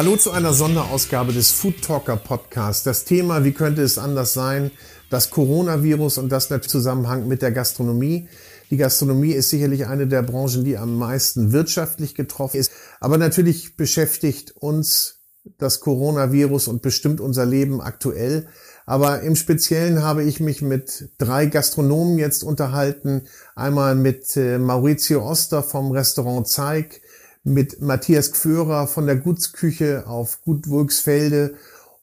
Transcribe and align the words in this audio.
Hallo 0.00 0.16
zu 0.16 0.30
einer 0.30 0.54
Sonderausgabe 0.54 1.34
des 1.34 1.52
Food 1.52 1.82
Talker 1.82 2.16
Podcasts. 2.16 2.84
Das 2.84 3.04
Thema, 3.04 3.44
wie 3.44 3.52
könnte 3.52 3.82
es 3.82 3.98
anders 3.98 4.32
sein, 4.32 4.70
das 5.10 5.28
Coronavirus 5.28 6.16
und 6.16 6.32
das 6.32 6.48
natürlich 6.48 6.70
Zusammenhang 6.70 7.28
mit 7.28 7.42
der 7.42 7.52
Gastronomie. 7.52 8.26
Die 8.70 8.78
Gastronomie 8.78 9.32
ist 9.32 9.50
sicherlich 9.50 9.84
eine 9.84 10.06
der 10.06 10.22
Branchen, 10.22 10.64
die 10.64 10.78
am 10.78 10.96
meisten 10.96 11.52
wirtschaftlich 11.52 12.14
getroffen 12.14 12.56
ist. 12.56 12.72
Aber 12.98 13.18
natürlich 13.18 13.76
beschäftigt 13.76 14.52
uns 14.56 15.18
das 15.58 15.80
Coronavirus 15.80 16.68
und 16.68 16.80
bestimmt 16.80 17.20
unser 17.20 17.44
Leben 17.44 17.82
aktuell. 17.82 18.48
Aber 18.86 19.20
im 19.20 19.36
Speziellen 19.36 20.02
habe 20.02 20.24
ich 20.24 20.40
mich 20.40 20.62
mit 20.62 21.10
drei 21.18 21.44
Gastronomen 21.44 22.16
jetzt 22.16 22.42
unterhalten. 22.42 23.24
Einmal 23.54 23.96
mit 23.96 24.34
äh, 24.38 24.56
Maurizio 24.56 25.22
Oster 25.28 25.62
vom 25.62 25.90
Restaurant 25.90 26.48
Zeig, 26.48 27.02
mit 27.42 27.80
Matthias 27.80 28.32
Gführer 28.32 28.86
von 28.86 29.06
der 29.06 29.16
Gutsküche 29.16 30.06
auf 30.06 30.42
Gut 30.42 30.68
Wulksfelde 30.68 31.54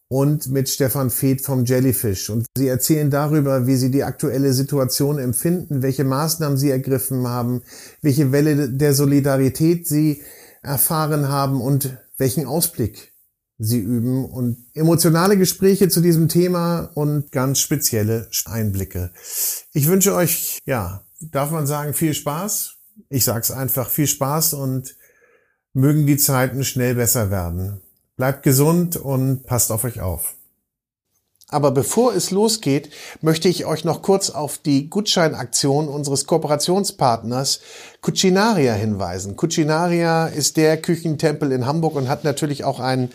und 0.09 0.47
mit 0.49 0.69
Stefan 0.69 1.09
Feeth 1.09 1.41
vom 1.41 1.65
Jellyfish. 1.65 2.29
Und 2.29 2.47
sie 2.55 2.67
erzählen 2.67 3.09
darüber, 3.09 3.67
wie 3.67 3.75
sie 3.75 3.91
die 3.91 4.03
aktuelle 4.03 4.53
Situation 4.53 5.19
empfinden, 5.19 5.81
welche 5.81 6.03
Maßnahmen 6.03 6.57
sie 6.57 6.71
ergriffen 6.71 7.27
haben, 7.27 7.61
welche 8.01 8.31
Welle 8.31 8.69
der 8.69 8.93
Solidarität 8.93 9.87
sie 9.87 10.23
erfahren 10.63 11.27
haben 11.27 11.61
und 11.61 11.97
welchen 12.17 12.45
Ausblick 12.45 13.13
sie 13.59 13.79
üben 13.79 14.25
und 14.25 14.65
emotionale 14.73 15.37
Gespräche 15.37 15.89
zu 15.89 16.01
diesem 16.01 16.29
Thema 16.29 16.91
und 16.93 17.31
ganz 17.31 17.59
spezielle 17.59 18.29
Einblicke. 18.45 19.11
Ich 19.73 19.87
wünsche 19.87 20.13
euch, 20.13 20.59
ja, 20.65 21.03
darf 21.19 21.51
man 21.51 21.65
sagen, 21.65 21.93
viel 21.93 22.13
Spaß. 22.13 22.75
Ich 23.09 23.23
sag's 23.23 23.51
einfach, 23.51 23.89
viel 23.89 24.07
Spaß 24.07 24.53
und 24.53 24.95
mögen 25.77 26.07
die 26.07 26.17
Zeiten 26.17 26.63
schnell 26.63 26.95
besser 26.95 27.29
werden. 27.29 27.81
Bleibt 28.15 28.41
gesund 28.41 28.97
und 28.97 29.45
passt 29.45 29.71
auf 29.71 29.83
euch 29.83 30.01
auf. 30.01 30.33
Aber 31.49 31.71
bevor 31.71 32.13
es 32.13 32.31
losgeht, 32.31 32.89
möchte 33.21 33.47
ich 33.47 33.65
euch 33.65 33.85
noch 33.85 34.01
kurz 34.01 34.31
auf 34.31 34.57
die 34.57 34.89
Gutscheinaktion 34.89 35.87
unseres 35.87 36.25
Kooperationspartners 36.25 37.61
Cucinaria 38.01 38.73
hinweisen. 38.73 39.37
Cucinaria 39.37 40.25
ist 40.25 40.57
der 40.57 40.81
Küchentempel 40.81 41.51
in 41.51 41.67
Hamburg 41.67 41.95
und 41.95 42.09
hat 42.09 42.23
natürlich 42.23 42.63
auch 42.63 42.79
einen 42.79 43.11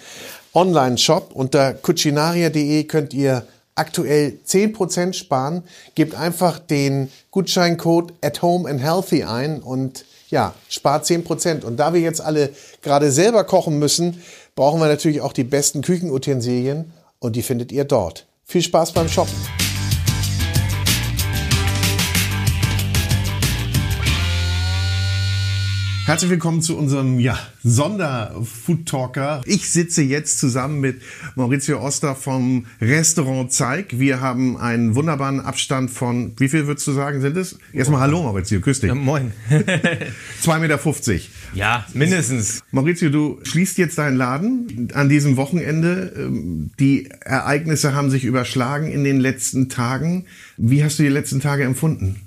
Online-Shop. 0.55 1.33
Unter 1.35 1.75
cucinaria.de 1.75 2.85
könnt 2.85 3.13
ihr 3.13 3.45
aktuell 3.75 4.39
10% 4.47 5.15
sparen. 5.15 5.65
Gebt 5.97 6.15
einfach 6.15 6.61
den 6.61 7.11
Gutscheincode 7.33 8.15
at 8.23 8.41
home 8.41 8.71
and 8.71 8.81
healthy 8.81 9.25
ein 9.25 9.61
und 9.61 10.05
ja, 10.33 10.55
spart 10.69 11.05
10%. 11.05 11.63
Und 11.63 11.77
da 11.77 11.95
wir 11.95 12.01
jetzt 12.01 12.21
alle 12.21 12.51
gerade 12.81 13.13
selber 13.13 13.45
kochen 13.45 13.79
müssen, 13.79 14.21
brauchen 14.57 14.81
wir 14.81 14.89
natürlich 14.89 15.21
auch 15.21 15.33
die 15.33 15.45
besten 15.45 15.83
Küchenutensilien 15.83 16.93
und 17.21 17.37
die 17.37 17.43
findet 17.43 17.71
ihr 17.71 17.85
dort. 17.85 18.27
Viel 18.45 18.63
Spaß 18.63 18.93
beim 18.93 19.09
Shoppen! 19.09 19.62
Herzlich 26.05 26.33
willkommen 26.33 26.63
zu 26.63 26.77
unserem 26.77 27.21
ja, 27.21 27.39
Sonder-Food 27.63 28.87
Talker. 28.87 29.41
Ich 29.47 29.71
sitze 29.71 30.03
jetzt 30.03 30.41
zusammen 30.41 30.81
mit 30.81 31.01
Maurizio 31.37 31.81
Oster 31.81 32.17
vom 32.17 32.67
Restaurant 32.81 33.53
Zeig. 33.53 34.01
Wir 34.01 34.21
haben 34.21 34.57
einen 34.57 34.97
wunderbaren 34.97 35.39
Abstand 35.39 35.93
von, 35.93 36.33
wie 36.39 36.49
viel 36.49 36.67
würdest 36.67 36.89
du 36.89 36.93
sagen, 36.93 37.21
sind 37.21 37.37
es? 37.37 37.57
Erstmal 37.73 38.01
Hallo 38.01 38.21
Maurizio, 38.25 38.61
küss 38.61 38.81
dich. 38.81 38.89
Ja, 38.89 38.97
moin. 38.97 39.31
2,50 40.43 40.59
Meter. 40.59 41.21
Ja, 41.55 41.87
mindestens. 41.95 42.65
Maurizio, 42.73 43.09
du 43.09 43.39
schließt 43.45 43.79
jetzt 43.79 43.97
deinen 43.97 44.17
Laden 44.17 44.89
an 44.95 45.09
diesem 45.09 45.37
Wochenende. 45.37 46.13
Ähm, 46.17 46.73
die 46.81 47.11
Ereignisse 47.21 47.95
haben 47.95 48.11
sich 48.11 48.25
überschlagen 48.25 48.91
in 48.91 49.05
den 49.05 49.21
letzten 49.21 49.69
Tagen. 49.69 50.27
Wie 50.57 50.83
hast 50.83 50.99
du 50.99 51.05
die 51.05 51.11
letzten 51.11 51.39
Tage 51.39 51.63
empfunden? 51.63 52.23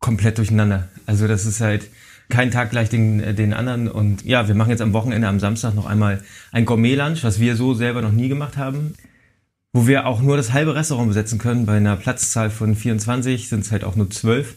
Komplett 0.00 0.38
durcheinander. 0.38 0.88
Also 1.04 1.28
das 1.28 1.44
ist 1.44 1.60
halt 1.60 1.90
kein 2.28 2.50
Tag 2.50 2.70
gleich 2.70 2.88
den, 2.88 3.20
äh, 3.20 3.34
den 3.34 3.52
anderen. 3.52 3.88
Und 3.88 4.24
ja, 4.24 4.48
wir 4.48 4.54
machen 4.54 4.70
jetzt 4.70 4.82
am 4.82 4.92
Wochenende, 4.92 5.28
am 5.28 5.40
Samstag 5.40 5.74
noch 5.74 5.86
einmal 5.86 6.22
ein 6.52 6.64
Gourmet-Lunch, 6.64 7.24
was 7.24 7.40
wir 7.40 7.56
so 7.56 7.74
selber 7.74 8.02
noch 8.02 8.12
nie 8.12 8.28
gemacht 8.28 8.56
haben. 8.56 8.94
Wo 9.72 9.86
wir 9.86 10.06
auch 10.06 10.20
nur 10.20 10.36
das 10.36 10.52
halbe 10.52 10.74
Restaurant 10.74 11.08
besetzen 11.08 11.38
können. 11.38 11.66
Bei 11.66 11.76
einer 11.76 11.96
Platzzahl 11.96 12.50
von 12.50 12.74
24 12.74 13.48
sind 13.48 13.60
es 13.60 13.72
halt 13.72 13.84
auch 13.84 13.96
nur 13.96 14.10
12, 14.10 14.54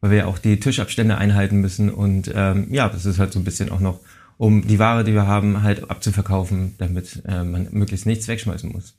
weil 0.00 0.10
wir 0.10 0.18
ja 0.18 0.26
auch 0.26 0.38
die 0.38 0.58
Tischabstände 0.58 1.16
einhalten 1.16 1.60
müssen. 1.60 1.90
Und 1.90 2.30
ähm, 2.34 2.66
ja, 2.70 2.88
das 2.88 3.06
ist 3.06 3.18
halt 3.18 3.32
so 3.32 3.38
ein 3.38 3.44
bisschen 3.44 3.70
auch 3.70 3.80
noch, 3.80 4.00
um 4.42 4.66
die 4.66 4.80
Ware, 4.80 5.04
die 5.04 5.14
wir 5.14 5.28
haben, 5.28 5.62
halt 5.62 5.88
abzuverkaufen, 5.88 6.74
damit 6.78 7.22
äh, 7.28 7.44
man 7.44 7.68
möglichst 7.70 8.06
nichts 8.06 8.26
wegschmeißen 8.26 8.72
muss. 8.72 8.96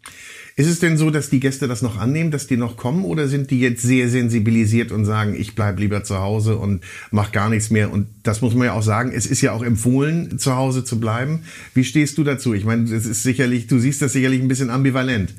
Ist 0.55 0.67
es 0.67 0.79
denn 0.79 0.95
so, 0.95 1.09
dass 1.09 1.29
die 1.29 1.41
Gäste 1.41 1.67
das 1.67 1.81
noch 1.81 1.97
annehmen, 1.97 2.31
dass 2.31 2.47
die 2.47 2.55
noch 2.55 2.77
kommen 2.77 3.03
oder 3.03 3.27
sind 3.27 3.51
die 3.51 3.59
jetzt 3.59 3.81
sehr 3.81 4.07
sensibilisiert 4.07 4.93
und 4.93 5.03
sagen, 5.03 5.35
ich 5.37 5.53
bleib 5.53 5.79
lieber 5.79 6.05
zu 6.05 6.19
Hause 6.19 6.55
und 6.55 6.85
mach 7.11 7.33
gar 7.33 7.49
nichts 7.49 7.71
mehr? 7.71 7.91
Und 7.91 8.07
das 8.23 8.39
muss 8.39 8.55
man 8.55 8.67
ja 8.67 8.71
auch 8.71 8.83
sagen, 8.83 9.11
es 9.13 9.25
ist 9.25 9.41
ja 9.41 9.51
auch 9.51 9.63
empfohlen, 9.63 10.39
zu 10.39 10.55
Hause 10.55 10.85
zu 10.85 10.97
bleiben. 10.97 11.43
Wie 11.73 11.83
stehst 11.83 12.17
du 12.17 12.23
dazu? 12.23 12.53
Ich 12.53 12.63
meine, 12.63 12.83
es 12.83 13.05
ist 13.05 13.23
sicherlich, 13.23 13.67
du 13.67 13.79
siehst 13.79 14.01
das 14.01 14.13
sicherlich 14.13 14.41
ein 14.41 14.47
bisschen 14.47 14.69
ambivalent. 14.69 15.33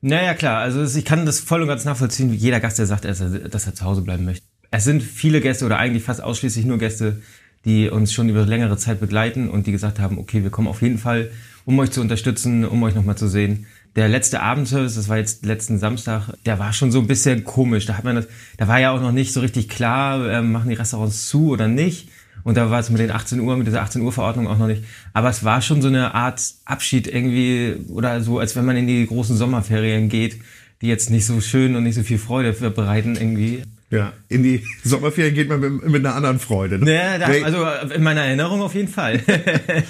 Naja, 0.00 0.34
klar. 0.34 0.58
Also 0.58 0.82
ich 0.98 1.04
kann 1.04 1.26
das 1.26 1.38
voll 1.38 1.62
und 1.62 1.68
ganz 1.68 1.84
nachvollziehen, 1.84 2.32
wie 2.32 2.36
jeder 2.36 2.58
Gast, 2.58 2.80
der 2.80 2.86
sagt, 2.86 3.04
dass 3.04 3.20
er 3.20 3.74
zu 3.76 3.84
Hause 3.84 4.02
bleiben 4.02 4.24
möchte. 4.24 4.44
Es 4.72 4.82
sind 4.82 5.00
viele 5.00 5.40
Gäste 5.40 5.64
oder 5.64 5.78
eigentlich 5.78 6.02
fast 6.02 6.24
ausschließlich 6.24 6.66
nur 6.66 6.78
Gäste, 6.78 7.22
die 7.68 7.88
uns 7.88 8.12
schon 8.12 8.28
über 8.28 8.44
längere 8.44 8.76
Zeit 8.76 8.98
begleiten 8.98 9.48
und 9.48 9.66
die 9.68 9.72
gesagt 9.72 10.00
haben, 10.00 10.18
okay, 10.18 10.42
wir 10.42 10.50
kommen 10.50 10.66
auf 10.66 10.82
jeden 10.82 10.98
Fall, 10.98 11.30
um 11.64 11.78
euch 11.78 11.92
zu 11.92 12.00
unterstützen, 12.00 12.64
um 12.64 12.82
euch 12.82 12.94
nochmal 12.94 13.16
zu 13.16 13.28
sehen 13.28 13.66
der 13.98 14.08
letzte 14.08 14.40
Abendservice, 14.40 14.94
das 14.94 15.08
war 15.08 15.16
jetzt 15.16 15.44
letzten 15.44 15.78
Samstag, 15.78 16.32
der 16.46 16.60
war 16.60 16.72
schon 16.72 16.92
so 16.92 17.00
ein 17.00 17.08
bisschen 17.08 17.42
komisch. 17.42 17.84
Da 17.84 17.94
hat 17.94 18.04
man 18.04 18.14
das, 18.14 18.28
da 18.56 18.68
war 18.68 18.78
ja 18.78 18.92
auch 18.92 19.00
noch 19.00 19.10
nicht 19.10 19.32
so 19.32 19.40
richtig 19.40 19.68
klar, 19.68 20.24
äh, 20.30 20.40
machen 20.40 20.68
die 20.68 20.76
Restaurants 20.76 21.28
zu 21.28 21.48
oder 21.48 21.66
nicht. 21.66 22.08
Und 22.44 22.56
da 22.56 22.70
war 22.70 22.78
es 22.78 22.90
mit 22.90 23.00
den 23.00 23.10
18 23.10 23.40
Uhr, 23.40 23.56
mit 23.56 23.66
dieser 23.66 23.82
18 23.82 24.00
Uhr 24.00 24.12
Verordnung 24.12 24.46
auch 24.46 24.56
noch 24.56 24.68
nicht. 24.68 24.84
Aber 25.12 25.28
es 25.28 25.42
war 25.42 25.60
schon 25.60 25.82
so 25.82 25.88
eine 25.88 26.14
Art 26.14 26.40
Abschied 26.64 27.08
irgendwie 27.08 27.74
oder 27.88 28.20
so, 28.22 28.38
als 28.38 28.54
wenn 28.54 28.64
man 28.64 28.76
in 28.76 28.86
die 28.86 29.04
großen 29.04 29.36
Sommerferien 29.36 30.08
geht, 30.08 30.36
die 30.80 30.86
jetzt 30.86 31.10
nicht 31.10 31.26
so 31.26 31.40
schön 31.40 31.74
und 31.74 31.82
nicht 31.82 31.96
so 31.96 32.04
viel 32.04 32.18
Freude 32.18 32.52
bereiten 32.52 33.16
irgendwie. 33.16 33.62
Ja, 33.90 34.12
in 34.28 34.42
die 34.42 34.64
Sommerferien 34.84 35.34
geht 35.34 35.48
man 35.48 35.60
mit, 35.60 35.86
mit 35.86 36.04
einer 36.04 36.14
anderen 36.14 36.38
Freude. 36.38 36.78
Ne? 36.78 36.94
Ja, 36.94 37.18
das, 37.18 37.42
also 37.42 37.64
in 37.94 38.02
meiner 38.02 38.22
Erinnerung 38.22 38.60
auf 38.60 38.74
jeden 38.74 38.88
Fall. 38.88 39.22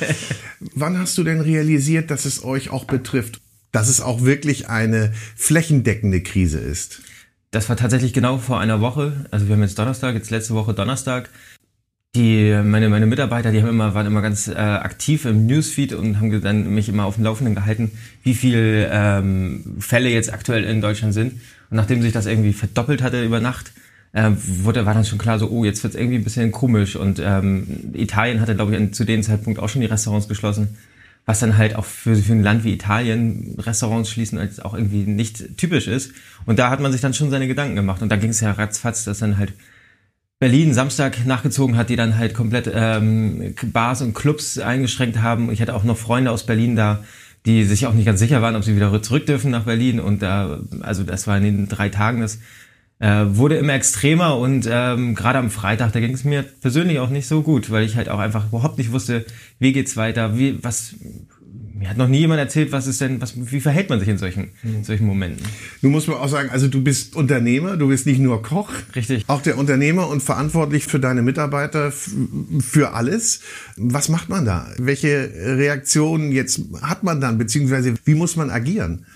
Wann 0.75 0.98
hast 0.98 1.19
du 1.19 1.25
denn 1.25 1.41
realisiert, 1.41 2.10
dass 2.10 2.25
es 2.25 2.44
euch 2.44 2.70
auch 2.70 2.84
betrifft? 2.84 3.41
dass 3.72 3.88
es 3.88 4.00
auch 4.00 4.25
wirklich 4.25 4.69
eine 4.69 5.12
flächendeckende 5.37 6.22
Krise 6.22 6.58
ist. 6.58 7.03
Das 7.50 7.69
war 7.69 7.76
tatsächlich 7.76 8.12
genau 8.12 8.38
vor 8.38 8.60
einer 8.60 8.81
Woche. 8.81 9.26
Also 9.31 9.48
wir 9.48 9.54
haben 9.54 9.62
jetzt 9.62 9.78
Donnerstag, 9.78 10.14
jetzt 10.14 10.31
letzte 10.31 10.54
Woche 10.54 10.75
Donnerstag. 10.75 11.31
Die, 12.14 12.58
meine, 12.64 12.88
meine 12.88 13.06
Mitarbeiter, 13.06 13.53
die 13.53 13.60
haben 13.60 13.69
immer, 13.69 13.94
waren 13.94 14.06
immer 14.06 14.22
ganz 14.22 14.48
äh, 14.48 14.54
aktiv 14.54 15.26
im 15.26 15.47
Newsfeed 15.47 15.92
und 15.92 16.19
haben 16.19 16.41
dann 16.41 16.75
mich 16.75 16.88
immer 16.88 17.04
auf 17.04 17.16
dem 17.16 17.25
Laufenden 17.25 17.54
gehalten, 17.54 17.92
wie 18.22 18.34
viele 18.34 18.88
ähm, 18.91 19.76
Fälle 19.78 20.08
jetzt 20.08 20.32
aktuell 20.32 20.64
in 20.64 20.81
Deutschland 20.81 21.12
sind. 21.12 21.34
Und 21.70 21.76
nachdem 21.76 22.00
sich 22.00 22.12
das 22.12 22.26
irgendwie 22.26 22.54
verdoppelt 22.54 23.03
hatte 23.03 23.22
über 23.22 23.41
Nacht, 23.41 23.72
äh, 24.12 24.30
wurde, 24.34 24.86
war 24.86 24.94
dann 24.94 25.04
schon 25.04 25.19
klar 25.19 25.38
so, 25.38 25.48
oh, 25.50 25.64
jetzt 25.64 25.82
wird's 25.82 25.96
irgendwie 25.96 26.16
ein 26.16 26.24
bisschen 26.24 26.52
komisch. 26.52 26.96
Und 26.96 27.20
ähm, 27.22 27.92
Italien 27.94 28.41
hatte, 28.41 28.54
glaube 28.54 28.76
ich, 28.76 28.94
zu 28.94 29.04
dem 29.04 29.22
Zeitpunkt 29.22 29.60
auch 29.60 29.69
schon 29.69 29.80
die 29.80 29.86
Restaurants 29.86 30.28
geschlossen 30.28 30.76
was 31.28 31.41
dann 31.41 31.58
halt 31.58 31.76
auch 31.76 31.84
für, 31.84 32.16
für 32.16 32.32
ein 32.32 32.42
Land 32.42 32.64
wie 32.64 32.72
Italien 32.72 33.54
Restaurants 33.58 34.08
schließen 34.08 34.38
als 34.38 34.60
auch 34.60 34.72
irgendwie 34.72 35.02
nicht 35.02 35.58
typisch 35.58 35.86
ist. 35.86 36.12
Und 36.46 36.58
da 36.58 36.70
hat 36.70 36.80
man 36.80 36.91
sich 36.91 37.02
dann 37.02 37.12
schon 37.12 37.28
seine 37.28 37.46
Gedanken 37.46 37.76
gemacht. 37.76 38.00
Und 38.00 38.08
da 38.08 38.16
ging 38.16 38.30
es 38.30 38.41
ja 38.41 38.50
ratzfatz, 38.50 39.04
dass 39.04 39.19
dann 39.19 39.36
halt 39.36 39.52
Berlin 40.38 40.72
Samstag 40.72 41.26
nachgezogen 41.26 41.76
hat, 41.76 41.90
die 41.90 41.96
dann 41.96 42.16
halt 42.16 42.32
komplett 42.32 42.70
ähm, 42.72 43.54
Bars 43.75 44.00
und 44.00 44.14
Clubs 44.14 44.58
eingeschränkt 44.58 45.19
haben. 45.20 45.52
Ich 45.52 45.61
hatte 45.61 45.75
auch 45.75 45.84
noch 45.84 45.99
Freunde 45.99 46.31
aus 46.31 46.46
Berlin 46.46 46.76
da, 46.76 47.04
die 47.44 47.64
sich 47.64 47.87
auch 47.87 47.93
nicht 47.93 48.06
ganz 48.06 48.20
sicher 48.20 48.40
waren, 48.40 48.56
ob 48.56 48.64
sie 48.64 48.75
wieder 48.75 49.02
zurück 49.02 49.26
dürfen 49.26 49.50
nach 49.50 49.64
Berlin. 49.64 50.00
Und 50.00 50.22
da, 50.22 50.61
also 50.81 51.02
das 51.02 51.26
war 51.26 51.37
in 51.37 51.43
den 51.43 51.69
drei 51.69 51.90
Tagen 51.90 52.22
das 52.22 52.38
äh, 53.00 53.25
wurde 53.29 53.56
immer 53.56 53.75
extremer 53.75 54.39
und 54.39 54.69
ähm, 54.71 55.15
gerade 55.15 55.39
am 55.39 55.50
Freitag, 55.50 55.93
da 55.93 56.00
ging 56.00 56.12
es 56.12 56.25
mir 56.25 56.43
persönlich 56.43 56.99
auch 56.99 57.11
nicht 57.11 57.29
so 57.29 57.43
gut, 57.43 57.71
weil 57.71 57.85
ich 57.85 57.97
halt 57.97 58.09
auch 58.09 58.19
einfach 58.19 58.49
überhaupt 58.49 58.79
nicht 58.79 58.93
wusste, 58.93 59.25
wie 59.59 59.73
geht's 59.73 59.97
weiter, 59.97 60.37
wie, 60.37 60.62
was, 60.62 60.95
mir 61.79 61.89
hat 61.89 61.97
noch 61.97 62.09
nie 62.09 62.19
jemand 62.19 62.41
erzählt, 62.41 62.73
was 62.73 62.89
ist 62.89 63.00
denn, 63.00 63.21
was, 63.21 63.35
wie 63.37 63.61
verhält 63.61 63.89
man 63.89 64.00
sich 64.00 64.09
in 64.09 64.19
solchen, 64.19 64.50
in 64.65 64.83
solchen 64.83 65.06
Momenten. 65.06 65.47
Du 65.81 65.91
musst 65.91 66.09
mir 66.09 66.17
auch 66.17 66.29
sagen, 66.29 66.50
also 66.50 66.67
du 66.67 66.83
bist 66.83 67.15
Unternehmer, 67.15 67.77
du 67.77 67.87
bist 67.87 68.05
nicht 68.05 68.19
nur 68.19 68.43
Koch. 68.43 68.71
Richtig. 68.97 69.25
Auch 69.29 69.43
der 69.43 69.56
Unternehmer 69.59 70.09
und 70.09 70.21
verantwortlich 70.21 70.87
für 70.87 70.99
deine 70.99 71.23
Mitarbeiter, 71.23 71.93
für 71.93 72.95
alles. 72.95 73.43
Was 73.77 74.09
macht 74.09 74.29
man 74.29 74.45
da? 74.45 74.69
Welche 74.79 75.31
Reaktionen 75.37 76.33
jetzt 76.33 76.62
hat 76.83 77.05
man 77.05 77.21
dann, 77.21 77.39
beziehungsweise 77.39 77.95
wie 78.05 78.15
muss 78.15 78.35
man 78.35 78.50
agieren? 78.50 79.06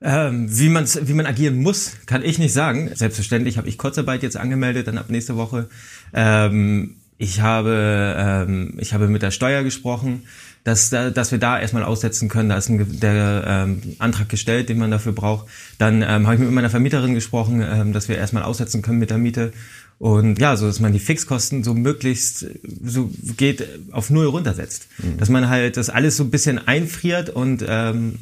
Ähm, 0.00 0.46
wie, 0.50 0.68
man's, 0.68 0.98
wie 1.02 1.14
man 1.14 1.26
agieren 1.26 1.56
muss, 1.56 1.92
kann 2.06 2.22
ich 2.22 2.38
nicht 2.38 2.52
sagen. 2.52 2.90
Selbstverständlich 2.94 3.56
habe 3.58 3.68
ich 3.68 3.78
Kurzarbeit 3.78 4.22
jetzt 4.22 4.36
angemeldet, 4.36 4.86
dann 4.86 4.98
ab 4.98 5.08
nächste 5.08 5.36
Woche. 5.36 5.68
Ähm, 6.12 6.96
Ich 7.16 7.40
habe, 7.40 8.16
ähm, 8.18 8.74
ich 8.78 8.92
habe 8.92 9.06
mit 9.06 9.22
der 9.22 9.30
Steuer 9.30 9.62
gesprochen, 9.62 10.24
dass, 10.64 10.90
dass 10.90 11.30
wir 11.30 11.38
da 11.38 11.60
erstmal 11.60 11.84
aussetzen 11.84 12.28
können. 12.28 12.48
Da 12.48 12.56
ist 12.56 12.68
ein, 12.68 13.00
der 13.00 13.44
ähm, 13.46 13.82
Antrag 13.98 14.28
gestellt, 14.28 14.68
den 14.68 14.78
man 14.78 14.90
dafür 14.90 15.12
braucht. 15.12 15.46
Dann 15.78 16.02
ähm, 16.02 16.26
habe 16.26 16.34
ich 16.34 16.40
mit 16.40 16.50
meiner 16.50 16.70
Vermieterin 16.70 17.14
gesprochen, 17.14 17.62
ähm, 17.62 17.92
dass 17.92 18.08
wir 18.08 18.16
erstmal 18.16 18.42
aussetzen 18.42 18.82
können 18.82 18.98
mit 18.98 19.10
der 19.10 19.18
Miete. 19.18 19.52
Und 19.98 20.40
ja, 20.40 20.56
so 20.56 20.66
dass 20.66 20.80
man 20.80 20.92
die 20.92 20.98
Fixkosten 20.98 21.62
so 21.62 21.72
möglichst 21.72 22.46
so 22.82 23.10
geht 23.36 23.68
auf 23.92 24.10
null 24.10 24.26
runtersetzt. 24.26 24.88
Mhm. 24.98 25.18
Dass 25.18 25.28
man 25.28 25.48
halt 25.48 25.76
das 25.76 25.90
alles 25.90 26.16
so 26.16 26.24
ein 26.24 26.30
bisschen 26.30 26.66
einfriert 26.66 27.30
und 27.30 27.64
ähm, 27.68 28.18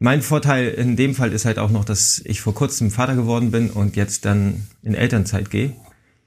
mein 0.00 0.22
Vorteil 0.22 0.68
in 0.68 0.96
dem 0.96 1.14
Fall 1.14 1.32
ist 1.32 1.44
halt 1.44 1.58
auch 1.58 1.70
noch, 1.70 1.84
dass 1.84 2.20
ich 2.24 2.40
vor 2.40 2.54
kurzem 2.54 2.90
Vater 2.90 3.14
geworden 3.14 3.50
bin 3.50 3.70
und 3.70 3.96
jetzt 3.96 4.24
dann 4.24 4.66
in 4.82 4.94
Elternzeit 4.94 5.50
gehe 5.50 5.74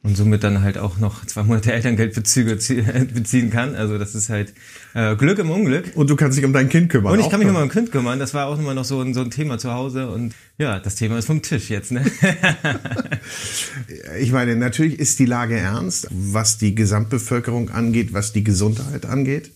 und 0.03 0.15
somit 0.15 0.43
dann 0.43 0.61
halt 0.61 0.77
auch 0.77 0.99
noch 0.99 1.25
zwei 1.25 1.41
Monate 1.41 1.73
Elterngeldbezüge 1.73 2.55
beziehen 3.13 3.49
kann. 3.49 3.73
Also 3.73 3.97
das 3.97 4.13
ist 4.13 4.29
halt 4.29 4.53
äh, 4.93 5.15
Glück 5.15 5.39
im 5.39 5.49
Unglück. 5.49 5.91
Und 5.95 6.09
du 6.09 6.15
kannst 6.15 6.37
dich 6.37 6.45
um 6.45 6.53
dein 6.53 6.69
Kind 6.69 6.89
kümmern. 6.89 7.13
Und 7.13 7.19
ich 7.19 7.29
kann 7.29 7.39
mich 7.39 7.47
nochmal 7.47 7.63
um 7.63 7.69
mein 7.69 7.73
Kind 7.73 7.91
kümmern. 7.91 8.19
Das 8.19 8.35
war 8.35 8.45
auch 8.45 8.59
immer 8.59 8.75
noch 8.75 8.85
so 8.85 9.01
ein, 9.01 9.15
so 9.15 9.21
ein 9.21 9.31
Thema 9.31 9.57
zu 9.57 9.73
Hause. 9.73 10.09
Und 10.09 10.35
ja, 10.59 10.79
das 10.79 10.95
Thema 10.95 11.17
ist 11.17 11.25
vom 11.25 11.41
Tisch 11.41 11.71
jetzt. 11.71 11.91
Ne? 11.91 12.05
ich 14.19 14.31
meine, 14.31 14.55
natürlich 14.55 14.99
ist 14.99 15.17
die 15.17 15.25
Lage 15.25 15.57
ernst, 15.57 16.07
was 16.11 16.59
die 16.59 16.75
Gesamtbevölkerung 16.75 17.71
angeht, 17.71 18.13
was 18.13 18.33
die 18.33 18.43
Gesundheit 18.43 19.07
angeht. 19.07 19.51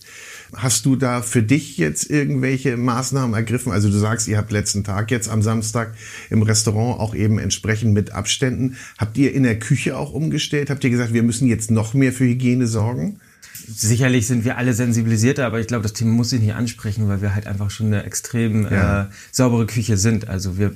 Hast 0.54 0.86
du 0.86 0.96
da 0.96 1.20
für 1.20 1.42
dich 1.42 1.76
jetzt 1.76 2.10
irgendwelche 2.10 2.76
Maßnahmen 2.76 3.34
ergriffen? 3.34 3.70
Also 3.70 3.90
du 3.90 3.98
sagst, 3.98 4.28
ihr 4.28 4.38
habt 4.38 4.50
letzten 4.50 4.82
Tag 4.82 5.10
jetzt 5.10 5.28
am 5.28 5.42
Samstag 5.42 5.94
im 6.30 6.42
Restaurant 6.42 7.00
auch 7.00 7.14
eben 7.14 7.38
entsprechend 7.38 7.92
mit 7.92 8.12
Abständen. 8.12 8.76
Habt 8.96 9.18
ihr 9.18 9.34
in 9.34 9.42
der 9.42 9.58
Küche 9.58 9.96
auch 9.96 10.12
umgestellt? 10.12 10.70
Habt 10.70 10.84
ihr 10.84 10.90
gesagt, 10.90 11.12
wir 11.12 11.22
müssen 11.22 11.48
jetzt 11.48 11.70
noch 11.70 11.92
mehr 11.92 12.12
für 12.12 12.24
Hygiene 12.24 12.66
sorgen? 12.66 13.20
Sicherlich 13.66 14.26
sind 14.26 14.46
wir 14.46 14.56
alle 14.56 14.72
sensibilisierter, 14.72 15.44
aber 15.44 15.60
ich 15.60 15.66
glaube, 15.66 15.82
das 15.82 15.92
Thema 15.92 16.12
muss 16.12 16.32
ich 16.32 16.40
nicht 16.40 16.54
ansprechen, 16.54 17.08
weil 17.08 17.20
wir 17.20 17.34
halt 17.34 17.46
einfach 17.46 17.70
schon 17.70 17.88
eine 17.88 18.04
extrem 18.04 18.64
ja. 18.64 19.02
äh, 19.02 19.06
saubere 19.30 19.66
Küche 19.66 19.98
sind. 19.98 20.28
Also 20.28 20.56
wir 20.56 20.72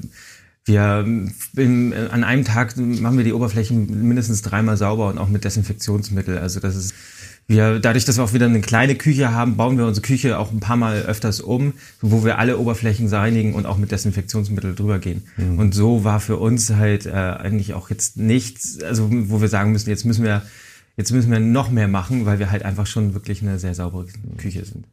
wir 0.65 1.05
in, 1.57 1.93
an 1.93 2.23
einem 2.23 2.45
Tag 2.45 2.77
machen 2.77 3.17
wir 3.17 3.25
die 3.25 3.33
Oberflächen 3.33 4.07
mindestens 4.07 4.43
dreimal 4.43 4.77
sauber 4.77 5.09
und 5.09 5.19
auch 5.19 5.29
mit 5.29 5.45
Desinfektionsmittel. 5.45 6.39
Also 6.39 6.61
das 6.61 6.77
ist 6.77 6.95
wir, 7.47 7.79
dadurch, 7.81 8.05
dass 8.05 8.17
wir 8.17 8.25
auch 8.25 8.33
wieder 8.33 8.47
eine 8.47 8.61
kleine 8.61 8.95
Küche 8.95 9.33
haben, 9.33 9.57
bauen 9.57 9.77
wir 9.77 9.87
unsere 9.87 10.07
Küche 10.07 10.39
auch 10.39 10.53
ein 10.53 10.61
paar 10.61 10.77
Mal 10.77 11.03
öfters 11.03 11.41
um, 11.41 11.75
wo 12.01 12.25
wir 12.25 12.39
alle 12.39 12.59
Oberflächen 12.59 13.09
reinigen 13.09 13.55
und 13.55 13.67
auch 13.67 13.77
mit 13.77 13.93
Desinfektionsmittel 13.93 14.75
drüber 14.75 14.99
gehen. 14.99 15.25
Mhm. 15.37 15.59
Und 15.59 15.75
so 15.75 16.05
war 16.05 16.21
für 16.21 16.37
uns 16.37 16.71
halt 16.71 17.07
äh, 17.07 17.11
eigentlich 17.11 17.75
auch 17.75 17.91
jetzt 17.91 18.17
nichts, 18.17 18.83
also 18.83 19.09
wo 19.11 19.41
wir 19.41 19.49
sagen 19.49 19.73
müssen, 19.73 19.91
jetzt 19.91 20.05
müssen 20.05 20.25
wir 20.25 20.43
Jetzt 20.97 21.11
müssen 21.11 21.31
wir 21.31 21.41
noch 21.41 21.71
mehr 21.71 21.89
machen, 21.89 22.27
weil 22.27 22.39
wir 22.39 22.51
halt 22.51 22.65
einfach 22.65 22.87
schon 22.87 23.15
wirklich 23.15 23.41
eine 23.41 23.59
sehr 23.59 23.75
saubere 23.75 24.07
Küche 24.37 24.63
sind. 24.67 24.85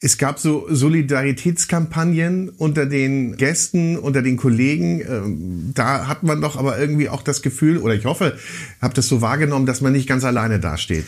Es 0.00 0.18
gab 0.18 0.40
so 0.40 0.66
Solidaritätskampagnen 0.68 2.48
unter 2.48 2.86
den 2.86 3.36
Gästen, 3.36 3.96
unter 3.96 4.20
den 4.20 4.36
Kollegen. 4.36 5.00
Ähm, 5.00 5.70
da 5.72 6.08
hat 6.08 6.24
man 6.24 6.40
doch 6.40 6.56
aber 6.56 6.76
irgendwie 6.76 7.08
auch 7.08 7.22
das 7.22 7.40
Gefühl, 7.40 7.78
oder 7.78 7.94
ich 7.94 8.04
hoffe, 8.04 8.36
habe 8.82 8.94
das 8.94 9.06
so 9.06 9.20
wahrgenommen, 9.20 9.64
dass 9.64 9.80
man 9.80 9.92
nicht 9.92 10.08
ganz 10.08 10.24
alleine 10.24 10.58
dasteht. 10.58 11.06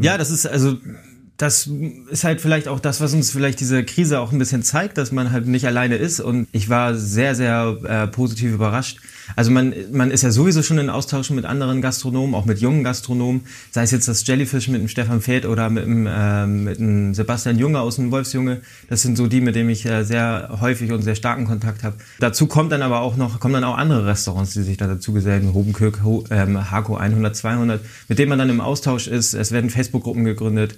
Ja, 0.00 0.18
das 0.18 0.30
ist 0.30 0.46
also 0.46 0.78
das 1.40 1.70
ist 2.10 2.24
halt 2.24 2.42
vielleicht 2.42 2.68
auch 2.68 2.80
das, 2.80 3.00
was 3.00 3.14
uns 3.14 3.30
vielleicht 3.30 3.60
diese 3.60 3.82
Krise 3.82 4.20
auch 4.20 4.30
ein 4.30 4.38
bisschen 4.38 4.62
zeigt, 4.62 4.98
dass 4.98 5.10
man 5.10 5.32
halt 5.32 5.46
nicht 5.46 5.66
alleine 5.66 5.96
ist. 5.96 6.20
Und 6.20 6.46
ich 6.52 6.68
war 6.68 6.94
sehr, 6.94 7.34
sehr 7.34 7.78
äh, 7.82 8.06
positiv 8.08 8.52
überrascht. 8.52 8.98
Also 9.36 9.50
man, 9.50 9.72
man 9.90 10.10
ist 10.10 10.22
ja 10.22 10.32
sowieso 10.32 10.62
schon 10.62 10.76
in 10.76 10.90
Austausch 10.90 11.30
mit 11.30 11.46
anderen 11.46 11.80
Gastronomen, 11.80 12.34
auch 12.34 12.44
mit 12.44 12.58
jungen 12.58 12.84
Gastronomen, 12.84 13.42
sei 13.70 13.84
es 13.84 13.90
jetzt 13.90 14.06
das 14.06 14.26
Jellyfish 14.26 14.68
mit 14.68 14.82
dem 14.82 14.88
Stefan 14.88 15.22
Feld 15.22 15.46
oder 15.46 15.70
mit 15.70 15.84
dem, 15.84 16.06
äh, 16.06 16.46
mit 16.46 16.78
dem 16.78 17.14
Sebastian 17.14 17.58
Junge 17.58 17.80
aus 17.80 17.96
dem 17.96 18.10
Wolfsjunge. 18.10 18.60
Das 18.90 19.00
sind 19.00 19.16
so 19.16 19.26
die, 19.26 19.40
mit 19.40 19.54
denen 19.54 19.70
ich 19.70 19.86
äh, 19.86 20.04
sehr 20.04 20.58
häufig 20.60 20.92
und 20.92 21.00
sehr 21.00 21.14
starken 21.14 21.46
Kontakt 21.46 21.84
habe. 21.84 21.96
Dazu 22.18 22.48
kommt 22.48 22.70
dann 22.70 22.82
aber 22.82 23.00
auch 23.00 23.16
noch, 23.16 23.40
kommen 23.40 23.54
dann 23.54 23.64
auch 23.64 23.78
andere 23.78 24.04
Restaurants, 24.04 24.52
die 24.52 24.62
sich 24.62 24.76
da 24.76 24.86
dazu 24.86 25.14
gesellen, 25.14 25.54
Hobenkirk, 25.54 26.04
Ho, 26.04 26.24
ähm, 26.30 26.70
Hako 26.70 26.96
100, 26.96 27.34
200, 27.34 27.80
mit 28.08 28.18
denen 28.18 28.28
man 28.28 28.38
dann 28.38 28.50
im 28.50 28.60
Austausch 28.60 29.06
ist. 29.06 29.32
Es 29.32 29.52
werden 29.52 29.70
Facebook-Gruppen 29.70 30.24
gegründet 30.24 30.74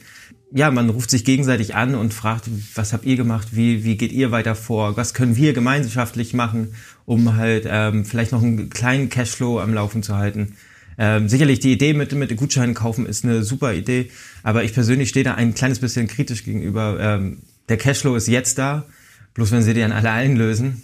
ja, 0.54 0.70
man 0.70 0.90
ruft 0.90 1.10
sich 1.10 1.25
gegenseitig 1.25 1.75
an 1.75 1.94
und 1.94 2.12
fragt, 2.12 2.44
was 2.75 2.93
habt 2.93 3.04
ihr 3.04 3.16
gemacht, 3.16 3.49
wie, 3.52 3.84
wie 3.84 3.96
geht 3.96 4.12
ihr 4.12 4.31
weiter 4.31 4.54
vor, 4.54 4.96
was 4.96 5.14
können 5.14 5.37
wir 5.37 5.52
gemeinschaftlich 5.52 6.34
machen, 6.34 6.75
um 7.06 7.37
halt 7.37 7.66
ähm, 7.66 8.04
vielleicht 8.04 8.32
noch 8.32 8.43
einen 8.43 8.69
kleinen 8.69 9.08
Cashflow 9.08 9.60
am 9.60 9.72
Laufen 9.72 10.02
zu 10.02 10.16
halten. 10.16 10.56
Ähm, 10.99 11.28
sicherlich 11.28 11.60
die 11.60 11.72
Idee 11.72 11.94
mit, 11.94 12.12
mit 12.12 12.37
Gutscheinen 12.37 12.75
kaufen 12.75 13.06
ist 13.06 13.25
eine 13.25 13.43
super 13.43 13.72
Idee, 13.72 14.10
aber 14.43 14.62
ich 14.62 14.75
persönlich 14.75 15.08
stehe 15.08 15.25
da 15.25 15.34
ein 15.34 15.54
kleines 15.54 15.78
bisschen 15.78 16.06
kritisch 16.06 16.44
gegenüber. 16.44 16.99
Ähm, 17.00 17.38
der 17.70 17.78
Cashflow 17.78 18.14
ist 18.14 18.28
jetzt 18.28 18.58
da, 18.58 18.84
bloß 19.32 19.52
wenn 19.52 19.62
sie 19.62 19.72
die 19.72 19.82
an 19.82 19.93
alle 19.93 20.10
einlösen, 20.10 20.82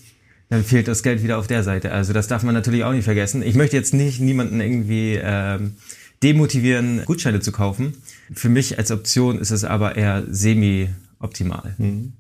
dann 0.49 0.65
fehlt 0.65 0.89
das 0.89 1.03
Geld 1.03 1.23
wieder 1.23 1.37
auf 1.37 1.47
der 1.47 1.63
Seite. 1.63 1.93
Also 1.93 2.15
das 2.15 2.27
darf 2.27 2.43
man 2.43 2.55
natürlich 2.55 2.85
auch 2.85 2.93
nicht 2.93 3.05
vergessen. 3.05 3.43
Ich 3.43 3.55
möchte 3.55 3.77
jetzt 3.77 3.93
nicht 3.93 4.19
niemanden 4.19 4.63
irgendwie 4.63 5.21
ähm, 5.23 5.75
demotivieren, 6.23 7.03
Gutscheine 7.05 7.41
zu 7.41 7.53
kaufen. 7.53 7.95
Für 8.33 8.49
mich 8.49 8.79
als 8.79 8.91
Option 8.91 9.39
ist 9.39 9.51
es 9.51 9.65
aber 9.65 9.97
eher 9.97 10.25
semi 10.29 10.89
optimal. 11.21 11.75
Mhm. 11.79 12.13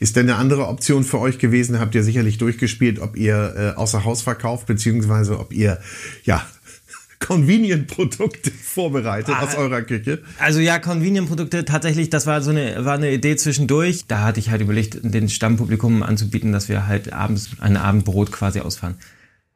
Ist 0.00 0.16
denn 0.16 0.28
eine 0.28 0.38
andere 0.38 0.68
Option 0.68 1.04
für 1.04 1.18
euch 1.18 1.38
gewesen? 1.38 1.78
Habt 1.78 1.94
ihr 1.94 2.04
sicherlich 2.04 2.38
durchgespielt, 2.38 2.98
ob 2.98 3.16
ihr 3.16 3.54
äh, 3.56 3.78
außer 3.78 4.04
Haus 4.04 4.22
verkauft, 4.22 4.66
beziehungsweise 4.66 5.38
ob 5.38 5.52
ihr 5.52 5.80
ja 6.24 6.44
Convenient-Produkte 7.18 8.50
vorbereitet 8.62 9.34
ah, 9.36 9.44
aus 9.44 9.56
eurer 9.56 9.82
Küche? 9.82 10.22
Also 10.38 10.60
ja, 10.60 10.78
Convenient-Produkte 10.78 11.64
tatsächlich, 11.64 12.10
das 12.10 12.26
war 12.26 12.42
so 12.42 12.50
eine, 12.50 12.84
war 12.84 12.94
eine 12.94 13.12
Idee 13.12 13.36
zwischendurch. 13.36 14.04
Da 14.06 14.20
hatte 14.20 14.40
ich 14.40 14.50
halt 14.50 14.60
überlegt, 14.60 14.98
den 15.02 15.28
Stammpublikum 15.28 16.02
anzubieten, 16.02 16.52
dass 16.52 16.68
wir 16.68 16.86
halt 16.86 17.12
abends 17.12 17.50
ein 17.60 17.76
Abendbrot 17.76 18.30
quasi 18.30 18.60
ausfahren. 18.60 18.96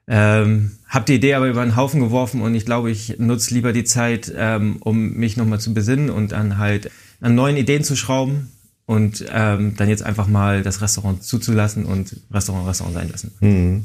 Ähm, 0.09 0.73
hab 0.89 1.05
die 1.05 1.15
Idee 1.15 1.35
aber 1.35 1.49
über 1.49 1.63
den 1.63 1.77
Haufen 1.77 2.01
geworfen 2.01 2.41
und 2.41 2.55
ich 2.55 2.65
glaube, 2.65 2.91
ich 2.91 3.19
nutze 3.19 3.53
lieber 3.53 3.75
die 3.75 3.85
Zeit, 3.85 4.33
ähm, 4.35 4.77
um 4.81 5.13
mich 5.15 5.37
nochmal 5.37 5.61
zu 5.61 5.75
besinnen 5.75 6.09
und 6.09 6.33
dann 6.33 6.57
halt 6.57 6.91
an 7.21 7.35
neuen 7.35 7.57
Ideen 7.57 7.85
zu 7.85 7.95
schrauben 7.95 8.49
und 8.87 9.25
ähm, 9.31 9.75
dann 9.77 9.91
jetzt 9.91 10.03
einfach 10.03 10.27
mal 10.27 10.63
das 10.63 10.81
Restaurant 10.81 11.23
zuzulassen 11.23 11.85
und 11.85 12.17
Restaurant 12.31 12.67
Restaurant 12.67 12.95
sein 12.95 13.11
lassen. 13.11 13.33
Hm. 13.41 13.83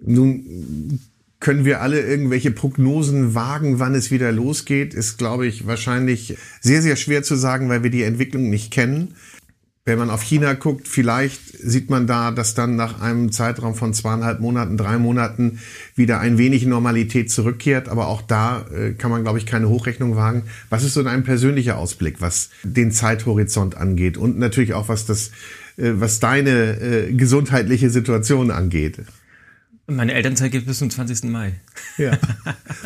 Nun 0.00 1.00
können 1.40 1.66
wir 1.66 1.82
alle 1.82 2.00
irgendwelche 2.00 2.50
Prognosen 2.50 3.34
wagen, 3.34 3.78
wann 3.78 3.94
es 3.94 4.10
wieder 4.10 4.32
losgeht, 4.32 4.94
ist, 4.94 5.18
glaube 5.18 5.46
ich, 5.46 5.66
wahrscheinlich 5.66 6.36
sehr, 6.60 6.80
sehr 6.80 6.96
schwer 6.96 7.22
zu 7.22 7.34
sagen, 7.34 7.68
weil 7.68 7.82
wir 7.82 7.90
die 7.90 8.02
Entwicklung 8.02 8.48
nicht 8.48 8.70
kennen. 8.70 9.14
Wenn 9.86 9.98
man 9.98 10.10
auf 10.10 10.22
China 10.22 10.52
guckt, 10.52 10.88
vielleicht 10.88 11.40
sieht 11.58 11.88
man 11.88 12.06
da, 12.06 12.32
dass 12.32 12.54
dann 12.54 12.76
nach 12.76 13.00
einem 13.00 13.32
Zeitraum 13.32 13.74
von 13.74 13.94
zweieinhalb 13.94 14.38
Monaten, 14.38 14.76
drei 14.76 14.98
Monaten 14.98 15.58
wieder 15.94 16.20
ein 16.20 16.36
wenig 16.36 16.66
Normalität 16.66 17.30
zurückkehrt. 17.30 17.88
Aber 17.88 18.08
auch 18.08 18.20
da 18.20 18.66
äh, 18.74 18.92
kann 18.92 19.10
man, 19.10 19.22
glaube 19.22 19.38
ich, 19.38 19.46
keine 19.46 19.70
Hochrechnung 19.70 20.16
wagen. 20.16 20.42
Was 20.68 20.84
ist 20.84 20.92
so 20.92 21.02
dein 21.02 21.24
persönlicher 21.24 21.78
Ausblick, 21.78 22.20
was 22.20 22.50
den 22.62 22.92
Zeithorizont 22.92 23.74
angeht 23.74 24.18
und 24.18 24.38
natürlich 24.38 24.74
auch 24.74 24.90
was 24.90 25.06
das, 25.06 25.28
äh, 25.78 25.92
was 25.94 26.20
deine 26.20 26.78
äh, 26.78 27.12
gesundheitliche 27.14 27.88
Situation 27.88 28.50
angeht? 28.50 28.98
Meine 29.86 30.12
Elternzeit 30.12 30.52
geht 30.52 30.66
bis 30.66 30.78
zum 30.78 30.90
20. 30.90 31.24
Mai. 31.24 31.54
Ja. 31.96 32.18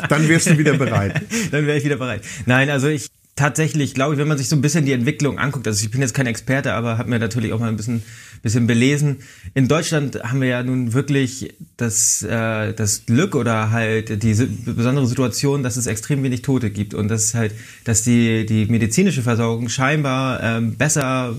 Dann 0.09 0.27
wärst 0.27 0.49
du 0.49 0.57
wieder 0.57 0.77
bereit. 0.77 1.21
Dann 1.51 1.67
wäre 1.67 1.77
ich 1.77 1.83
wieder 1.83 1.97
bereit. 1.97 2.23
Nein, 2.45 2.69
also 2.69 2.87
ich 2.87 3.09
tatsächlich, 3.35 3.93
glaube 3.93 4.13
ich, 4.13 4.19
wenn 4.19 4.29
man 4.29 4.37
sich 4.37 4.47
so 4.47 4.55
ein 4.55 4.61
bisschen 4.61 4.85
die 4.85 4.93
Entwicklung 4.93 5.39
anguckt, 5.39 5.67
also 5.67 5.83
ich 5.83 5.91
bin 5.91 5.99
jetzt 6.01 6.13
kein 6.13 6.25
Experte, 6.25 6.73
aber 6.73 6.97
habe 6.97 7.09
mir 7.09 7.19
natürlich 7.19 7.51
auch 7.51 7.59
mal 7.59 7.67
ein 7.67 7.75
bisschen, 7.75 8.01
bisschen 8.41 8.65
belesen. 8.65 9.17
In 9.53 9.67
Deutschland 9.67 10.23
haben 10.23 10.39
wir 10.39 10.47
ja 10.47 10.63
nun 10.63 10.93
wirklich 10.93 11.53
das, 11.75 12.23
äh, 12.23 12.73
das 12.73 13.05
Glück 13.05 13.35
oder 13.35 13.71
halt 13.71 14.23
diese 14.23 14.47
besondere 14.47 15.05
Situation, 15.05 15.63
dass 15.63 15.75
es 15.75 15.85
extrem 15.85 16.23
wenig 16.23 16.43
Tote 16.43 16.69
gibt 16.69 16.93
und 16.93 17.09
dass 17.09 17.33
halt, 17.33 17.53
dass 17.83 18.03
die, 18.03 18.45
die 18.45 18.67
medizinische 18.67 19.21
Versorgung 19.21 19.67
scheinbar 19.67 20.41
ähm, 20.41 20.75
besser 20.75 21.35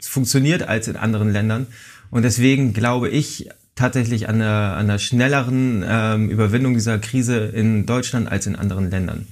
funktioniert 0.00 0.62
als 0.62 0.88
in 0.88 0.96
anderen 0.96 1.30
Ländern. 1.30 1.66
Und 2.10 2.22
deswegen 2.22 2.72
glaube 2.72 3.10
ich 3.10 3.50
tatsächlich 3.74 4.30
an 4.30 4.36
einer, 4.36 4.76
an 4.76 4.86
einer 4.86 4.98
schnelleren 4.98 5.84
ähm, 5.86 6.30
Überwindung 6.30 6.72
dieser 6.72 6.98
Krise 6.98 7.36
in 7.36 7.84
Deutschland 7.84 8.30
als 8.30 8.46
in 8.46 8.56
anderen 8.56 8.90
Ländern. 8.90 9.26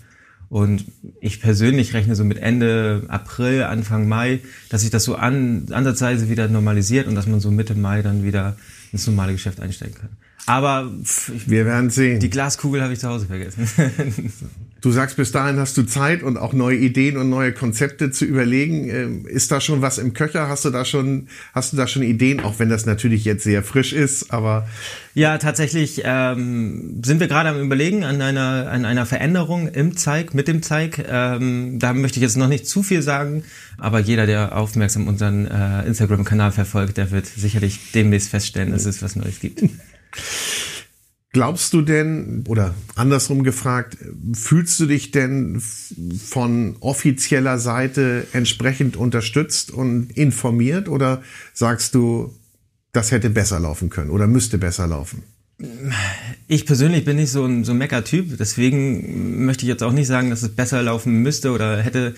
Und 0.52 0.85
ich 1.23 1.40
persönlich 1.40 1.94
rechne 1.94 2.14
so 2.14 2.25
mit 2.25 2.37
Ende 2.37 3.04
April, 3.09 3.62
Anfang 3.62 4.06
Mai, 4.06 4.40
dass 4.68 4.82
sich 4.82 4.90
das 4.90 5.02
so 5.02 5.14
an, 5.14 5.68
ansatzweise 5.71 6.28
wieder 6.28 6.47
normalisiert 6.47 7.06
und 7.06 7.14
dass 7.14 7.26
man 7.26 7.40
so 7.40 7.50
Mitte 7.50 7.75
Mai 7.75 8.02
dann 8.02 8.23
wieder 8.23 8.59
ins 8.92 9.06
normale 9.06 9.32
Geschäft 9.32 9.61
einsteigen 9.61 9.94
kann. 9.94 10.11
Aber 10.46 10.90
wir 11.46 11.66
werden 11.66 11.90
sehen. 11.90 12.18
Die 12.18 12.30
Glaskugel 12.30 12.82
habe 12.82 12.92
ich 12.92 12.99
zu 12.99 13.08
Hause 13.08 13.26
vergessen. 13.26 13.68
Du 14.82 14.90
sagst, 14.90 15.14
bis 15.14 15.30
dahin 15.30 15.61
hast 15.61 15.76
du 15.76 15.84
Zeit 15.84 16.25
und 16.25 16.37
auch 16.37 16.52
neue 16.52 16.76
Ideen 16.76 17.16
und 17.16 17.30
neue 17.30 17.52
Konzepte 17.52 18.11
zu 18.11 18.25
überlegen. 18.25 18.90
Ähm, 18.90 19.26
ist 19.26 19.52
da 19.52 19.61
schon 19.61 19.80
was 19.80 19.99
im 19.99 20.12
Köcher? 20.12 20.49
Hast 20.49 20.64
du 20.64 20.70
da 20.70 20.84
schon, 20.84 21.28
hast 21.54 21.72
du 21.72 21.76
da 21.76 21.87
schon 21.87 22.02
Ideen? 22.02 22.40
Auch 22.40 22.58
wenn 22.58 22.68
das 22.68 22.84
natürlich 22.84 23.25
jetzt 23.25 23.44
sehr 23.44 23.62
frisch 23.62 23.92
ist, 23.92 24.32
aber. 24.32 24.66
Ja, 25.14 25.38
tatsächlich 25.38 26.02
ähm, 26.04 27.00
sind 27.04 27.20
wir 27.20 27.28
gerade 27.28 27.50
am 27.50 27.61
Überlegen 27.61 28.02
an 28.02 28.20
einer, 28.20 28.70
an 28.72 28.84
einer 28.84 29.06
Veränderung 29.06 29.68
im 29.68 29.96
Zeig, 29.96 30.34
mit 30.34 30.49
dem 30.49 30.64
Zeig. 30.64 31.04
Ähm, 31.08 31.78
da 31.78 31.92
möchte 31.92 32.18
ich 32.18 32.22
jetzt 32.22 32.37
noch 32.37 32.49
nicht 32.49 32.66
zu 32.66 32.82
viel 32.82 33.02
sagen, 33.02 33.44
aber 33.78 34.00
jeder, 34.00 34.26
der 34.26 34.58
aufmerksam 34.58 35.06
unseren 35.06 35.46
äh, 35.46 35.87
Instagram-Kanal 35.87 36.50
verfolgt, 36.50 36.96
der 36.96 37.12
wird 37.12 37.26
sicherlich 37.26 37.92
demnächst 37.94 38.30
feststellen, 38.30 38.72
dass 38.72 38.84
es 38.87 39.00
was 39.00 39.14
Neues 39.14 39.38
gibt. 39.38 39.62
Glaubst 41.33 41.73
du 41.73 41.81
denn, 41.81 42.45
oder 42.47 42.75
andersrum 42.95 43.42
gefragt, 43.42 43.97
fühlst 44.35 44.78
du 44.81 44.87
dich 44.87 45.12
denn 45.12 45.62
von 45.62 46.76
offizieller 46.81 47.59
Seite 47.59 48.26
entsprechend 48.35 48.99
unterstützt 48.99 49.71
und 49.71 50.11
informiert 50.12 50.88
oder 50.88 51.23
sagst 51.54 51.95
du, 51.95 52.35
das 52.92 53.12
hätte 53.12 53.31
besser 53.31 53.61
laufen 53.61 53.88
können 53.88 54.11
oder 54.11 54.26
müsste 54.26 54.59
besser 54.59 54.87
laufen? 54.87 55.23
Ich 56.49 56.66
persönlich 56.66 57.07
bin 57.07 57.16
nicht 57.16 57.31
so 57.31 57.47
ein, 57.47 57.64
so 57.64 57.73
ein 57.73 57.78
Mecker-Typ, 57.78 58.37
deswegen 58.37 59.47
möchte 59.47 59.64
ich 59.64 59.69
jetzt 59.69 59.83
auch 59.83 59.92
nicht 59.92 60.09
sagen, 60.09 60.28
dass 60.28 60.42
es 60.42 60.54
besser 60.54 60.83
laufen 60.83 61.23
müsste 61.23 61.52
oder 61.52 61.81
hätte 61.81 62.14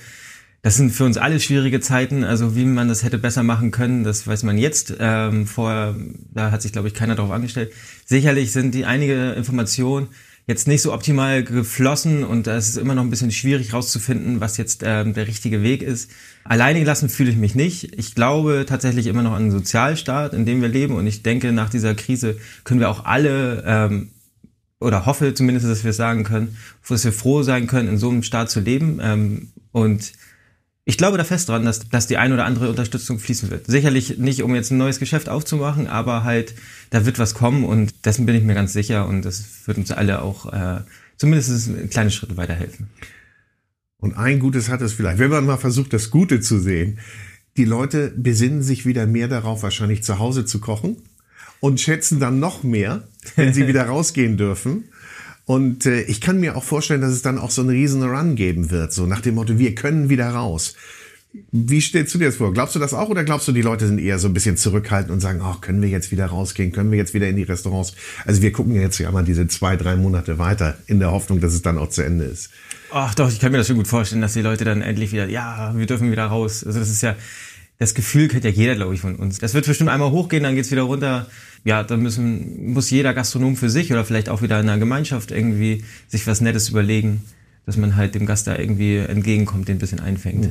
das 0.64 0.76
sind 0.76 0.92
für 0.92 1.04
uns 1.04 1.18
alle 1.18 1.40
schwierige 1.40 1.78
Zeiten. 1.80 2.24
Also 2.24 2.56
wie 2.56 2.64
man 2.64 2.88
das 2.88 3.02
hätte 3.02 3.18
besser 3.18 3.42
machen 3.42 3.70
können, 3.70 4.02
das 4.02 4.26
weiß 4.26 4.44
man 4.44 4.56
jetzt. 4.56 4.94
Ähm, 4.98 5.46
vorher, 5.46 5.94
da 6.32 6.50
hat 6.50 6.62
sich, 6.62 6.72
glaube 6.72 6.88
ich, 6.88 6.94
keiner 6.94 7.14
darauf 7.14 7.32
angestellt. 7.32 7.70
Sicherlich 8.06 8.50
sind 8.50 8.74
die 8.74 8.86
einige 8.86 9.32
Informationen 9.32 10.08
jetzt 10.46 10.66
nicht 10.66 10.80
so 10.80 10.94
optimal 10.94 11.44
geflossen 11.44 12.24
und 12.24 12.46
da 12.46 12.56
ist 12.56 12.70
es 12.70 12.78
immer 12.78 12.94
noch 12.94 13.02
ein 13.02 13.10
bisschen 13.10 13.30
schwierig 13.30 13.74
rauszufinden, 13.74 14.40
was 14.40 14.56
jetzt 14.56 14.82
ähm, 14.86 15.12
der 15.12 15.28
richtige 15.28 15.62
Weg 15.62 15.82
ist. 15.82 16.10
Alleine 16.44 16.80
gelassen 16.80 17.10
fühle 17.10 17.30
ich 17.30 17.36
mich 17.36 17.54
nicht. 17.54 17.98
Ich 17.98 18.14
glaube 18.14 18.64
tatsächlich 18.66 19.06
immer 19.06 19.22
noch 19.22 19.32
an 19.32 19.42
den 19.42 19.50
Sozialstaat, 19.50 20.32
in 20.32 20.46
dem 20.46 20.62
wir 20.62 20.68
leben 20.68 20.96
und 20.96 21.06
ich 21.06 21.22
denke, 21.22 21.52
nach 21.52 21.68
dieser 21.68 21.94
Krise 21.94 22.38
können 22.64 22.80
wir 22.80 22.88
auch 22.88 23.04
alle 23.04 23.64
ähm, 23.66 24.12
oder 24.80 25.04
hoffe 25.04 25.34
zumindest, 25.34 25.66
dass 25.66 25.84
wir 25.84 25.90
es 25.90 25.98
sagen 25.98 26.24
können, 26.24 26.56
dass 26.88 27.04
wir 27.04 27.12
froh 27.12 27.42
sein 27.42 27.66
können, 27.66 27.90
in 27.90 27.98
so 27.98 28.08
einem 28.08 28.22
Staat 28.22 28.50
zu 28.50 28.60
leben. 28.60 28.98
Ähm, 29.02 29.52
und 29.72 30.12
ich 30.86 30.98
glaube 30.98 31.16
da 31.16 31.24
fest 31.24 31.48
dran, 31.48 31.64
dass, 31.64 31.88
dass 31.88 32.06
die 32.06 32.18
ein 32.18 32.32
oder 32.32 32.44
andere 32.44 32.68
Unterstützung 32.68 33.18
fließen 33.18 33.50
wird. 33.50 33.66
Sicherlich 33.66 34.18
nicht, 34.18 34.42
um 34.42 34.54
jetzt 34.54 34.70
ein 34.70 34.76
neues 34.76 34.98
Geschäft 34.98 35.28
aufzumachen, 35.28 35.86
aber 35.86 36.24
halt, 36.24 36.54
da 36.90 37.06
wird 37.06 37.18
was 37.18 37.34
kommen 37.34 37.64
und 37.64 38.04
dessen 38.04 38.26
bin 38.26 38.34
ich 38.34 38.42
mir 38.42 38.54
ganz 38.54 38.72
sicher 38.72 39.06
und 39.08 39.24
das 39.24 39.44
wird 39.66 39.78
uns 39.78 39.90
alle 39.90 40.20
auch 40.20 40.52
äh, 40.52 40.80
zumindest 41.16 41.90
kleine 41.90 42.10
Schritte 42.10 42.36
weiterhelfen. 42.36 42.88
Und 43.96 44.14
ein 44.18 44.38
Gutes 44.38 44.68
hat 44.68 44.82
es 44.82 44.92
vielleicht, 44.92 45.18
wenn 45.18 45.30
man 45.30 45.46
mal 45.46 45.56
versucht, 45.56 45.94
das 45.94 46.10
Gute 46.10 46.40
zu 46.40 46.58
sehen. 46.58 46.98
Die 47.56 47.64
Leute 47.64 48.12
besinnen 48.14 48.62
sich 48.62 48.84
wieder 48.84 49.06
mehr 49.06 49.28
darauf, 49.28 49.62
wahrscheinlich 49.62 50.02
zu 50.02 50.18
Hause 50.18 50.44
zu 50.44 50.60
kochen 50.60 50.96
und 51.60 51.80
schätzen 51.80 52.20
dann 52.20 52.40
noch 52.40 52.62
mehr, 52.62 53.08
wenn 53.36 53.54
sie 53.54 53.66
wieder 53.68 53.86
rausgehen 53.86 54.36
dürfen. 54.36 54.84
Und 55.46 55.86
äh, 55.86 56.02
ich 56.02 56.20
kann 56.20 56.40
mir 56.40 56.56
auch 56.56 56.64
vorstellen, 56.64 57.00
dass 57.00 57.12
es 57.12 57.22
dann 57.22 57.38
auch 57.38 57.50
so 57.50 57.62
einen 57.62 57.70
riesen 57.70 58.02
Run 58.02 58.34
geben 58.34 58.70
wird, 58.70 58.92
so 58.92 59.06
nach 59.06 59.20
dem 59.20 59.34
Motto, 59.34 59.58
wir 59.58 59.74
können 59.74 60.08
wieder 60.08 60.30
raus. 60.30 60.74
Wie 61.50 61.80
stellst 61.80 62.14
du 62.14 62.18
dir 62.18 62.26
das 62.26 62.36
vor? 62.36 62.52
Glaubst 62.52 62.76
du 62.76 62.78
das 62.78 62.94
auch 62.94 63.08
oder 63.08 63.24
glaubst 63.24 63.48
du, 63.48 63.52
die 63.52 63.60
Leute 63.60 63.88
sind 63.88 63.98
eher 63.98 64.20
so 64.20 64.28
ein 64.28 64.34
bisschen 64.34 64.56
zurückhaltend 64.56 65.12
und 65.12 65.20
sagen, 65.20 65.40
ach, 65.42 65.60
können 65.60 65.82
wir 65.82 65.88
jetzt 65.88 66.12
wieder 66.12 66.26
rausgehen? 66.26 66.70
Können 66.70 66.92
wir 66.92 66.98
jetzt 66.98 67.12
wieder 67.12 67.28
in 67.28 67.34
die 67.34 67.42
Restaurants? 67.42 67.94
Also 68.24 68.40
wir 68.40 68.52
gucken 68.52 68.80
jetzt 68.80 68.98
ja 68.98 69.10
mal 69.10 69.24
diese 69.24 69.48
zwei, 69.48 69.76
drei 69.76 69.96
Monate 69.96 70.38
weiter 70.38 70.78
in 70.86 71.00
der 71.00 71.10
Hoffnung, 71.10 71.40
dass 71.40 71.52
es 71.52 71.60
dann 71.60 71.76
auch 71.76 71.88
zu 71.88 72.02
Ende 72.02 72.24
ist. 72.24 72.50
Ach 72.92 73.16
doch, 73.16 73.28
ich 73.28 73.40
kann 73.40 73.50
mir 73.50 73.58
das 73.58 73.66
schon 73.66 73.76
gut 73.76 73.88
vorstellen, 73.88 74.22
dass 74.22 74.34
die 74.34 74.42
Leute 74.42 74.64
dann 74.64 74.80
endlich 74.80 75.10
wieder, 75.10 75.28
ja, 75.28 75.76
wir 75.76 75.86
dürfen 75.86 76.12
wieder 76.12 76.26
raus. 76.26 76.62
Also 76.64 76.78
das 76.78 76.88
ist 76.88 77.02
ja, 77.02 77.16
das 77.84 77.94
Gefühl 77.94 78.28
kennt 78.28 78.44
ja 78.44 78.50
jeder, 78.50 78.74
glaube 78.74 78.94
ich, 78.94 79.00
von 79.00 79.16
uns. 79.16 79.38
Das 79.38 79.54
wird 79.54 79.66
bestimmt 79.66 79.90
einmal 79.90 80.10
hochgehen, 80.10 80.42
dann 80.42 80.54
geht's 80.54 80.70
wieder 80.70 80.82
runter 80.82 81.26
ja, 81.64 81.82
da 81.82 81.96
müssen, 81.96 82.72
muss 82.72 82.90
jeder 82.90 83.14
Gastronom 83.14 83.56
für 83.56 83.70
sich 83.70 83.90
oder 83.90 84.04
vielleicht 84.04 84.28
auch 84.28 84.42
wieder 84.42 84.60
in 84.60 84.68
einer 84.68 84.78
Gemeinschaft 84.78 85.30
irgendwie 85.30 85.82
sich 86.08 86.26
was 86.26 86.42
Nettes 86.42 86.68
überlegen, 86.68 87.22
dass 87.64 87.78
man 87.78 87.96
halt 87.96 88.14
dem 88.14 88.26
Gast 88.26 88.46
da 88.46 88.56
irgendwie 88.56 88.98
entgegenkommt, 88.98 89.68
den 89.68 89.76
ein 89.76 89.80
bisschen 89.80 90.00
einfängt. 90.00 90.50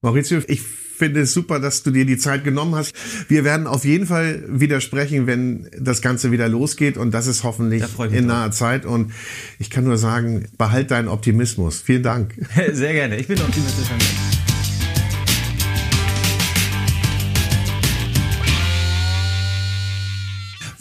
Maurizio, 0.00 0.40
ich 0.48 0.62
finde 0.62 1.20
es 1.20 1.34
super, 1.34 1.60
dass 1.60 1.82
du 1.82 1.90
dir 1.90 2.06
die 2.06 2.16
Zeit 2.16 2.42
genommen 2.42 2.74
hast. 2.74 2.94
Wir 3.28 3.44
werden 3.44 3.66
auf 3.66 3.84
jeden 3.84 4.06
Fall 4.06 4.42
widersprechen, 4.48 5.26
wenn 5.26 5.68
das 5.78 6.00
Ganze 6.00 6.32
wieder 6.32 6.48
losgeht 6.48 6.96
und 6.96 7.12
das 7.12 7.26
ist 7.26 7.44
hoffentlich 7.44 7.84
in 8.10 8.26
naher. 8.26 8.50
Zeit. 8.50 8.86
Und 8.86 9.12
ich 9.58 9.68
kann 9.68 9.84
nur 9.84 9.98
sagen, 9.98 10.46
behalt 10.56 10.90
deinen 10.90 11.08
Optimismus. 11.08 11.82
Vielen 11.82 12.02
Dank. 12.02 12.34
Sehr 12.72 12.94
gerne. 12.94 13.16
Ich 13.18 13.26
bin 13.26 13.40
optimistisch. 13.40 13.88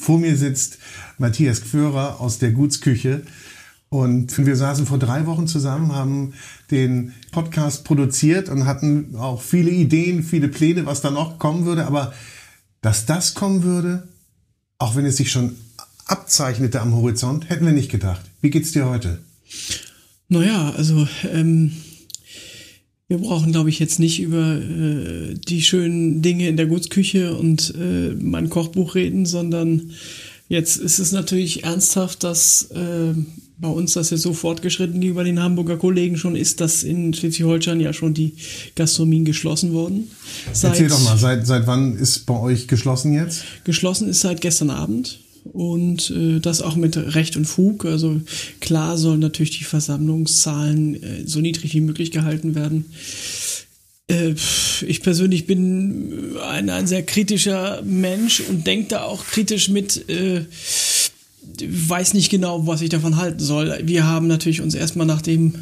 Vor 0.01 0.17
mir 0.17 0.35
sitzt 0.35 0.79
Matthias 1.19 1.61
Gführer 1.61 2.19
aus 2.19 2.39
der 2.39 2.53
Gutsküche. 2.53 3.21
Und 3.89 4.35
wir 4.43 4.55
saßen 4.55 4.87
vor 4.87 4.97
drei 4.97 5.27
Wochen 5.27 5.45
zusammen, 5.45 5.93
haben 5.93 6.33
den 6.71 7.13
Podcast 7.31 7.83
produziert 7.83 8.49
und 8.49 8.65
hatten 8.65 9.15
auch 9.15 9.43
viele 9.43 9.69
Ideen, 9.69 10.23
viele 10.23 10.47
Pläne, 10.47 10.87
was 10.87 11.01
da 11.01 11.11
noch 11.11 11.37
kommen 11.37 11.65
würde. 11.65 11.85
Aber 11.85 12.13
dass 12.81 13.05
das 13.05 13.35
kommen 13.35 13.61
würde, 13.61 14.07
auch 14.79 14.95
wenn 14.95 15.05
es 15.05 15.17
sich 15.17 15.31
schon 15.31 15.55
abzeichnete 16.07 16.81
am 16.81 16.95
Horizont, 16.95 17.51
hätten 17.51 17.67
wir 17.67 17.73
nicht 17.73 17.91
gedacht. 17.91 18.21
Wie 18.41 18.49
geht's 18.49 18.71
dir 18.71 18.87
heute? 18.87 19.19
Naja, 20.29 20.71
also 20.71 21.07
ähm, 21.31 21.73
wir 23.11 23.17
brauchen, 23.17 23.51
glaube 23.51 23.69
ich, 23.69 23.77
jetzt 23.79 23.99
nicht 23.99 24.21
über 24.21 24.55
äh, 24.55 25.33
die 25.33 25.61
schönen 25.61 26.21
Dinge 26.21 26.47
in 26.47 26.55
der 26.55 26.65
Gutsküche 26.65 27.35
und 27.35 27.73
äh, 27.77 28.15
mein 28.17 28.49
Kochbuch 28.49 28.95
reden, 28.95 29.25
sondern 29.25 29.91
jetzt 30.47 30.77
ist 30.77 30.97
es 30.97 31.11
natürlich 31.11 31.65
ernsthaft, 31.65 32.23
dass 32.23 32.71
äh, 32.71 33.13
bei 33.57 33.67
uns 33.67 33.95
das 33.95 34.11
ja 34.11 34.17
so 34.17 34.31
fortgeschritten 34.31 35.01
gegenüber 35.01 35.25
den 35.25 35.41
Hamburger 35.43 35.75
Kollegen 35.75 36.15
schon 36.15 36.37
ist, 36.37 36.61
dass 36.61 36.83
in 36.83 37.13
Schleswig-Holstein 37.13 37.81
ja 37.81 37.91
schon 37.91 38.13
die 38.13 38.35
Gastronomien 38.75 39.25
geschlossen 39.25 39.73
wurden. 39.73 40.09
Seit, 40.53 40.71
Erzähl 40.71 40.87
doch 40.87 41.03
mal, 41.03 41.17
seit, 41.17 41.45
seit 41.45 41.67
wann 41.67 41.97
ist 41.97 42.25
bei 42.25 42.39
euch 42.39 42.69
geschlossen 42.69 43.11
jetzt? 43.11 43.43
Geschlossen 43.65 44.07
ist 44.07 44.21
seit 44.21 44.39
gestern 44.39 44.69
Abend 44.69 45.19
und 45.43 46.09
äh, 46.11 46.39
das 46.39 46.61
auch 46.61 46.75
mit 46.75 46.97
Recht 46.97 47.35
und 47.37 47.45
Fug. 47.45 47.85
Also 47.85 48.21
klar 48.59 48.97
sollen 48.97 49.19
natürlich 49.19 49.57
die 49.57 49.63
Versammlungszahlen 49.63 51.01
äh, 51.01 51.23
so 51.25 51.39
niedrig 51.41 51.73
wie 51.73 51.81
möglich 51.81 52.11
gehalten 52.11 52.55
werden. 52.55 52.85
Äh, 54.07 54.35
ich 54.85 55.01
persönlich 55.01 55.47
bin 55.47 56.37
ein, 56.37 56.69
ein 56.69 56.87
sehr 56.87 57.03
kritischer 57.03 57.81
Mensch 57.83 58.41
und 58.41 58.67
denke 58.67 58.89
da 58.89 59.03
auch 59.03 59.25
kritisch 59.25 59.69
mit. 59.69 60.09
Äh, 60.09 60.45
weiß 61.63 62.13
nicht 62.13 62.29
genau, 62.29 62.67
was 62.67 62.81
ich 62.81 62.89
davon 62.89 63.17
halten 63.17 63.39
soll. 63.39 63.79
Wir 63.83 64.05
haben 64.05 64.27
natürlich 64.27 64.61
uns 64.61 64.75
erstmal 64.75 65.07
nach 65.07 65.21
dem 65.21 65.53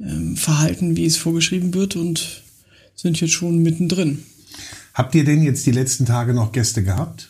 ähm, 0.00 0.36
verhalten, 0.36 0.96
wie 0.96 1.04
es 1.04 1.16
vorgeschrieben 1.16 1.74
wird 1.74 1.96
und 1.96 2.42
sind 2.94 3.20
jetzt 3.20 3.32
schon 3.32 3.58
mittendrin. 3.58 4.22
Habt 4.94 5.14
ihr 5.14 5.24
denn 5.24 5.42
jetzt 5.42 5.66
die 5.66 5.72
letzten 5.72 6.06
Tage 6.06 6.34
noch 6.34 6.52
Gäste 6.52 6.82
gehabt? 6.82 7.29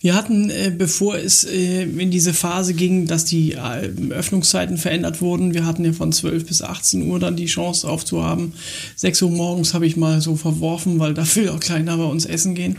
Wir 0.00 0.14
hatten, 0.14 0.48
äh, 0.48 0.72
bevor 0.76 1.16
es 1.16 1.42
äh, 1.42 1.82
in 1.82 2.12
diese 2.12 2.32
Phase 2.32 2.72
ging, 2.74 3.06
dass 3.06 3.24
die 3.24 3.54
äh, 3.54 3.90
Öffnungszeiten 4.10 4.78
verändert 4.78 5.20
wurden, 5.20 5.54
wir 5.54 5.66
hatten 5.66 5.84
ja 5.84 5.92
von 5.92 6.12
12 6.12 6.46
bis 6.46 6.62
18 6.62 7.10
Uhr 7.10 7.18
dann 7.18 7.34
die 7.34 7.46
Chance 7.46 7.88
aufzuhaben. 7.88 8.52
6 8.94 9.22
Uhr 9.22 9.30
morgens 9.30 9.74
habe 9.74 9.86
ich 9.86 9.96
mal 9.96 10.20
so 10.20 10.36
verworfen, 10.36 11.00
weil 11.00 11.14
da 11.14 11.26
will 11.34 11.48
auch 11.48 11.58
keiner 11.58 11.96
bei 11.96 12.04
uns 12.04 12.26
essen 12.26 12.54
gehen. 12.54 12.76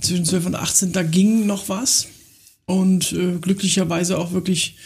Zwischen 0.00 0.24
12 0.24 0.46
und 0.46 0.54
18, 0.54 0.92
da 0.92 1.02
ging 1.02 1.46
noch 1.46 1.68
was. 1.68 2.06
Und 2.66 3.12
äh, 3.12 3.36
glücklicherweise 3.42 4.16
auch 4.16 4.32
wirklich 4.32 4.76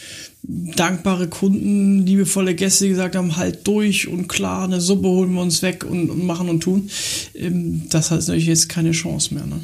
dankbare 0.43 1.29
Kunden, 1.29 2.05
liebevolle 2.05 2.55
Gäste, 2.55 2.85
die 2.85 2.89
gesagt 2.91 3.15
haben, 3.15 3.37
halt 3.37 3.65
durch 3.67 4.09
und 4.09 4.27
klar, 4.27 4.65
eine 4.65 4.81
Suppe 4.81 5.07
holen 5.07 5.33
wir 5.33 5.41
uns 5.41 5.61
weg 5.61 5.85
und, 5.85 6.09
und 6.09 6.25
machen 6.25 6.49
und 6.49 6.61
tun. 6.61 6.89
Ähm, 7.35 7.83
das 7.89 8.11
hat 8.11 8.19
natürlich 8.19 8.47
jetzt 8.47 8.67
keine 8.67 8.91
Chance 8.91 9.33
mehr. 9.33 9.45
Ne? 9.45 9.61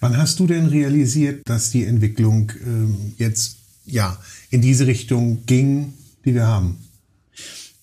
Wann 0.00 0.16
hast 0.16 0.40
du 0.40 0.46
denn 0.46 0.66
realisiert, 0.66 1.48
dass 1.48 1.70
die 1.70 1.84
Entwicklung 1.84 2.50
ähm, 2.64 3.14
jetzt 3.18 3.56
ja 3.84 4.18
in 4.50 4.62
diese 4.62 4.86
Richtung 4.86 5.44
ging, 5.46 5.92
die 6.24 6.34
wir 6.34 6.46
haben? 6.46 6.78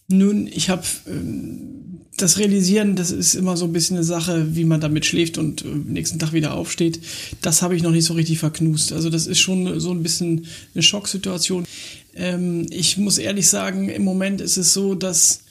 Nun, 0.08 0.48
ich 0.48 0.70
habe 0.70 0.84
ähm, 1.08 2.00
das 2.18 2.40
Realisieren, 2.40 2.96
das 2.96 3.12
ist 3.12 3.36
immer 3.36 3.56
so 3.56 3.66
ein 3.66 3.74
bisschen 3.74 3.98
eine 3.98 4.04
Sache, 4.04 4.56
wie 4.56 4.66
man 4.66 4.82
damit 4.82 5.06
schläft 5.06 5.38
und 5.38 5.64
äh, 5.64 5.68
nächsten 5.68 6.18
Tag 6.18 6.34
wieder 6.34 6.56
aufsteht. 6.56 7.00
Das 7.42 7.62
habe 7.62 7.76
ich 7.76 7.84
noch 7.84 7.92
nicht 7.92 8.06
so 8.06 8.16
richtig 8.16 8.40
verknust. 8.40 8.92
Also 8.92 9.10
das 9.12 9.28
ist 9.28 9.40
schon 9.40 9.80
so 9.80 9.92
ein 9.92 10.02
bisschen 10.02 10.48
eine 10.74 10.82
Schocksituation. 10.82 11.66
Ähm, 12.16 12.66
ich 12.72 12.98
muss 12.98 13.20
ehrlich 13.20 13.48
sagen, 13.48 13.90
im 13.90 14.04
Moment 14.04 14.42
ist 14.42 14.58
es 14.58 14.74
so, 14.74 14.96
dass 14.96 15.42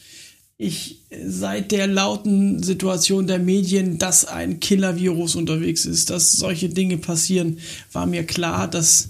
ich 0.59 1.03
seit 1.27 1.71
der 1.71 1.87
lauten 1.87 2.63
Situation 2.63 3.27
der 3.27 3.39
Medien, 3.39 3.99
dass 3.99 4.25
ein 4.25 4.59
Killer-Virus 4.61 5.37
unterwegs 5.37 5.85
ist, 5.85 6.11
dass 6.11 6.33
solche 6.33 6.71
Dinge 6.71 6.97
passieren, 6.97 7.59
war 7.93 8.07
mir 8.07 8.25
klar, 8.25 8.69
dass 8.69 9.09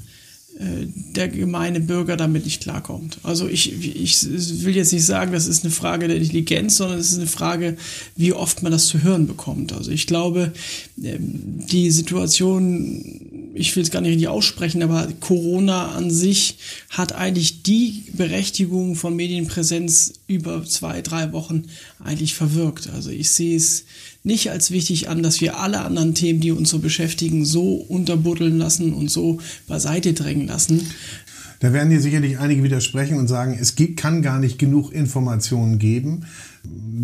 äh, 0.58 0.86
der 1.14 1.28
gemeine 1.28 1.80
Bürger 1.80 2.16
damit 2.16 2.44
nicht 2.44 2.62
klarkommt. 2.62 3.18
Also 3.22 3.46
ich, 3.46 3.72
ich 3.72 4.64
will 4.64 4.74
jetzt 4.74 4.92
nicht 4.92 5.04
sagen, 5.04 5.32
das 5.32 5.46
ist 5.46 5.64
eine 5.64 5.72
Frage 5.72 6.08
der 6.08 6.16
Intelligenz, 6.16 6.78
sondern 6.78 6.98
es 6.98 7.12
ist 7.12 7.18
eine 7.18 7.26
Frage, 7.26 7.76
wie 8.16 8.32
oft 8.32 8.62
man 8.62 8.72
das 8.72 8.86
zu 8.86 9.02
hören 9.02 9.26
bekommt. 9.26 9.72
Also 9.72 9.90
ich 9.90 10.06
glaube, 10.06 10.52
ähm, 11.02 11.64
die 11.70 11.90
Situation, 11.90 13.35
ich 13.56 13.74
will 13.74 13.82
es 13.82 13.90
gar 13.90 14.00
nicht 14.00 14.10
richtig 14.10 14.28
aussprechen, 14.28 14.82
aber 14.82 15.08
Corona 15.20 15.92
an 15.92 16.10
sich 16.10 16.58
hat 16.90 17.12
eigentlich 17.12 17.62
die 17.62 18.04
Berechtigung 18.12 18.94
von 18.94 19.16
Medienpräsenz 19.16 20.12
über 20.26 20.64
zwei, 20.64 21.00
drei 21.02 21.32
Wochen 21.32 21.64
eigentlich 22.02 22.34
verwirkt. 22.34 22.90
Also 22.94 23.10
ich 23.10 23.30
sehe 23.30 23.56
es 23.56 23.84
nicht 24.22 24.50
als 24.50 24.70
wichtig 24.70 25.08
an, 25.08 25.22
dass 25.22 25.40
wir 25.40 25.58
alle 25.58 25.80
anderen 25.80 26.14
Themen, 26.14 26.40
die 26.40 26.50
uns 26.50 26.68
so 26.70 26.78
beschäftigen, 26.78 27.44
so 27.44 27.74
unterbuddeln 27.74 28.58
lassen 28.58 28.92
und 28.92 29.10
so 29.10 29.40
beiseite 29.66 30.12
drängen 30.12 30.46
lassen. 30.46 30.86
Da 31.60 31.72
werden 31.72 31.88
dir 31.88 32.00
sicherlich 32.00 32.38
einige 32.38 32.62
widersprechen 32.62 33.18
und 33.18 33.28
sagen, 33.28 33.56
es 33.58 33.74
kann 33.96 34.20
gar 34.20 34.38
nicht 34.38 34.58
genug 34.58 34.92
Informationen 34.92 35.78
geben 35.78 36.26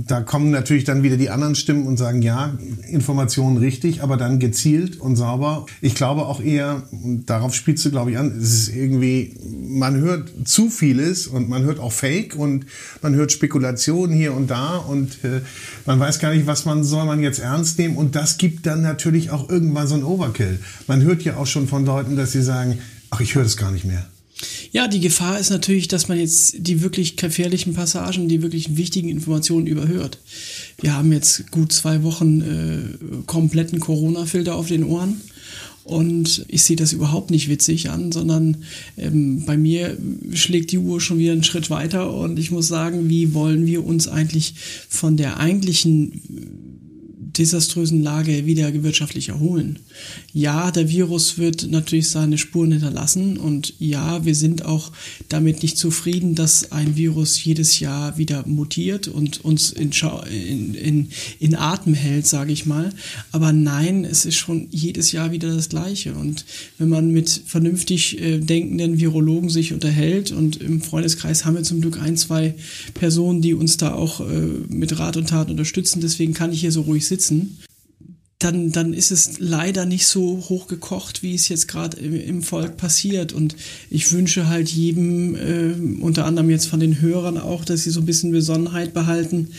da 0.07 0.21
kommen 0.21 0.51
natürlich 0.51 0.85
dann 0.85 1.03
wieder 1.03 1.17
die 1.17 1.31
anderen 1.31 1.55
Stimmen 1.55 1.87
und 1.87 1.97
sagen, 1.97 2.23
ja, 2.23 2.57
Informationen 2.89 3.59
richtig, 3.59 4.03
aber 4.03 4.17
dann 4.17 4.39
gezielt 4.39 4.99
und 4.99 5.17
sauber. 5.17 5.67
Ich 5.81 5.95
glaube 5.95 6.23
auch 6.23 6.41
eher, 6.41 6.83
darauf 7.27 7.55
spielst 7.55 7.85
du, 7.85 7.91
glaube 7.91 8.13
ich, 8.13 8.19
an, 8.19 8.33
es 8.37 8.53
ist 8.53 8.69
irgendwie, 8.75 9.37
man 9.69 9.97
hört 9.97 10.31
zu 10.45 10.71
vieles 10.71 11.27
und 11.27 11.49
man 11.49 11.65
hört 11.65 11.79
auch 11.79 11.93
Fake 11.93 12.35
und 12.37 12.67
man 13.03 13.15
hört 13.15 13.33
Spekulationen 13.33 14.17
hier 14.17 14.35
und 14.35 14.51
da 14.51 14.77
und 14.77 15.23
äh, 15.25 15.43
man 15.87 16.01
weiß 16.01 16.19
gar 16.19 16.33
nicht, 16.33 16.47
was 16.47 16.65
man 16.65 16.85
soll 16.85 17.05
man 17.05 17.21
jetzt 17.21 17.41
ernst 17.41 17.79
nehmen 17.79 17.97
und 17.97 18.17
das 18.17 18.39
gibt 18.39 18.67
dann 18.67 18.83
natürlich 18.83 19.31
auch 19.31 19.49
irgendwann 19.49 19.87
so 19.87 19.95
ein 19.95 20.05
Overkill. 20.05 20.59
Man 20.87 21.03
hört 21.03 21.23
ja 21.23 21.37
auch 21.37 21.47
schon 21.47 21.69
von 21.69 21.85
Leuten, 21.85 22.17
dass 22.17 22.33
sie 22.33 22.43
sagen, 22.43 22.79
ach, 23.11 23.21
ich 23.21 23.35
höre 23.35 23.45
das 23.45 23.57
gar 23.57 23.71
nicht 23.71 23.85
mehr. 23.85 24.07
Ja, 24.73 24.89
die 24.89 25.01
Gefahr 25.01 25.39
ist 25.39 25.51
natürlich, 25.51 25.87
dass 25.87 26.09
man 26.09 26.19
jetzt 26.19 26.55
die 26.67 26.81
wirklich 26.81 27.17
gefährlichen 27.17 27.75
Passagen, 27.75 28.27
die 28.29 28.41
wirklich 28.41 28.79
wichtigen 28.79 29.11
Informationen 29.11 29.67
überhört. 29.67 30.19
Wir 30.81 30.97
haben 30.97 31.13
jetzt 31.13 31.51
gut 31.51 31.73
zwei 31.73 32.03
Wochen 32.03 32.41
äh, 32.41 33.23
kompletten 33.27 33.81
Corona-Filter 33.81 34.57
auf 34.57 34.69
den 34.69 34.85
Ohren. 34.85 35.21
Und 35.85 36.47
ich 36.49 36.63
sehe 36.63 36.77
das 36.77 36.93
überhaupt 36.93 37.31
nicht 37.31 37.51
witzig 37.51 37.91
an, 37.91 38.13
sondern 38.13 38.59
ähm, 38.97 39.45
bei 39.45 39.57
mir 39.57 39.99
schlägt 40.33 40.71
die 40.71 40.79
Uhr 40.79 41.01
schon 41.01 41.19
wieder 41.19 41.33
einen 41.33 41.45
Schritt 41.45 41.71
weiter 41.71 42.15
und 42.15 42.39
ich 42.39 42.53
muss 42.53 42.69
sagen, 42.69 43.09
wie 43.09 43.35
wollen 43.35 43.67
wir 43.67 43.85
uns 43.85 44.07
eigentlich 44.07 44.55
von 44.89 45.17
der 45.17 45.39
eigentlichen 45.39 46.72
desaströsen 47.37 48.03
Lage 48.03 48.47
wieder 48.47 48.73
wirtschaftlich 48.83 49.29
erholen. 49.31 49.79
Ja, 50.33 50.71
der 50.71 50.89
Virus 50.89 51.39
wird 51.39 51.71
natürlich 51.71 52.11
seine 52.11 52.39
Spuren 52.39 52.73
hinterlassen 52.73 53.39
und 53.39 53.75
ja, 53.79 54.25
wir 54.25 54.35
sind 54.35 54.65
auch 54.65 54.93
damit 55.29 55.63
nicht 55.63 55.79
zufrieden, 55.79 56.35
dass 56.35 56.73
ein 56.73 56.97
Virus 56.97 57.43
jedes 57.43 57.81
Jahr 57.81 58.19
wieder 58.19 58.47
mutiert 58.47 59.09
und 59.09 59.45
uns 59.45 59.73
in, 59.73 59.93
in, 60.31 60.75
in, 60.75 61.09
in 61.41 61.55
Atem 61.55 61.95
hält, 61.95 62.27
sage 62.27 62.53
ich 62.53 62.67
mal. 62.67 62.93
Aber 63.31 63.53
nein, 63.53 64.05
es 64.05 64.27
ist 64.27 64.37
schon 64.37 64.69
jedes 64.71 65.13
Jahr 65.13 65.33
wieder 65.33 65.55
das 65.55 65.69
Gleiche. 65.69 66.15
Und 66.15 66.45
wenn 66.79 66.89
man 66.89 67.11
mit 67.11 67.43
vernünftig 67.47 68.21
äh, 68.21 68.39
denkenden 68.39 68.99
Virologen 68.99 69.49
sich 69.49 69.73
unterhält 69.73 70.33
und 70.33 70.57
im 70.57 70.83
Freundeskreis 70.83 71.45
haben 71.45 71.57
wir 71.57 71.63
zum 71.63 71.81
Glück 71.81 72.01
ein, 72.01 72.17
zwei 72.17 72.55
Personen, 72.95 73.41
die 73.41 73.55
uns 73.55 73.77
da 73.77 73.95
auch 73.95 74.21
äh, 74.21 74.25
mit 74.69 74.99
Rat 74.99 75.17
und 75.17 75.29
Tat 75.29 75.51
unterstützen, 75.51 76.01
deswegen 76.01 76.35
kann 76.35 76.53
ich 76.53 76.61
hier 76.61 76.73
so 76.73 76.83
ruhig 76.83 77.07
sitzen 77.07 77.22
sitzen, 77.23 77.59
dann, 78.39 78.73
dann 78.73 78.93
ist 78.93 79.13
es 79.13 79.39
leider 79.39 79.87
nicht 79.87 80.07
so 80.07 80.45
hochgekocht, 80.49 81.23
wie 81.23 81.35
es 81.35 81.49
jetzt 81.49 81.69
gerade 81.69 81.97
im, 81.99 82.15
im, 82.15 82.43
Volk 82.43 82.77
passiert. 82.77 83.33
Und 83.33 83.55
ich 83.89 84.11
wünsche 84.11 84.49
halt 84.49 84.69
jedem, 84.69 85.37
äh, 85.37 86.03
unter 86.03 86.25
anderem 86.25 86.51
jetzt 86.51 86.67
von 86.67 86.81
den 86.81 87.01
Hörern 87.01 87.39
auch, 87.39 87.65
dass 87.65 87.85
sie 87.85 87.91
so 87.91 88.01
ein 88.01 88.07
bisschen 88.07 88.33
Besonnenheit 88.33 88.95
behalten. 88.95 89.51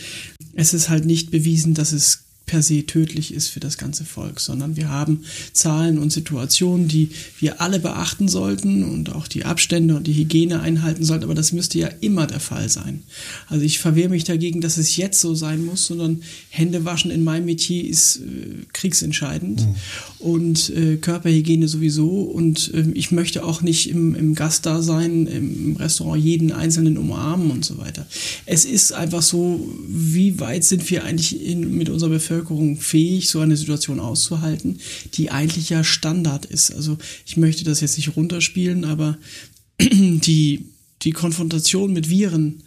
Es 0.52 0.74
ist 0.74 0.90
halt 0.90 1.06
nicht 1.06 1.30
bewiesen, 1.30 1.72
dass 1.72 1.92
es 1.92 2.24
per 2.46 2.62
se 2.62 2.84
tödlich 2.84 3.32
ist 3.32 3.48
für 3.48 3.60
das 3.60 3.78
ganze 3.78 4.04
Volk, 4.04 4.38
sondern 4.38 4.76
wir 4.76 4.90
haben 4.90 5.24
Zahlen 5.52 5.98
und 5.98 6.12
Situationen, 6.12 6.88
die 6.88 7.08
wir 7.40 7.62
alle 7.62 7.78
beachten 7.78 8.28
sollten 8.28 8.84
und 8.84 9.14
auch 9.14 9.28
die 9.28 9.46
Abstände 9.46 9.96
und 9.96 10.06
die 10.06 10.12
Hygiene 10.12 10.60
einhalten 10.60 11.04
sollten, 11.04 11.24
aber 11.24 11.34
das 11.34 11.52
müsste 11.52 11.78
ja 11.78 11.88
immer 12.00 12.26
der 12.26 12.40
Fall 12.40 12.68
sein. 12.68 13.02
Also 13.48 13.64
ich 13.64 13.78
verwehre 13.78 14.10
mich 14.10 14.24
dagegen, 14.24 14.60
dass 14.60 14.76
es 14.76 14.96
jetzt 14.96 15.20
so 15.20 15.34
sein 15.34 15.64
muss, 15.64 15.86
sondern 15.86 16.20
Hände 16.50 16.84
waschen 16.84 17.10
in 17.10 17.24
meinem 17.24 17.46
Metier 17.46 17.82
ist 17.88 18.16
äh, 18.16 18.66
kriegsentscheidend 18.74 19.62
mhm. 19.62 19.74
und 20.18 20.70
äh, 20.70 20.96
Körperhygiene 20.98 21.66
sowieso 21.66 22.22
und 22.22 22.74
äh, 22.74 22.84
ich 22.92 23.10
möchte 23.10 23.44
auch 23.44 23.62
nicht 23.62 23.88
im, 23.88 24.14
im 24.14 24.34
Gastdasein, 24.34 25.26
im 25.26 25.76
Restaurant 25.76 26.22
jeden 26.22 26.52
Einzelnen 26.52 26.98
umarmen 26.98 27.50
und 27.50 27.64
so 27.64 27.78
weiter. 27.78 28.06
Es 28.44 28.66
ist 28.66 28.92
einfach 28.92 29.22
so, 29.22 29.66
wie 29.88 30.40
weit 30.40 30.64
sind 30.64 30.90
wir 30.90 31.04
eigentlich 31.04 31.42
in, 31.42 31.74
mit 31.76 31.88
unserer 31.88 32.10
Bevölkerung 32.10 32.33
Bevölkerung 32.34 32.76
fähig, 32.76 33.28
so 33.28 33.40
eine 33.40 33.56
Situation 33.56 34.00
auszuhalten, 34.00 34.80
die 35.14 35.30
eigentlich 35.30 35.70
ja 35.70 35.84
Standard 35.84 36.44
ist. 36.46 36.74
Also 36.74 36.98
ich 37.24 37.36
möchte 37.36 37.64
das 37.64 37.80
jetzt 37.80 37.96
nicht 37.96 38.16
runterspielen, 38.16 38.84
aber 38.84 39.18
die, 39.80 40.66
die 41.02 41.12
Konfrontation 41.12 41.92
mit 41.92 42.10
Viren 42.10 42.62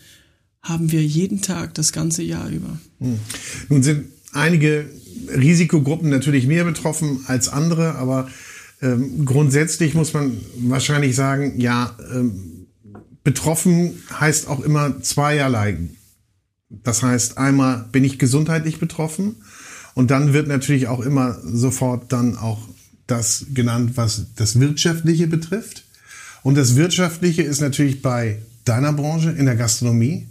haben 0.61 0.91
wir 0.91 1.03
jeden 1.03 1.41
Tag 1.41 1.73
das 1.75 1.91
ganze 1.91 2.23
Jahr 2.23 2.49
über. 2.49 2.79
Hm. 2.99 3.19
Nun 3.69 3.83
sind 3.83 4.05
einige 4.31 4.89
Risikogruppen 5.29 6.09
natürlich 6.09 6.47
mehr 6.47 6.63
betroffen 6.63 7.21
als 7.27 7.49
andere, 7.49 7.95
aber 7.95 8.29
ähm, 8.81 9.25
grundsätzlich 9.25 9.93
muss 9.93 10.13
man 10.13 10.37
wahrscheinlich 10.59 11.15
sagen, 11.15 11.59
ja, 11.59 11.97
ähm, 12.13 12.67
betroffen 13.23 14.01
heißt 14.19 14.47
auch 14.47 14.61
immer 14.61 15.01
zweierlei. 15.01 15.77
Das 16.69 17.01
heißt, 17.01 17.37
einmal 17.37 17.85
bin 17.91 18.03
ich 18.03 18.19
gesundheitlich 18.19 18.79
betroffen 18.79 19.35
und 19.97 20.11
dann 20.11 20.31
wird 20.31 20.47
natürlich 20.47 20.85
auch 20.85 20.99
immer 20.99 21.39
sofort 21.43 22.13
dann 22.13 22.37
auch 22.37 22.59
das 23.07 23.47
genannt, 23.55 23.93
was 23.95 24.27
das 24.35 24.59
Wirtschaftliche 24.59 25.25
betrifft. 25.25 25.85
Und 26.43 26.53
das 26.53 26.75
Wirtschaftliche 26.75 27.41
ist 27.41 27.61
natürlich 27.61 28.03
bei 28.03 28.37
deiner 28.63 28.93
Branche 28.93 29.31
in 29.31 29.45
der 29.45 29.55
Gastronomie 29.55 30.27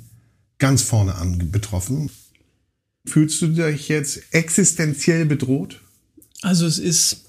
ganz 0.59 0.83
vorne 0.83 1.16
an 1.16 1.50
betroffen. 1.50 2.11
Fühlst 3.07 3.42
du 3.42 3.48
dich 3.48 3.88
jetzt 3.88 4.20
existenziell 4.31 5.26
bedroht? 5.26 5.81
Also 6.42 6.64
es 6.64 6.79
ist 6.79 7.22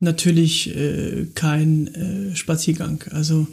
natürlich 0.00 0.76
äh, 0.76 1.28
kein 1.34 1.86
äh, 1.94 2.36
Spaziergang. 2.36 3.02
Also 3.10 3.46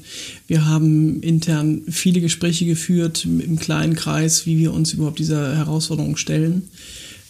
wir 0.48 0.66
haben 0.66 1.22
intern 1.22 1.84
viele 1.88 2.20
Gespräche 2.20 2.66
geführt 2.66 3.24
im 3.24 3.58
kleinen 3.58 3.96
Kreis, 3.96 4.46
wie 4.46 4.58
wir 4.58 4.74
uns 4.74 4.92
überhaupt 4.92 5.20
dieser 5.20 5.56
Herausforderung 5.56 6.18
stellen 6.18 6.64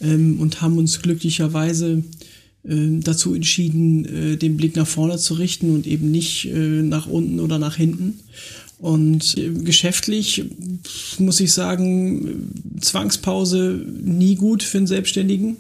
ähm, 0.02 0.40
und 0.40 0.62
haben 0.62 0.78
uns 0.78 1.02
glücklicherweise 1.02 2.04
äh, 2.64 3.00
dazu 3.00 3.34
entschieden, 3.34 4.06
äh, 4.06 4.38
den 4.38 4.58
Blick 4.58 4.76
nach 4.76 4.88
vorne 4.88 5.18
zu 5.18 5.36
richten 5.36 5.74
und 5.74 5.88
eben 5.88 6.12
nicht 6.12 6.46
äh, 6.46 6.82
nach 6.82 7.08
unten 7.08 7.40
oder 7.40 7.60
nach 7.60 7.76
hinten. 7.76 8.20
Und 8.80 9.38
äh, 9.38 9.50
geschäftlich 9.50 10.46
muss 11.18 11.40
ich 11.40 11.52
sagen, 11.54 12.52
Zwangspause 12.80 13.84
nie 14.04 14.36
gut 14.36 14.64
für 14.64 14.78
einen 14.78 14.88
Selbstständigen. 14.88 15.58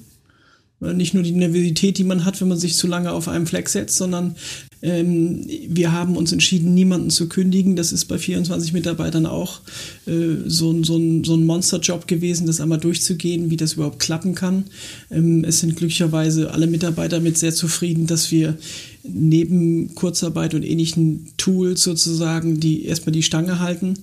Nicht 0.79 1.15
nur 1.15 1.23
die 1.23 1.31
Nervosität, 1.31 1.97
die 1.97 2.03
man 2.03 2.23
hat, 2.23 2.39
wenn 2.39 2.49
man 2.49 2.59
sich 2.59 2.75
zu 2.75 2.85
lange 2.85 3.11
auf 3.11 3.27
einem 3.27 3.47
Fleck 3.47 3.67
setzt, 3.67 3.95
sondern 3.95 4.35
ähm, 4.81 5.45
wir 5.67 5.91
haben 5.91 6.17
uns 6.17 6.31
entschieden, 6.31 6.73
niemanden 6.73 7.09
zu 7.09 7.27
kündigen. 7.27 7.75
Das 7.75 7.91
ist 7.91 8.05
bei 8.05 8.17
24 8.17 8.73
Mitarbeitern 8.73 9.25
auch 9.25 9.61
äh, 10.05 10.35
so, 10.45 10.83
so, 10.83 10.97
ein, 10.97 11.23
so 11.23 11.35
ein 11.35 11.45
Monsterjob 11.45 12.07
gewesen, 12.07 12.47
das 12.47 12.61
einmal 12.61 12.77
durchzugehen, 12.77 13.49
wie 13.49 13.57
das 13.57 13.73
überhaupt 13.73 13.99
klappen 13.99 14.35
kann. 14.35 14.65
Ähm, 15.09 15.43
es 15.43 15.59
sind 15.59 15.75
glücklicherweise 15.75 16.51
alle 16.51 16.67
Mitarbeiter 16.67 17.19
mit 17.19 17.37
sehr 17.37 17.53
zufrieden, 17.53 18.07
dass 18.07 18.31
wir 18.31 18.57
neben 19.03 19.95
Kurzarbeit 19.95 20.53
und 20.53 20.63
ähnlichen 20.63 21.27
Tools 21.37 21.83
sozusagen, 21.83 22.59
die 22.59 22.85
erstmal 22.85 23.13
die 23.13 23.23
Stange 23.23 23.59
halten. 23.59 23.95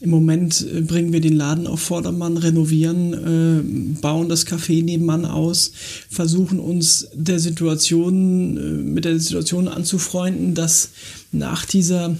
Im 0.00 0.10
Moment 0.10 0.66
äh, 0.66 0.80
bringen 0.80 1.12
wir 1.12 1.20
den 1.20 1.36
Laden 1.36 1.66
auf 1.66 1.80
Vordermann, 1.80 2.38
renovieren, 2.38 3.12
äh, 3.12 4.00
bauen 4.00 4.28
das 4.28 4.46
Café 4.46 4.82
nebenan 4.82 5.26
aus, 5.26 5.72
versuchen 6.08 6.58
uns 6.58 7.08
der 7.12 7.38
Situation, 7.38 8.56
äh, 8.56 8.60
mit 8.60 9.04
der 9.04 9.18
Situation 9.20 9.68
anzufreunden, 9.68 10.54
dass 10.54 10.90
nach 11.32 11.66
dieser, 11.66 12.16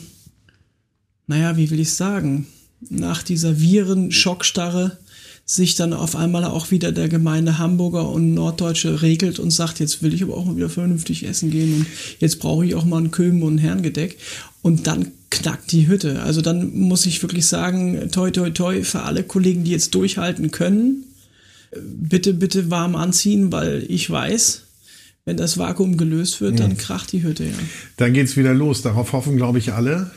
naja, 1.26 1.56
wie 1.56 1.70
will 1.70 1.80
ich 1.80 1.92
sagen, 1.92 2.46
nach 2.88 3.22
dieser 3.22 3.60
Viren-Schockstarre 3.60 4.98
sich 5.50 5.74
dann 5.74 5.92
auf 5.92 6.14
einmal 6.14 6.44
auch 6.44 6.70
wieder 6.70 6.92
der 6.92 7.08
Gemeinde 7.08 7.58
Hamburger 7.58 8.08
und 8.08 8.34
Norddeutsche 8.34 9.02
regelt 9.02 9.40
und 9.40 9.50
sagt, 9.50 9.80
jetzt 9.80 10.00
will 10.00 10.14
ich 10.14 10.22
aber 10.22 10.36
auch 10.36 10.44
mal 10.44 10.54
wieder 10.54 10.70
vernünftig 10.70 11.26
essen 11.26 11.50
gehen 11.50 11.74
und 11.74 11.86
jetzt 12.20 12.38
brauche 12.38 12.64
ich 12.64 12.76
auch 12.76 12.84
mal 12.84 12.98
einen 12.98 13.10
Kömen 13.10 13.42
und 13.42 13.56
ein 13.56 13.58
Herrengedeck. 13.58 14.16
Und 14.62 14.86
dann 14.86 15.10
knackt 15.30 15.72
die 15.72 15.88
Hütte. 15.88 16.22
Also 16.22 16.40
dann 16.40 16.78
muss 16.78 17.04
ich 17.04 17.20
wirklich 17.22 17.46
sagen, 17.46 18.12
toi, 18.12 18.30
toi, 18.30 18.50
toi, 18.50 18.84
für 18.84 19.02
alle 19.02 19.24
Kollegen, 19.24 19.64
die 19.64 19.72
jetzt 19.72 19.92
durchhalten 19.96 20.52
können, 20.52 21.02
bitte, 21.74 22.32
bitte 22.32 22.70
warm 22.70 22.94
anziehen, 22.94 23.50
weil 23.50 23.84
ich 23.88 24.08
weiß, 24.08 24.62
wenn 25.26 25.36
das 25.36 25.58
Vakuum 25.58 25.96
gelöst 25.96 26.40
wird, 26.40 26.60
dann 26.60 26.76
kracht 26.78 27.12
die 27.12 27.22
Hütte, 27.22 27.44
ja. 27.44 27.50
Dann 27.98 28.14
geht's 28.14 28.36
wieder 28.36 28.54
los. 28.54 28.80
Darauf 28.82 29.12
hoffen, 29.12 29.36
glaube 29.36 29.58
ich, 29.58 29.74
alle. 29.74 30.10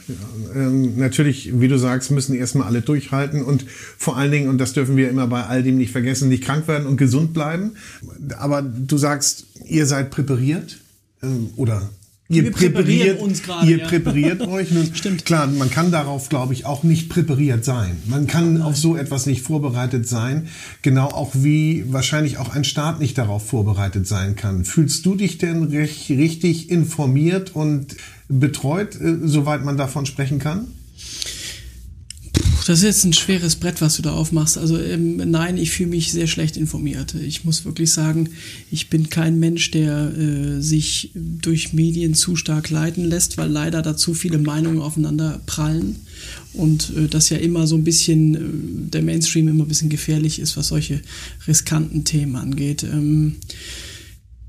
Ähm, 0.55 0.97
natürlich, 0.97 1.59
wie 1.59 1.67
du 1.67 1.77
sagst, 1.77 2.09
müssen 2.09 2.35
erstmal 2.35 2.67
alle 2.67 2.81
durchhalten 2.81 3.43
und 3.43 3.65
vor 3.97 4.17
allen 4.17 4.31
Dingen, 4.31 4.49
und 4.49 4.59
das 4.59 4.73
dürfen 4.73 4.95
wir 4.95 5.09
immer 5.09 5.27
bei 5.27 5.43
all 5.43 5.61
dem 5.61 5.77
nicht 5.77 5.91
vergessen, 5.91 6.29
nicht 6.29 6.43
krank 6.43 6.67
werden 6.67 6.87
und 6.87 6.97
gesund 6.97 7.33
bleiben. 7.33 7.73
Aber 8.37 8.61
du 8.61 8.97
sagst, 8.97 9.45
ihr 9.65 9.85
seid 9.85 10.09
präpariert 10.09 10.79
ähm, 11.21 11.49
oder 11.57 11.89
Ihr 12.29 12.51
präpariert, 12.51 13.19
uns 13.19 13.43
gerade, 13.43 13.69
ihr 13.69 13.79
ja. 13.79 13.88
präpariert 13.88 14.41
euch. 14.47 14.71
Nun, 14.71 14.93
Stimmt. 14.93 15.25
Klar, 15.25 15.47
man 15.47 15.69
kann 15.69 15.91
darauf, 15.91 16.29
glaube 16.29 16.53
ich, 16.53 16.65
auch 16.65 16.83
nicht 16.83 17.09
präpariert 17.09 17.65
sein. 17.65 17.97
Man 18.05 18.27
kann 18.27 18.62
auf 18.62 18.77
so 18.77 18.95
etwas 18.95 19.25
nicht 19.25 19.41
vorbereitet 19.41 20.07
sein. 20.07 20.47
Genau 20.81 21.07
auch 21.07 21.31
wie 21.33 21.83
wahrscheinlich 21.91 22.38
auch 22.38 22.55
ein 22.55 22.63
Staat 22.63 22.99
nicht 22.99 23.17
darauf 23.17 23.45
vorbereitet 23.45 24.07
sein 24.07 24.36
kann. 24.36 24.63
Fühlst 24.65 25.05
du 25.05 25.15
dich 25.15 25.38
denn 25.38 25.63
recht, 25.63 26.09
richtig 26.09 26.69
informiert 26.69 27.55
und 27.55 27.95
betreut, 28.29 28.99
äh, 28.99 29.17
soweit 29.23 29.63
man 29.63 29.77
davon 29.77 30.05
sprechen 30.05 30.39
kann? 30.39 30.67
Das 32.65 32.80
ist 32.80 32.86
jetzt 32.86 33.04
ein 33.04 33.13
schweres 33.13 33.58
Brett, 33.58 33.82
was 33.82 33.97
du 33.97 34.02
da 34.02 34.13
aufmachst. 34.13 34.58
Also 34.58 34.80
ähm, 34.80 35.17
nein, 35.30 35.58
ich 35.58 35.71
fühle 35.71 35.89
mich 35.89 36.12
sehr 36.12 36.28
schlecht 36.28 36.56
informiert. 36.56 37.13
Ich 37.15 37.43
muss 37.43 37.65
wirklich 37.65 37.91
sagen, 37.91 38.30
ich 38.71 38.89
bin 38.89 39.10
kein 39.10 39.38
Mensch, 39.39 39.71
der 39.71 40.13
äh, 40.17 40.62
sich 40.62 41.12
durch 41.13 41.73
Medien 41.73 42.13
zu 42.13 42.38
stark 42.38 42.69
leiten 42.69 43.04
lässt, 43.04 43.38
weil 43.38 43.49
leider 43.49 43.82
da 43.82 43.97
zu 43.97 44.13
viele 44.13 44.38
Meinungen 44.38 44.82
aufeinander 44.82 45.41
prallen 45.45 45.97
und 46.54 46.93
äh, 46.95 47.08
das 47.08 47.30
ja 47.30 47.38
immer 47.38 47.67
so 47.67 47.76
ein 47.76 47.84
bisschen, 47.84 48.36
äh, 48.36 48.89
der 48.91 49.02
Mainstream 49.02 49.49
immer 49.49 49.65
ein 49.65 49.69
bisschen 49.69 49.89
gefährlich 49.89 50.39
ist, 50.39 50.56
was 50.56 50.69
solche 50.69 51.02
riskanten 51.47 52.06
Themen 52.06 52.38
angeht. 52.38 52.84
Ähm, 52.84 53.36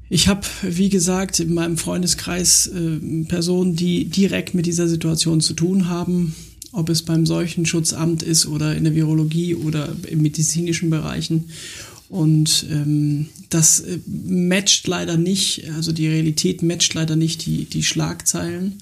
ich 0.09 0.29
habe, 0.29 0.47
wie 0.63 0.91
gesagt, 0.91 1.41
in 1.41 1.55
meinem 1.55 1.79
Freundeskreis 1.79 2.69
äh, 2.69 3.25
Personen, 3.25 3.75
die 3.75 4.05
direkt 4.05 4.55
mit 4.55 4.67
dieser 4.67 4.87
Situation 4.87 5.41
zu 5.41 5.55
tun 5.55 5.89
haben, 5.89 6.35
ob 6.75 6.89
es 6.89 7.03
beim 7.03 7.25
Seuchenschutzamt 7.25 8.23
ist 8.23 8.47
oder 8.47 8.75
in 8.77 8.85
der 8.85 8.95
Virologie 8.95 9.55
oder 9.55 9.95
in 10.09 10.23
medizinischen 10.23 10.91
Bereichen. 10.91 11.51
Und 12.09 12.67
ähm, 12.71 13.27
das 13.51 13.81
äh, 13.81 13.99
matcht 14.07 14.87
leider 14.87 15.17
nicht, 15.17 15.69
also 15.75 15.93
die 15.93 16.09
Realität 16.09 16.63
matcht 16.63 16.95
leider 16.95 17.17
nicht 17.17 17.47
die, 17.47 17.65
die 17.65 17.83
Schlagzeilen. 17.83 18.75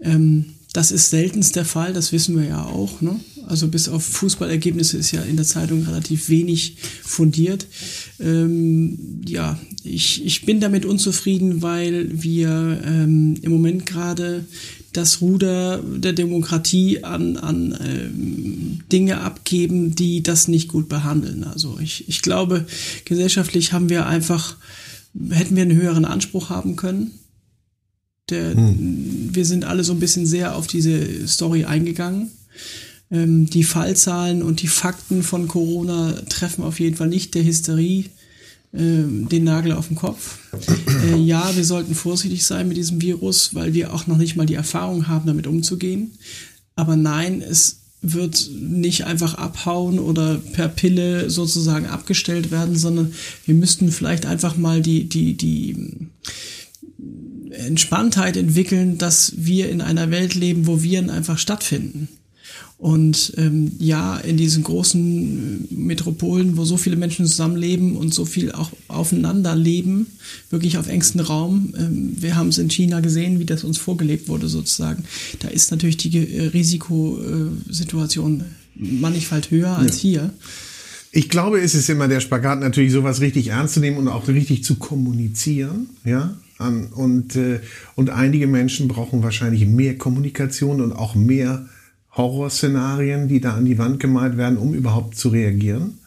Ähm, 0.00 0.46
das 0.72 0.90
ist 0.90 1.10
seltenst 1.10 1.54
der 1.56 1.66
Fall, 1.66 1.92
das 1.92 2.12
wissen 2.12 2.36
wir 2.36 2.46
ja 2.46 2.64
auch. 2.64 3.00
Ne? 3.02 3.20
Also 3.46 3.68
bis 3.68 3.88
auf 3.88 4.04
Fußballergebnisse 4.04 4.96
ist 4.96 5.12
ja 5.12 5.22
in 5.22 5.36
der 5.36 5.44
Zeitung 5.44 5.84
relativ 5.84 6.30
wenig 6.30 6.76
fundiert. 7.02 7.66
Ähm, 8.18 9.20
ja, 9.26 9.58
ich, 9.84 10.24
ich 10.24 10.46
bin 10.46 10.60
damit 10.60 10.86
unzufrieden, 10.86 11.60
weil 11.60 12.08
wir 12.10 12.80
ähm, 12.84 13.34
im 13.42 13.52
Moment 13.52 13.84
gerade 13.84 14.46
das 14.92 15.20
Ruder 15.20 15.78
der 15.82 16.12
Demokratie 16.12 17.02
an, 17.02 17.36
an 17.36 17.78
ähm, 17.82 18.80
Dinge 18.90 19.20
abgeben, 19.20 19.94
die 19.94 20.22
das 20.22 20.48
nicht 20.48 20.68
gut 20.68 20.88
behandeln. 20.88 21.44
Also 21.44 21.78
ich, 21.80 22.08
ich 22.08 22.22
glaube, 22.22 22.66
gesellschaftlich 23.04 23.72
haben 23.72 23.88
wir 23.88 24.06
einfach, 24.06 24.56
hätten 25.30 25.56
wir 25.56 25.62
einen 25.62 25.76
höheren 25.76 26.04
Anspruch 26.04 26.50
haben 26.50 26.76
können. 26.76 27.12
Der, 28.30 28.54
Wir 28.54 29.44
sind 29.44 29.64
alle 29.64 29.84
so 29.84 29.92
ein 29.92 30.00
bisschen 30.00 30.26
sehr 30.26 30.54
auf 30.56 30.66
diese 30.66 31.26
Story 31.26 31.64
eingegangen. 31.64 32.30
Ähm, 33.10 33.48
die 33.48 33.64
Fallzahlen 33.64 34.42
und 34.42 34.62
die 34.62 34.68
Fakten 34.68 35.22
von 35.22 35.48
Corona 35.48 36.12
treffen 36.28 36.64
auf 36.64 36.80
jeden 36.80 36.96
Fall 36.96 37.08
nicht 37.08 37.34
der 37.34 37.44
Hysterie 37.44 38.06
den 38.72 39.44
Nagel 39.44 39.72
auf 39.72 39.88
den 39.88 39.96
Kopf. 39.96 40.38
Äh, 41.04 41.16
ja, 41.16 41.54
wir 41.54 41.64
sollten 41.64 41.94
vorsichtig 41.94 42.44
sein 42.44 42.68
mit 42.68 42.78
diesem 42.78 43.02
Virus, 43.02 43.54
weil 43.54 43.74
wir 43.74 43.92
auch 43.92 44.06
noch 44.06 44.16
nicht 44.16 44.34
mal 44.36 44.46
die 44.46 44.54
Erfahrung 44.54 45.08
haben, 45.08 45.26
damit 45.26 45.46
umzugehen. 45.46 46.12
Aber 46.74 46.96
nein, 46.96 47.42
es 47.42 47.80
wird 48.00 48.50
nicht 48.58 49.04
einfach 49.04 49.34
abhauen 49.34 49.98
oder 49.98 50.38
per 50.38 50.68
Pille 50.68 51.28
sozusagen 51.28 51.86
abgestellt 51.86 52.50
werden, 52.50 52.76
sondern 52.76 53.12
wir 53.44 53.54
müssten 53.54 53.92
vielleicht 53.92 54.26
einfach 54.26 54.56
mal 54.56 54.80
die, 54.80 55.08
die, 55.08 55.36
die 55.36 56.08
Entspanntheit 57.50 58.36
entwickeln, 58.36 58.96
dass 58.96 59.34
wir 59.36 59.68
in 59.68 59.82
einer 59.82 60.10
Welt 60.10 60.34
leben, 60.34 60.66
wo 60.66 60.82
Viren 60.82 61.10
einfach 61.10 61.38
stattfinden. 61.38 62.08
Und 62.82 63.34
ähm, 63.36 63.70
ja, 63.78 64.16
in 64.18 64.36
diesen 64.36 64.64
großen 64.64 65.68
äh, 65.70 65.74
Metropolen, 65.74 66.56
wo 66.56 66.64
so 66.64 66.76
viele 66.76 66.96
Menschen 66.96 67.24
zusammenleben 67.26 67.96
und 67.96 68.12
so 68.12 68.24
viel 68.24 68.50
auch 68.50 68.72
aufeinander 68.88 69.54
leben, 69.54 70.08
wirklich 70.50 70.78
auf 70.78 70.88
engstem 70.88 71.20
Raum. 71.20 71.74
Ähm, 71.78 72.16
wir 72.18 72.34
haben 72.34 72.48
es 72.48 72.58
in 72.58 72.68
China 72.70 72.98
gesehen, 72.98 73.38
wie 73.38 73.44
das 73.44 73.62
uns 73.62 73.78
vorgelebt 73.78 74.26
wurde 74.26 74.48
sozusagen. 74.48 75.04
Da 75.38 75.46
ist 75.46 75.70
natürlich 75.70 75.96
die 75.96 76.16
äh, 76.16 76.48
Risikosituation 76.48 78.46
mannigfalt 78.74 79.52
höher 79.52 79.78
als 79.78 79.98
hier. 79.98 80.32
Ich 81.12 81.28
glaube, 81.28 81.60
es 81.60 81.76
ist 81.76 81.88
immer 81.88 82.08
der 82.08 82.18
Spagat, 82.18 82.58
natürlich 82.58 82.90
sowas 82.90 83.20
richtig 83.20 83.46
ernst 83.46 83.74
zu 83.74 83.80
nehmen 83.80 83.98
und 83.98 84.08
auch 84.08 84.26
richtig 84.26 84.64
zu 84.64 84.74
kommunizieren, 84.74 85.86
ja. 86.04 86.34
An- 86.58 86.86
Und, 86.86 87.36
äh, 87.36 87.60
und 87.94 88.10
einige 88.10 88.48
Menschen 88.48 88.88
brauchen 88.88 89.22
wahrscheinlich 89.22 89.66
mehr 89.66 89.96
Kommunikation 89.96 90.80
und 90.80 90.92
auch 90.92 91.14
mehr 91.14 91.68
Horrorszenarien, 92.12 93.28
die 93.28 93.40
da 93.40 93.54
an 93.54 93.64
die 93.64 93.78
Wand 93.78 94.00
gemalt 94.00 94.36
werden, 94.36 94.58
um 94.58 94.74
überhaupt 94.74 95.16
zu 95.16 95.30
reagieren, 95.30 95.98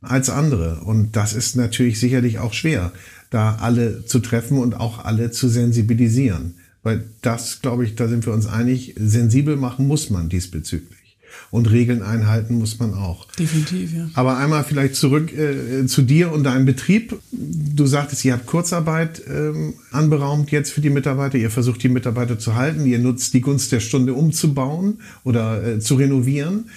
als 0.00 0.30
andere. 0.30 0.80
Und 0.84 1.16
das 1.16 1.32
ist 1.32 1.56
natürlich 1.56 2.00
sicherlich 2.00 2.38
auch 2.38 2.52
schwer, 2.52 2.92
da 3.30 3.56
alle 3.56 4.04
zu 4.04 4.18
treffen 4.18 4.58
und 4.58 4.74
auch 4.74 5.04
alle 5.04 5.30
zu 5.30 5.48
sensibilisieren. 5.48 6.54
Weil 6.82 7.04
das, 7.20 7.62
glaube 7.62 7.84
ich, 7.84 7.94
da 7.94 8.08
sind 8.08 8.26
wir 8.26 8.32
uns 8.32 8.46
einig, 8.46 8.94
sensibel 8.98 9.56
machen 9.56 9.86
muss 9.86 10.10
man 10.10 10.28
diesbezüglich. 10.28 11.01
Und 11.50 11.70
Regeln 11.70 12.02
einhalten 12.02 12.54
muss 12.58 12.78
man 12.78 12.94
auch. 12.94 13.26
Definitiv, 13.38 13.92
ja. 13.92 14.08
Aber 14.14 14.38
einmal 14.38 14.64
vielleicht 14.64 14.94
zurück 14.96 15.32
äh, 15.32 15.86
zu 15.86 16.02
dir 16.02 16.32
und 16.32 16.44
deinem 16.44 16.64
Betrieb. 16.64 17.18
Du 17.30 17.86
sagtest, 17.86 18.24
ihr 18.24 18.32
habt 18.32 18.46
Kurzarbeit 18.46 19.22
ähm, 19.28 19.74
anberaumt 19.90 20.50
jetzt 20.50 20.72
für 20.72 20.80
die 20.80 20.90
Mitarbeiter. 20.90 21.38
Ihr 21.38 21.50
versucht 21.50 21.82
die 21.82 21.88
Mitarbeiter 21.88 22.38
zu 22.38 22.54
halten. 22.54 22.86
Ihr 22.86 22.98
nutzt 22.98 23.34
die 23.34 23.40
Gunst 23.40 23.72
der 23.72 23.80
Stunde 23.80 24.14
umzubauen 24.14 25.00
oder 25.24 25.66
äh, 25.66 25.78
zu 25.80 25.94
renovieren. 25.96 26.70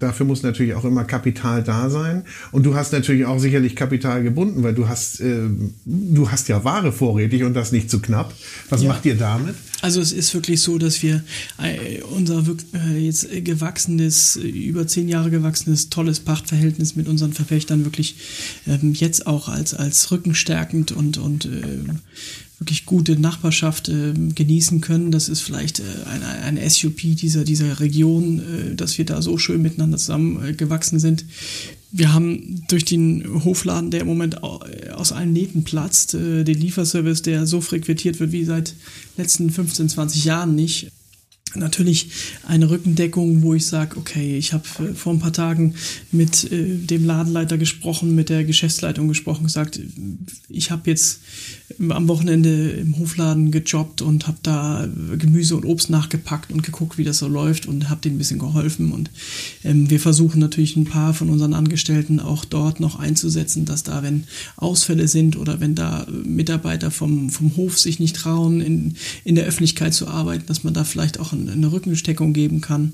Dafür 0.00 0.24
muss 0.24 0.42
natürlich 0.42 0.74
auch 0.74 0.86
immer 0.86 1.04
Kapital 1.04 1.62
da 1.62 1.90
sein. 1.90 2.24
Und 2.52 2.64
du 2.64 2.74
hast 2.74 2.92
natürlich 2.92 3.26
auch 3.26 3.38
sicherlich 3.38 3.76
Kapital 3.76 4.22
gebunden, 4.22 4.62
weil 4.62 4.72
du 4.74 4.88
hast, 4.88 5.20
äh, 5.20 5.42
du 5.84 6.30
hast 6.30 6.48
ja 6.48 6.64
Ware 6.64 6.90
vorrätig 6.90 7.44
und 7.44 7.52
das 7.52 7.70
nicht 7.70 7.90
zu 7.90 8.00
knapp. 8.00 8.32
Was 8.70 8.82
Ja. 8.82 8.88
macht 8.88 9.04
ihr 9.04 9.16
damit? 9.16 9.54
Also 9.82 10.00
es 10.00 10.12
ist 10.12 10.34
wirklich 10.34 10.60
so, 10.60 10.78
dass 10.78 11.02
wir 11.02 11.22
äh, 11.58 12.02
unser 12.02 12.44
äh, 12.74 12.98
jetzt 12.98 13.28
gewachsenes, 13.44 14.36
über 14.36 14.86
zehn 14.86 15.08
Jahre 15.08 15.30
gewachsenes, 15.30 15.88
tolles 15.88 16.20
Pachtverhältnis 16.20 16.96
mit 16.96 17.08
unseren 17.08 17.32
Verpächtern 17.32 17.84
wirklich 17.84 18.16
ähm, 18.66 18.92
jetzt 18.92 19.26
auch 19.26 19.48
als, 19.48 19.74
als 19.74 20.10
rückenstärkend 20.10 20.92
und, 20.92 21.18
und 21.18 21.46
äh, 21.46 21.84
wirklich 22.58 22.84
gute 22.84 23.18
Nachbarschaft 23.18 23.88
äh, 23.88 24.12
genießen 24.12 24.82
können. 24.82 25.10
Das 25.10 25.28
ist 25.28 25.40
vielleicht 25.40 25.80
äh, 25.80 25.84
ein, 26.44 26.58
SUP 26.68 26.98
dieser, 26.98 27.44
dieser 27.44 27.80
Region, 27.80 28.38
äh, 28.38 28.74
dass 28.74 28.98
wir 28.98 29.06
da 29.06 29.22
so 29.22 29.38
schön 29.38 29.62
miteinander 29.62 29.96
zusammengewachsen 29.96 30.56
gewachsen 30.56 31.00
sind. 31.00 31.24
Wir 31.92 32.12
haben 32.12 32.64
durch 32.68 32.84
den 32.84 33.44
Hofladen, 33.44 33.90
der 33.90 34.02
im 34.02 34.06
Moment 34.06 34.42
au- 34.44 34.60
aus 34.94 35.12
allen 35.12 35.32
Nähten 35.32 35.64
platzt, 35.64 36.14
äh, 36.14 36.44
den 36.44 36.58
Lieferservice, 36.60 37.22
der 37.22 37.46
so 37.46 37.60
frequentiert 37.60 38.20
wird 38.20 38.32
wie 38.32 38.44
seit 38.44 38.74
letzten 39.16 39.50
15, 39.50 39.88
20 39.88 40.24
Jahren 40.24 40.54
nicht. 40.54 40.88
Natürlich 41.56 42.10
eine 42.46 42.70
Rückendeckung, 42.70 43.42
wo 43.42 43.54
ich 43.54 43.66
sage, 43.66 43.96
okay, 43.96 44.38
ich 44.38 44.52
habe 44.52 44.62
äh, 44.84 44.94
vor 44.94 45.12
ein 45.12 45.18
paar 45.18 45.32
Tagen 45.32 45.74
mit 46.12 46.50
äh, 46.52 46.76
dem 46.76 47.04
Ladenleiter 47.04 47.58
gesprochen, 47.58 48.14
mit 48.14 48.28
der 48.28 48.44
Geschäftsleitung 48.44 49.08
gesprochen, 49.08 49.44
gesagt, 49.44 49.80
ich 50.48 50.70
habe 50.70 50.88
jetzt 50.88 51.20
am 51.88 52.08
Wochenende 52.08 52.70
im 52.70 52.98
Hofladen 52.98 53.50
gejobbt 53.50 54.02
und 54.02 54.26
habe 54.26 54.38
da 54.42 54.88
Gemüse 55.18 55.56
und 55.56 55.64
Obst 55.64 55.90
nachgepackt 55.90 56.52
und 56.52 56.62
geguckt, 56.62 56.98
wie 56.98 57.04
das 57.04 57.18
so 57.18 57.28
läuft 57.28 57.66
und 57.66 57.88
habe 57.88 58.00
denen 58.00 58.16
ein 58.16 58.18
bisschen 58.18 58.38
geholfen. 58.38 58.92
Und 58.92 59.10
ähm, 59.64 59.88
wir 59.88 60.00
versuchen 60.00 60.40
natürlich 60.40 60.76
ein 60.76 60.84
paar 60.84 61.14
von 61.14 61.30
unseren 61.30 61.54
Angestellten 61.54 62.20
auch 62.20 62.44
dort 62.44 62.80
noch 62.80 62.98
einzusetzen, 62.98 63.64
dass 63.64 63.82
da, 63.82 64.02
wenn 64.02 64.24
Ausfälle 64.56 65.08
sind 65.08 65.36
oder 65.36 65.60
wenn 65.60 65.74
da 65.74 66.06
Mitarbeiter 66.24 66.90
vom, 66.90 67.30
vom 67.30 67.56
Hof 67.56 67.78
sich 67.78 67.98
nicht 68.00 68.16
trauen, 68.16 68.60
in, 68.60 68.94
in 69.24 69.34
der 69.34 69.46
Öffentlichkeit 69.46 69.94
zu 69.94 70.08
arbeiten, 70.08 70.46
dass 70.46 70.64
man 70.64 70.74
da 70.74 70.84
vielleicht 70.84 71.20
auch 71.20 71.32
ein- 71.32 71.48
eine 71.48 71.72
Rückensteckung 71.72 72.32
geben 72.32 72.60
kann. 72.60 72.92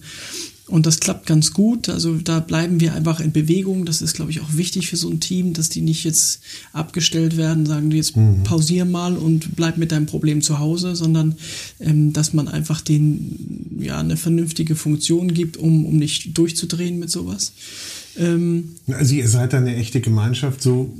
Und 0.69 0.85
das 0.85 0.99
klappt 0.99 1.27
ganz 1.27 1.53
gut. 1.53 1.89
Also 1.89 2.17
da 2.17 2.41
bleiben 2.41 2.81
wir 2.81 2.93
einfach 2.95 3.21
in 3.21 3.31
Bewegung. 3.31 3.85
Das 3.85 4.03
ist, 4.03 4.15
glaube 4.15 4.33
ich, 4.33 4.41
auch 4.41 4.55
wichtig 4.55 4.89
für 4.89 4.97
so 4.97 5.09
ein 5.09 5.21
Team, 5.21 5.53
dass 5.53 5.69
die 5.69 5.81
nicht 5.81 6.03
jetzt 6.03 6.41
abgestellt 6.73 7.37
werden, 7.37 7.67
sagen, 7.67 7.93
jetzt 7.93 8.15
pausier 8.43 8.85
mal 8.85 9.17
und 9.17 9.55
bleib 9.55 9.79
mit 9.79 9.93
deinem 9.93 10.07
Problem 10.07 10.43
zu 10.43 10.59
Hause, 10.59 10.97
sondern 10.97 11.37
ähm, 11.79 12.13
dass 12.13 12.33
man 12.33 12.49
einfach 12.49 12.81
denen 12.81 13.79
ja 13.81 14.01
eine 14.01 14.17
vernünftige 14.17 14.75
Funktion 14.75 15.33
gibt, 15.35 15.57
um, 15.57 15.87
um 15.87 15.97
nicht 15.99 16.37
durchzudrehen 16.37 16.99
mit 16.99 17.11
sowas. 17.11 17.53
Ähm, 18.19 18.71
Also 18.89 19.15
ihr 19.15 19.29
seid 19.29 19.53
da 19.53 19.59
eine 19.59 19.77
echte 19.77 20.01
Gemeinschaft, 20.01 20.63
so, 20.63 20.93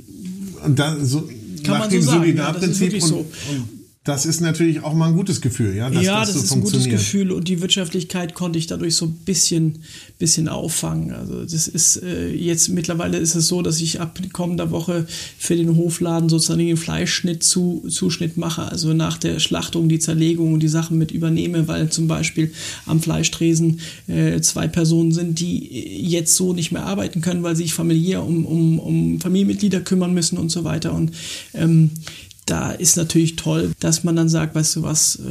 und 0.63 0.79
da, 0.79 1.03
so 1.03 1.23
Kann 1.63 1.73
nach 1.73 1.79
man 1.79 1.89
so 1.89 1.95
dem 1.97 2.01
sagen. 2.03 2.37
Ja, 2.37 2.53
das 2.53 2.63
ist 2.63 2.79
wirklich 2.79 3.03
und, 3.03 3.09
so. 3.09 3.17
und 3.17 3.76
das 4.07 4.25
ist 4.25 4.39
natürlich 4.39 4.83
auch 4.83 4.93
mal 4.93 5.09
ein 5.09 5.15
gutes 5.15 5.41
Gefühl, 5.41 5.75
ja, 5.75 5.89
dass 5.89 6.01
ja, 6.01 6.21
das, 6.21 6.29
das, 6.29 6.35
so 6.35 6.43
ist 6.43 6.51
ein 6.53 6.61
gutes. 6.61 6.85
Gefühl 6.87 7.31
und 7.33 7.49
die 7.49 7.59
Wirtschaftlichkeit 7.59 8.35
konnte 8.35 8.57
ich 8.57 8.65
dadurch 8.65 8.95
so 8.95 9.05
ein 9.05 9.13
bisschen, 9.25 9.79
bisschen 10.17 10.47
auffangen. 10.47 11.11
Also 11.11 11.43
das 11.43 11.67
ist 11.67 12.01
äh, 12.01 12.29
jetzt 12.29 12.69
mittlerweile 12.69 13.17
ist 13.17 13.35
es 13.35 13.47
so, 13.47 13.61
dass 13.61 13.81
ich 13.81 13.99
ab 13.99 14.17
kommender 14.31 14.71
Woche 14.71 15.05
für 15.37 15.57
den 15.57 15.75
Hofladen 15.75 16.29
sozusagen 16.29 16.65
den 16.65 16.77
Fleischschnitt 16.77 17.43
zu, 17.43 17.83
Zuschnitt 17.89 18.37
mache, 18.37 18.63
also 18.63 18.93
nach 18.93 19.17
der 19.17 19.39
Schlachtung 19.39 19.89
die 19.89 19.99
Zerlegung 19.99 20.53
und 20.53 20.61
die 20.61 20.69
Sachen 20.69 20.97
mit 20.97 21.11
übernehme, 21.11 21.67
weil 21.67 21.89
zum 21.89 22.07
Beispiel 22.07 22.53
am 22.85 23.01
Fleischtresen 23.01 23.81
äh, 24.07 24.39
zwei 24.39 24.69
Personen 24.69 25.11
sind, 25.11 25.41
die 25.41 25.67
jetzt 26.07 26.33
so 26.37 26.53
nicht 26.53 26.71
mehr 26.71 26.85
arbeiten 26.85 27.19
können, 27.19 27.43
weil 27.43 27.57
sie 27.57 27.63
sich 27.63 27.73
familiär 27.73 28.23
um, 28.23 28.45
um, 28.45 28.79
um 28.79 29.19
Familienmitglieder 29.19 29.81
kümmern 29.81 30.13
müssen 30.13 30.37
und 30.37 30.49
so 30.49 30.63
weiter 30.63 30.93
und 30.93 31.11
ähm, 31.53 31.91
da 32.47 32.71
ist 32.71 32.97
natürlich 32.97 33.35
toll, 33.35 33.73
dass 33.79 34.03
man 34.03 34.15
dann 34.15 34.29
sagt, 34.29 34.55
weißt 34.55 34.77
du 34.77 34.81
was, 34.83 35.17
äh, 35.17 35.21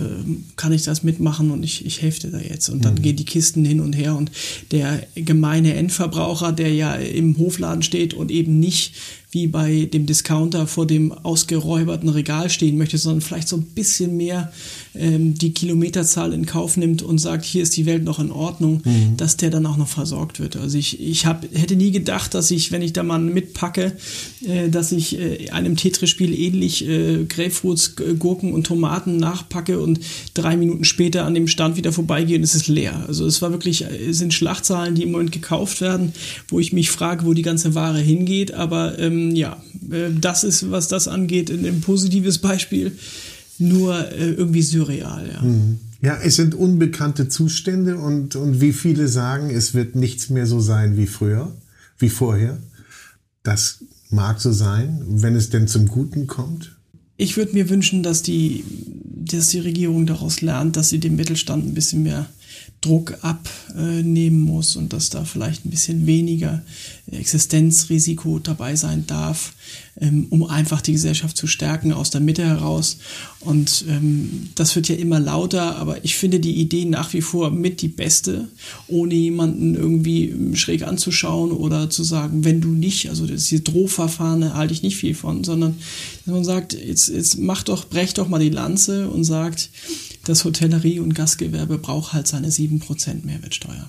kann 0.57 0.73
ich 0.73 0.85
das 0.85 1.03
mitmachen 1.03 1.51
und 1.51 1.63
ich, 1.65 1.85
ich 1.85 2.03
helfe 2.03 2.21
dir 2.21 2.31
da 2.31 2.39
jetzt. 2.39 2.69
Und 2.69 2.85
dann 2.85 2.95
Mhm. 2.95 3.03
gehen 3.03 3.17
die 3.17 3.25
Kisten 3.25 3.65
hin 3.65 3.81
und 3.81 3.95
her 3.95 4.15
und 4.15 4.31
der 4.71 5.03
gemeine 5.15 5.75
Endverbraucher, 5.75 6.53
der 6.53 6.73
ja 6.73 6.95
im 6.95 7.37
Hofladen 7.39 7.83
steht 7.83 8.15
und 8.15 8.31
eben 8.31 8.61
nicht 8.61 8.93
wie 9.31 9.49
bei 9.49 9.89
dem 9.93 10.07
Discounter 10.07 10.67
vor 10.67 10.87
dem 10.87 11.13
ausgeräuberten 11.13 12.09
Regal 12.09 12.49
stehen 12.49 12.79
möchte, 12.79 12.97
sondern 12.97 13.21
vielleicht 13.21 13.49
so 13.49 13.57
ein 13.57 13.63
bisschen 13.63 14.17
mehr 14.17 14.53
ähm, 14.95 15.35
die 15.35 15.53
Kilometerzahl 15.53 16.33
in 16.33 16.47
Kauf 16.47 16.77
nimmt 16.77 17.03
und 17.03 17.19
sagt, 17.19 17.45
hier 17.45 17.63
ist 17.63 17.77
die 17.77 17.87
Welt 17.87 18.05
noch 18.05 18.19
in 18.19 18.31
Ordnung, 18.31 18.83
Mhm. 18.85 19.17
dass 19.17 19.37
der 19.37 19.51
dann 19.51 19.67
auch 19.67 19.77
noch 19.77 19.89
versorgt 19.89 20.39
wird. 20.41 20.57
Also 20.57 20.79
ich, 20.79 21.01
ich 21.01 21.27
hab, 21.27 21.45
hätte 21.55 21.77
nie 21.77 21.91
gedacht, 21.91 22.35
dass 22.35 22.51
ich, 22.51 22.71
wenn 22.73 22.83
ich 22.83 22.93
da 22.93 23.03
mal 23.03 23.19
mitpacke, 23.19 23.93
äh, 24.47 24.69
dass 24.71 24.93
ich 24.93 25.19
äh, 25.19 25.51
einem 25.51 25.77
Tetris-Spiel 25.77 26.33
ähnlich 26.39 26.87
äh, 26.89 27.25
Grapefruits, 27.25 27.97
Gurken 28.19 28.53
und 28.53 28.65
Tomaten 28.67 29.17
nachpacke 29.17 29.81
und 29.81 30.01
drei 30.35 30.57
Minuten 30.57 30.85
später 30.85 31.25
an 31.25 31.35
dem 31.35 31.49
Stand 31.49 31.77
wieder 31.77 31.93
vorbeigehe 31.93 32.37
und 32.39 32.43
es 32.45 32.55
ist 32.55 32.69
leer. 32.69 33.05
Also 33.09 33.27
es 33.27 33.43
war 33.43 33.51
wirklich, 33.51 33.85
äh, 33.85 34.09
es 34.11 34.19
sind 34.19 34.33
Schlachtzahlen, 34.33 34.95
die 34.95 35.03
im 35.03 35.13
Moment 35.13 35.33
gekauft 35.33 35.81
werden, 35.81 36.13
wo 36.49 36.61
ich 36.61 36.73
mich 36.73 36.91
frage, 36.91 37.27
wo 37.27 37.35
die 37.35 37.43
ganze 37.43 37.75
Ware 37.75 37.99
hingeht. 37.99 38.55
Aber 38.55 38.99
ähm, 38.99 39.16
ja, 39.35 39.63
äh, 39.91 40.11
das 40.21 40.45
ist, 40.45 40.71
was 40.71 40.89
das 40.89 41.09
angeht, 41.09 41.51
ein, 41.51 41.65
ein 41.65 41.81
positives 41.81 42.39
Beispiel. 42.39 42.93
Nur 43.59 44.13
äh, 44.13 44.33
irgendwie 44.33 44.63
surreal, 44.63 45.29
ja. 45.33 45.43
Ja, 46.03 46.19
es 46.23 46.37
sind 46.37 46.55
unbekannte 46.55 47.29
Zustände 47.29 47.97
und, 47.97 48.37
und 48.37 48.61
wie 48.61 48.73
viele 48.73 49.09
sagen, 49.09 49.51
es 49.51 49.73
wird 49.73 49.97
nichts 49.97 50.29
mehr 50.29 50.47
so 50.47 50.61
sein 50.61 50.97
wie 50.97 51.07
früher, 51.07 51.53
wie 51.99 52.11
vorher. 52.11 52.59
Das 53.43 53.79
mag 54.11 54.41
so 54.41 54.53
sein, 54.53 55.03
wenn 55.07 55.35
es 55.35 55.51
denn 55.51 55.69
zum 55.69 55.89
Guten 55.89 56.27
kommt. 56.27 56.77
Ich 57.17 57.37
würde 57.37 57.55
mir 57.55 57.71
wünschen, 57.71 58.03
dass 58.03 58.23
die, 58.23 58.63
dass 59.25 59.49
die 59.49 59.61
Regierung 59.61 60.07
daraus 60.07 60.43
lernt, 60.43 60.77
dass 60.77 60.91
sie 60.91 60.99
dem 61.01 61.17
Mittelstand 61.17 61.67
ein 61.67 61.75
bisschen 61.75 62.03
mehr 62.03 62.27
Druck 62.81 63.19
abnehmen 63.23 64.41
muss 64.41 64.77
und 64.77 64.93
dass 64.93 65.11
da 65.11 65.25
vielleicht 65.25 65.65
ein 65.65 65.71
bisschen 65.71 66.07
weniger 66.07 66.63
Existenzrisiko 67.11 68.39
dabei 68.39 68.77
sein 68.77 69.07
darf, 69.07 69.55
ähm, 70.01 70.27
um 70.31 70.45
einfach 70.45 70.81
die 70.81 70.93
Gesellschaft 70.93 71.37
zu 71.37 71.47
stärken 71.47 71.93
aus 71.93 72.11
der 72.11 72.21
Mitte 72.21 72.45
heraus. 72.45 72.99
Und 73.41 73.85
ähm, 73.89 74.51
das 74.55 74.77
wird 74.77 74.89
ja 74.89 74.97
immer 74.97 75.19
lauter, 75.19 75.77
aber 75.77 76.05
ich 76.05 76.17
finde 76.17 76.39
die 76.39 76.57
Idee 76.57 76.85
nach 76.85 77.13
wie 77.13 77.23
vor 77.23 77.51
mit 77.51 77.83
die 77.83 77.89
beste, 77.89 78.49
ohne 78.89 79.15
jemanden 79.15 79.75
irgendwie 79.75 80.35
schräg 80.55 80.83
anzuschauen 80.83 81.53
oder 81.53 81.91
zu 81.91 82.05
sagen, 82.05 82.45
wenn 82.45 82.61
du 82.61 82.69
nicht, 82.69 83.09
also 83.09 83.27
das 83.27 83.47
hier 83.47 83.65
Drohverfahren 83.65 84.55
halte 84.55 84.75
ich 84.75 84.83
nicht 84.83 84.97
viel 84.97 85.15
von, 85.15 85.45
sondern 85.45 85.77
dass 86.25 86.35
man 86.35 86.45
sagt, 86.45 86.73
jetzt, 86.73 87.09
jetzt 87.09 87.39
mach 87.39 87.63
doch, 87.63 87.89
brech 87.89 88.15
doch 88.15 88.29
mal 88.29 88.41
die 88.41 88.51
Lanze 88.51 89.09
und 89.09 89.25
sagt, 89.25 89.71
das 90.29 90.45
Hotellerie 90.45 91.01
und 91.01 91.15
Gastgewerbe 91.15 91.79
braucht 91.79 92.13
halt 92.13 92.27
seine 92.27 92.49
7% 92.49 93.25
Mehrwertsteuer. 93.25 93.87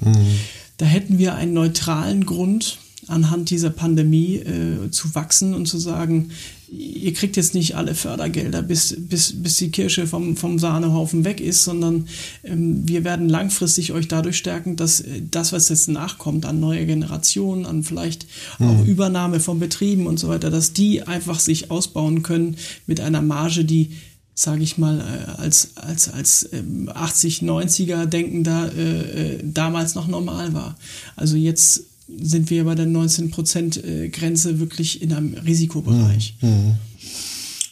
Da 0.77 0.85
hätten 0.85 1.17
wir 1.17 1.35
einen 1.35 1.53
neutralen 1.53 2.25
Grund, 2.25 2.79
anhand 3.07 3.49
dieser 3.49 3.69
Pandemie 3.69 4.35
äh, 4.35 4.91
zu 4.91 5.15
wachsen 5.15 5.53
und 5.53 5.67
zu 5.67 5.77
sagen, 5.77 6.31
ihr 6.69 7.13
kriegt 7.13 7.37
jetzt 7.37 7.53
nicht 7.53 7.75
alle 7.75 7.95
Fördergelder, 7.95 8.61
bis, 8.61 8.95
bis, 8.97 9.41
bis 9.41 9.57
die 9.57 9.71
Kirsche 9.71 10.07
vom, 10.07 10.35
vom 10.35 10.59
Sahnehaufen 10.59 11.23
weg 11.23 11.39
ist, 11.39 11.63
sondern 11.63 12.07
ähm, 12.43 12.87
wir 12.87 13.03
werden 13.03 13.29
langfristig 13.29 13.93
euch 13.93 14.07
dadurch 14.07 14.37
stärken, 14.37 14.75
dass 14.75 14.99
äh, 15.01 15.21
das, 15.31 15.53
was 15.53 15.69
jetzt 15.69 15.87
nachkommt 15.87 16.45
an 16.45 16.59
neue 16.59 16.85
Generationen, 16.85 17.65
an 17.65 17.83
vielleicht 17.83 18.27
auch 18.59 18.85
Übernahme 18.85 19.39
von 19.39 19.59
Betrieben 19.59 20.07
und 20.07 20.19
so 20.19 20.27
weiter, 20.27 20.49
dass 20.49 20.73
die 20.73 21.03
einfach 21.03 21.39
sich 21.39 21.71
ausbauen 21.71 22.23
können 22.23 22.57
mit 22.85 22.99
einer 22.99 23.21
Marge, 23.21 23.63
die 23.63 23.91
sage 24.39 24.61
ich 24.61 24.77
mal, 24.77 24.99
äh, 24.99 25.41
als, 25.41 25.69
als, 25.75 26.13
als 26.13 26.47
ähm, 26.53 26.91
80, 26.93 27.41
90er 27.41 28.05
denkender 28.05 28.71
äh, 28.77 29.39
damals 29.43 29.95
noch 29.95 30.07
normal 30.07 30.53
war. 30.53 30.77
Also 31.15 31.37
jetzt 31.37 31.85
sind 32.07 32.51
wir 32.51 32.63
bei 32.63 32.75
der 32.75 32.85
19% 32.85 33.83
äh, 33.83 34.09
Grenze 34.09 34.59
wirklich 34.59 35.01
in 35.01 35.11
einem 35.11 35.33
Risikobereich. 35.33 36.35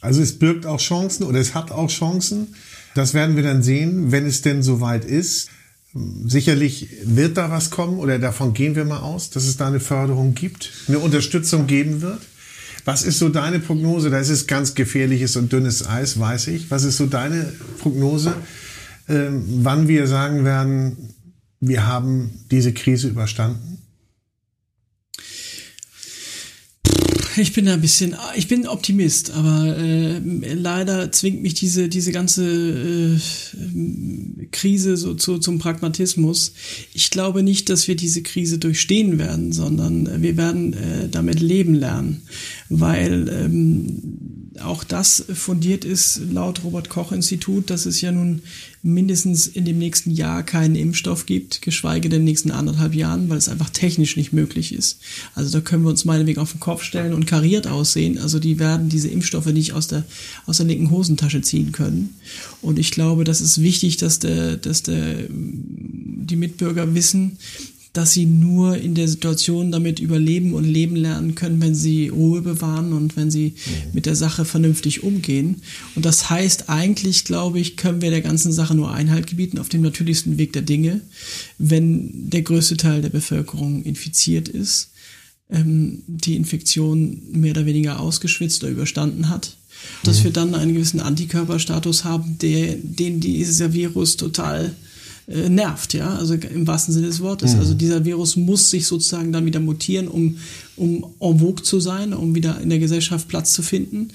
Also 0.01 0.23
es 0.23 0.39
birgt 0.39 0.65
auch 0.65 0.79
Chancen 0.79 1.23
oder 1.23 1.39
es 1.39 1.53
hat 1.53 1.71
auch 1.71 1.89
Chancen. 1.89 2.55
Das 2.95 3.13
werden 3.13 3.35
wir 3.35 3.43
dann 3.43 3.61
sehen, 3.61 4.11
wenn 4.11 4.25
es 4.25 4.41
denn 4.41 4.63
soweit 4.63 5.05
ist. 5.05 5.49
Sicherlich 6.25 6.87
wird 7.03 7.37
da 7.37 7.51
was 7.51 7.69
kommen 7.69 7.99
oder 7.99 8.17
davon 8.17 8.55
gehen 8.55 8.75
wir 8.75 8.85
mal 8.85 9.01
aus, 9.01 9.29
dass 9.29 9.45
es 9.45 9.55
da 9.57 9.67
eine 9.67 9.79
Förderung 9.79 10.33
gibt, 10.33 10.71
eine 10.87 10.97
Unterstützung 10.97 11.67
geben 11.67 12.01
wird. 12.01 12.21
Was 12.85 13.03
ist 13.03 13.17
so 13.17 13.29
deine 13.29 13.59
Prognose? 13.59 14.11
Da 14.11 14.19
ist 14.19 14.29
es 14.29 14.45
ganz 14.45 14.75
gefährliches 14.75 15.35
und 15.35 15.51
dünnes 15.51 15.87
Eis, 15.87 16.19
weiß 16.19 16.47
ich. 16.47 16.69
Was 16.69 16.83
ist 16.83 16.97
so 16.97 17.07
deine 17.07 17.51
Prognose, 17.79 18.35
ähm, 19.09 19.43
wann 19.63 19.87
wir 19.87 20.05
sagen 20.07 20.45
werden, 20.45 20.95
wir 21.59 21.87
haben 21.87 22.29
diese 22.51 22.73
Krise 22.73 23.07
überstanden? 23.07 23.74
Ich 27.37 27.51
bin 27.53 27.67
ein 27.67 27.81
bisschen, 27.81 28.15
ich 28.35 28.47
bin 28.47 28.67
Optimist, 28.67 29.31
aber 29.31 29.77
äh, 29.77 30.19
leider 30.53 31.11
zwingt 31.11 31.41
mich 31.41 31.53
diese, 31.53 31.89
diese 31.89 32.11
ganze 32.13 33.17
äh, 33.17 34.45
Krise 34.51 34.95
so 34.95 35.15
zu, 35.15 35.39
zum 35.39 35.59
Pragmatismus. 35.59 36.53
Ich 36.93 37.11
glaube 37.11 37.43
nicht, 37.43 37.69
dass 37.69 37.87
wir 37.87 37.95
diese 37.95 38.23
Krise 38.23 38.57
durchstehen 38.57 39.19
werden, 39.19 39.51
sondern 39.51 40.21
wir 40.21 40.37
werden 40.37 40.73
äh, 40.73 41.09
damit 41.09 41.41
leben 41.41 41.75
lernen, 41.75 42.21
weil 42.69 43.27
ähm, 43.29 44.51
auch 44.61 44.83
das 44.85 45.25
fundiert 45.33 45.83
ist 45.83 46.21
laut 46.31 46.63
Robert 46.63 46.89
Koch 46.89 47.11
Institut, 47.11 47.69
dass 47.69 47.85
es 47.85 47.99
ja 47.99 48.11
nun 48.11 48.41
mindestens 48.85 49.47
in 49.47 49.65
dem 49.65 49.79
nächsten 49.79 50.11
Jahr 50.11 50.43
keinen 50.43 50.75
Impfstoff 50.75 51.25
gibt, 51.25 51.63
geschweige 51.63 52.07
denn 52.07 52.19
in 52.19 52.21
den 52.21 52.31
nächsten 52.31 52.51
anderthalb 52.51 52.93
Jahren, 52.93 53.29
weil 53.29 53.39
es 53.39 53.49
einfach 53.49 53.71
technisch 53.71 54.15
nicht 54.15 54.31
möglich 54.31 54.73
ist. 54.73 54.99
Also 55.33 55.57
da 55.57 55.61
können 55.61 55.83
wir 55.83 55.89
uns 55.89 56.05
meinetwegen 56.05 56.39
auf 56.39 56.51
den 56.51 56.59
Kopf 56.59 56.83
stellen 56.83 57.13
und 57.13 57.25
kariert 57.25 57.65
aussehen. 57.65 58.19
Also 58.19 58.37
die 58.37 58.59
werden 58.59 58.87
diese 58.87 59.07
Impfstoffe 59.07 59.47
nicht 59.47 59.73
aus 59.73 59.87
der, 59.87 60.05
aus 60.45 60.57
der 60.57 60.67
linken 60.67 60.91
Hosentasche 60.91 61.41
ziehen 61.41 61.71
können. 61.71 62.13
Und 62.61 62.77
ich 62.77 62.91
glaube, 62.91 63.23
das 63.23 63.41
ist 63.41 63.59
wichtig, 63.59 63.97
dass 63.97 64.19
der, 64.19 64.55
dass 64.57 64.83
der, 64.83 65.15
die 65.29 66.35
Mitbürger 66.35 66.93
wissen, 66.93 67.39
dass 67.95 68.11
sie 68.11 68.25
nur 68.25 68.77
in 68.77 68.93
der 68.93 69.07
Situation 69.07 69.71
damit 69.71 70.01
überleben 70.01 70.53
und 70.53 70.65
leben 70.65 70.97
lernen 70.97 71.33
können, 71.33 71.61
wenn 71.61 71.73
sie 71.73 72.09
Ruhe 72.09 72.41
bewahren 72.41 72.91
und 72.91 73.15
wenn 73.15 73.31
sie 73.31 73.53
mhm. 73.55 73.93
mit 73.93 74.05
der 74.05 74.17
Sache 74.17 74.43
vernünftig 74.43 75.03
umgehen. 75.03 75.61
Und 75.95 76.03
das 76.03 76.29
heißt, 76.29 76.69
eigentlich, 76.69 77.23
glaube 77.23 77.61
ich, 77.61 77.77
können 77.77 78.01
wir 78.01 78.09
der 78.09 78.21
ganzen 78.21 78.51
Sache 78.51 78.75
nur 78.75 78.91
Einhalt 78.91 79.27
gebieten 79.27 79.59
auf 79.59 79.69
dem 79.69 79.81
natürlichsten 79.81 80.37
Weg 80.37 80.51
der 80.51 80.63
Dinge, 80.63 80.99
wenn 81.57 82.29
der 82.29 82.41
größte 82.41 82.75
Teil 82.75 83.01
der 83.01 83.09
Bevölkerung 83.09 83.83
infiziert 83.83 84.49
ist, 84.49 84.91
ähm, 85.49 86.03
die 86.05 86.35
Infektion 86.35 87.21
mehr 87.31 87.51
oder 87.51 87.65
weniger 87.65 88.01
ausgeschwitzt 88.01 88.61
oder 88.63 88.73
überstanden 88.73 89.29
hat. 89.29 89.55
Dass 90.03 90.23
wir 90.23 90.31
dann 90.31 90.55
einen 90.55 90.73
gewissen 90.73 90.99
Antikörperstatus 90.99 92.03
haben, 92.03 92.37
der, 92.39 92.75
den 92.75 93.21
dieser 93.21 93.71
Virus 93.71 94.17
total 94.17 94.75
äh, 95.27 95.49
nervt, 95.49 95.95
ja, 95.95 96.15
also 96.15 96.35
im 96.35 96.67
wahrsten 96.67 96.93
Sinne 96.93 97.07
des 97.07 97.19
Wortes. 97.19 97.53
Mhm. 97.53 97.59
Also 97.59 97.73
dieser 97.73 98.05
Virus 98.05 98.35
muss 98.35 98.69
sich 98.69 98.85
sozusagen 98.85 99.31
dann 99.31 99.45
wieder 99.45 99.59
mutieren, 99.59 100.07
um, 100.07 100.37
um 100.75 101.03
en 101.19 101.39
vogue 101.39 101.63
zu 101.63 101.79
sein, 101.79 102.13
um 102.13 102.35
wieder 102.35 102.61
in 102.61 102.69
der 102.69 102.77
Gesellschaft 102.77 103.27
Platz 103.27 103.53
zu 103.53 103.63
finden. 103.63 104.09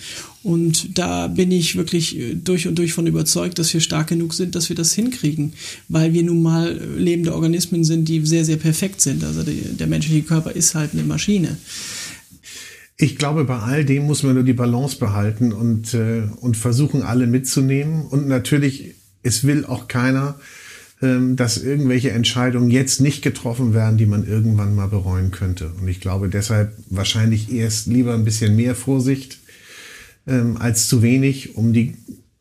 Und 0.44 0.96
da 0.96 1.26
bin 1.26 1.50
ich 1.50 1.76
wirklich 1.76 2.16
durch 2.44 2.68
und 2.68 2.78
durch 2.78 2.92
von 2.92 3.08
überzeugt, 3.08 3.58
dass 3.58 3.74
wir 3.74 3.80
stark 3.80 4.06
genug 4.06 4.34
sind, 4.34 4.54
dass 4.54 4.68
wir 4.68 4.76
das 4.76 4.92
hinkriegen, 4.92 5.54
weil 5.88 6.12
wir 6.12 6.22
nun 6.22 6.42
mal 6.42 6.80
lebende 6.96 7.34
Organismen 7.34 7.82
sind, 7.82 8.08
die 8.08 8.24
sehr, 8.24 8.44
sehr 8.44 8.56
perfekt 8.56 9.00
sind. 9.00 9.24
Also 9.24 9.42
die, 9.42 9.76
der 9.76 9.88
menschliche 9.88 10.22
Körper 10.22 10.52
ist 10.52 10.76
halt 10.76 10.92
eine 10.92 11.02
Maschine. 11.02 11.56
Ich 12.96 13.16
glaube, 13.16 13.44
bei 13.44 13.58
all 13.58 13.84
dem 13.84 14.04
muss 14.06 14.22
man 14.22 14.34
nur 14.34 14.44
die 14.44 14.52
Balance 14.52 14.98
behalten 14.98 15.52
und, 15.52 15.92
äh, 15.94 16.22
und 16.40 16.56
versuchen, 16.56 17.02
alle 17.02 17.26
mitzunehmen. 17.26 18.06
Und 18.06 18.28
natürlich, 18.28 18.94
es 19.22 19.42
will 19.42 19.64
auch 19.64 19.88
keiner, 19.88 20.38
dass 21.36 21.56
irgendwelche 21.56 22.10
Entscheidungen 22.10 22.70
jetzt 22.70 23.00
nicht 23.00 23.22
getroffen 23.22 23.72
werden, 23.72 23.96
die 23.96 24.06
man 24.06 24.26
irgendwann 24.26 24.74
mal 24.74 24.88
bereuen 24.88 25.30
könnte. 25.30 25.72
Und 25.80 25.88
ich 25.88 26.00
glaube 26.00 26.28
deshalb 26.28 26.74
wahrscheinlich 26.90 27.50
erst 27.52 27.86
lieber 27.86 28.14
ein 28.14 28.24
bisschen 28.24 28.54
mehr 28.54 28.74
Vorsicht, 28.74 29.38
ähm, 30.26 30.56
als 30.58 30.88
zu 30.88 31.02
wenig, 31.02 31.56
um 31.56 31.72
die 31.72 31.96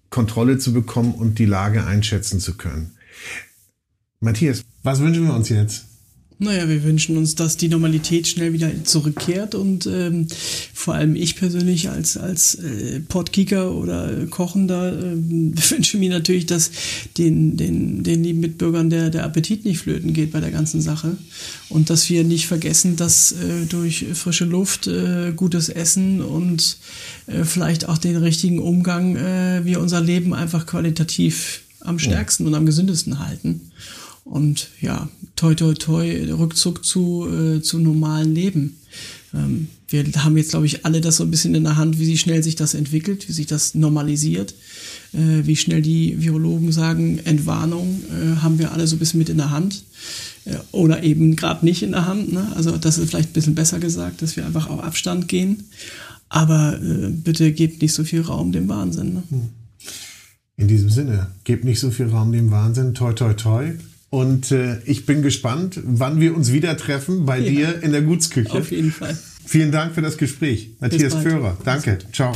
Kontrolle 0.10 0.58
zu 0.58 0.74
bekommen 0.74 1.14
und 1.14 1.40
die 1.40 1.46
Lage 1.46 1.86
einschätzen 1.86 2.40
zu 2.40 2.58
können. 2.58 2.92
Matthias, 4.20 4.64
was 4.84 5.00
wünschen 5.00 5.26
wir 5.28 5.34
uns 5.34 5.50
jetzt? 5.50 5.89
Naja, 6.42 6.70
wir 6.70 6.86
wünschen 6.86 7.18
uns, 7.18 7.36
dass 7.36 7.58
die 7.58 7.68
Normalität 7.68 8.26
schnell 8.26 8.54
wieder 8.54 8.72
zurückkehrt 8.86 9.56
und 9.56 9.86
ähm, 9.88 10.28
vor 10.74 10.94
allem 10.94 11.18
ich 11.18 11.36
persönlich 11.36 11.90
als, 11.90 12.16
als 12.16 12.56
äh, 12.56 13.02
Podkicker 13.02 13.76
oder 13.76 14.26
Kochender 14.28 14.98
äh, 14.98 15.16
wünsche 15.72 15.98
mir 15.98 16.10
natürlich, 16.10 16.46
dass 16.46 16.72
den, 17.18 17.58
den, 17.58 18.04
den 18.04 18.24
lieben 18.24 18.40
Mitbürgern 18.40 18.90
der, 18.90 19.10
der 19.10 19.26
Appetit 19.26 19.66
nicht 19.66 19.80
flöten 19.80 20.14
geht 20.14 20.32
bei 20.32 20.40
der 20.40 20.52
ganzen 20.52 20.80
Sache 20.80 21.18
und 21.68 21.90
dass 21.90 22.10
wir 22.10 22.24
nicht 22.24 22.48
vergessen, 22.48 22.96
dass 22.96 23.34
äh, 23.34 23.66
durch 23.68 24.06
frische 24.14 24.46
Luft, 24.46 24.88
äh, 24.88 25.34
gutes 25.36 25.68
Essen 25.68 26.22
und 26.22 26.78
äh, 27.28 27.44
vielleicht 27.44 27.90
auch 27.90 27.98
den 27.98 28.16
richtigen 28.16 28.60
Umgang 28.60 29.18
äh, 29.18 29.66
wir 29.66 29.82
unser 29.82 30.00
Leben 30.00 30.34
einfach 30.34 30.66
qualitativ 30.66 31.64
am 31.82 32.00
stärksten 32.00 32.44
ja. 32.44 32.48
und 32.48 32.56
am 32.56 32.66
gesündesten 32.66 33.20
halten. 33.20 33.72
Und 34.30 34.70
ja, 34.80 35.10
toi, 35.36 35.56
toi, 35.56 35.74
toi, 35.74 36.32
Rückzug 36.32 36.86
zu, 36.86 37.28
äh, 37.28 37.62
zu 37.64 37.80
normalen 37.80 38.36
Leben. 38.36 38.78
Ähm, 39.34 39.70
wir 39.88 40.06
haben 40.24 40.38
jetzt, 40.38 40.52
glaube 40.52 40.68
ich, 40.68 40.86
alle 40.86 41.02
das 41.02 41.18
so 41.18 41.24
ein 41.24 41.32
bisschen 41.32 41.56
in 41.56 41.64
der 41.64 41.78
Hand, 41.78 41.98
wie 41.98 42.16
schnell 42.16 42.44
sich 42.44 42.56
das 42.56 42.76
entwickelt, 42.76 43.28
wie 43.28 43.34
sich 43.34 43.48
das 43.48 43.74
normalisiert, 43.74 44.54
äh, 45.14 45.46
wie 45.46 45.56
schnell 45.56 45.82
die 45.82 46.22
Virologen 46.22 46.72
sagen, 46.72 47.18
Entwarnung 47.26 48.04
äh, 48.12 48.36
haben 48.42 48.60
wir 48.60 48.72
alle 48.72 48.86
so 48.86 48.98
ein 48.98 49.00
bisschen 49.00 49.18
mit 49.18 49.30
in 49.30 49.38
der 49.38 49.50
Hand 49.50 49.84
äh, 50.46 50.58
oder 50.72 51.02
eben 51.02 51.36
gerade 51.36 51.66
nicht 51.66 51.82
in 51.82 51.92
der 51.92 52.06
Hand. 52.06 52.32
Ne? 52.32 52.52
Also 52.56 52.78
das 52.78 53.00
ist 53.00 53.10
vielleicht 53.10 53.32
ein 53.32 53.34
bisschen 53.34 53.56
besser 53.56 53.80
gesagt, 53.80 54.22
dass 54.22 54.38
wir 54.38 54.46
einfach 54.46 54.70
auf 54.70 54.84
Abstand 54.84 55.28
gehen. 55.28 55.64
Aber 56.30 56.80
äh, 56.80 57.10
bitte 57.10 57.52
gebt 57.52 57.82
nicht 57.82 57.94
so 57.94 58.04
viel 58.04 58.22
Raum 58.22 58.52
dem 58.52 58.70
Wahnsinn. 58.70 59.14
Ne? 59.16 59.24
Hm. 59.30 59.50
In 60.58 60.68
diesem 60.68 60.92
Sinne, 60.92 61.32
gebt 61.46 61.64
nicht 61.64 61.80
so 61.80 61.90
viel 61.90 62.10
Raum 62.10 62.32
dem 62.32 62.52
Wahnsinn. 62.52 62.94
Toi, 62.94 63.14
toi, 63.14 63.34
toi. 63.34 63.72
Und 64.10 64.52
äh, 64.52 64.80
ich 64.86 65.06
bin 65.06 65.22
gespannt, 65.22 65.80
wann 65.84 66.20
wir 66.20 66.36
uns 66.36 66.52
wieder 66.52 66.76
treffen 66.78 67.26
bei 67.26 67.38
ja. 67.38 67.50
dir 67.50 67.84
in 67.84 67.92
der 67.92 68.02
Gutsküche. 68.02 68.52
Auf 68.52 68.72
jeden 68.72 68.92
Fall. 68.92 69.18
Vielen 69.46 69.72
Dank 69.72 69.94
für 69.94 70.02
das 70.02 70.18
Gespräch. 70.18 70.72
Matthias 70.80 71.16
Föhrer. 71.16 71.58
Danke. 71.64 72.00
Ciao. 72.12 72.34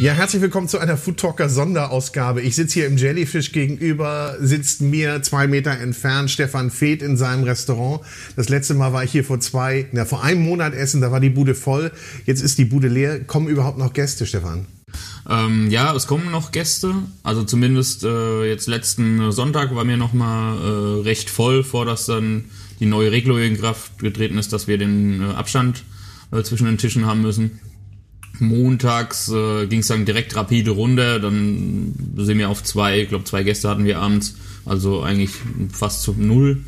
Ja, 0.00 0.14
herzlich 0.14 0.40
willkommen 0.40 0.66
zu 0.66 0.78
einer 0.78 0.96
Food 0.96 1.18
Talker 1.18 1.50
Sonderausgabe. 1.50 2.40
Ich 2.40 2.56
sitze 2.56 2.72
hier 2.72 2.86
im 2.86 2.96
Jellyfish 2.96 3.52
gegenüber, 3.52 4.34
sitzt 4.40 4.80
mir 4.80 5.20
zwei 5.20 5.46
Meter 5.46 5.72
entfernt 5.72 6.30
Stefan 6.30 6.70
Feeth 6.70 7.02
in 7.02 7.18
seinem 7.18 7.44
Restaurant. 7.44 8.00
Das 8.34 8.48
letzte 8.48 8.72
Mal 8.72 8.94
war 8.94 9.04
ich 9.04 9.12
hier 9.12 9.24
vor 9.24 9.40
zwei, 9.40 9.88
na, 9.92 10.06
vor 10.06 10.24
einem 10.24 10.40
Monat 10.40 10.72
essen, 10.72 11.02
da 11.02 11.12
war 11.12 11.20
die 11.20 11.28
Bude 11.28 11.54
voll. 11.54 11.92
Jetzt 12.24 12.40
ist 12.40 12.56
die 12.56 12.64
Bude 12.64 12.88
leer. 12.88 13.22
Kommen 13.24 13.46
überhaupt 13.46 13.76
noch 13.76 13.92
Gäste, 13.92 14.24
Stefan? 14.24 14.64
Ähm, 15.28 15.70
ja, 15.70 15.94
es 15.94 16.06
kommen 16.06 16.30
noch 16.30 16.50
Gäste. 16.50 16.94
Also 17.22 17.44
zumindest 17.44 18.02
äh, 18.02 18.44
jetzt 18.46 18.68
letzten 18.68 19.30
Sonntag 19.32 19.74
war 19.74 19.84
mir 19.84 19.98
noch 19.98 20.14
mal 20.14 20.56
äh, 20.56 21.02
recht 21.02 21.28
voll, 21.28 21.62
vor 21.62 21.84
dass 21.84 22.06
dann 22.06 22.46
die 22.80 22.86
neue 22.86 23.12
Regelung 23.12 23.36
in 23.40 23.58
Kraft 23.58 23.98
getreten 23.98 24.38
ist, 24.38 24.54
dass 24.54 24.66
wir 24.66 24.78
den 24.78 25.20
äh, 25.20 25.34
Abstand 25.34 25.84
äh, 26.32 26.42
zwischen 26.42 26.64
den 26.64 26.78
Tischen 26.78 27.04
haben 27.04 27.20
müssen 27.20 27.60
montags 28.40 29.30
äh, 29.30 29.66
ging 29.66 29.80
es 29.80 29.88
dann 29.88 30.04
direkt 30.04 30.34
rapide 30.36 30.72
runter. 30.72 31.20
Dann 31.20 31.94
sind 32.16 32.38
wir 32.38 32.48
auf 32.48 32.62
zwei, 32.62 33.00
ich 33.00 33.08
glaube 33.08 33.24
zwei 33.24 33.42
Gäste 33.42 33.68
hatten 33.68 33.84
wir 33.84 33.98
abends, 33.98 34.36
also 34.64 35.02
eigentlich 35.02 35.30
fast 35.72 36.02
zu 36.02 36.14
null. 36.16 36.58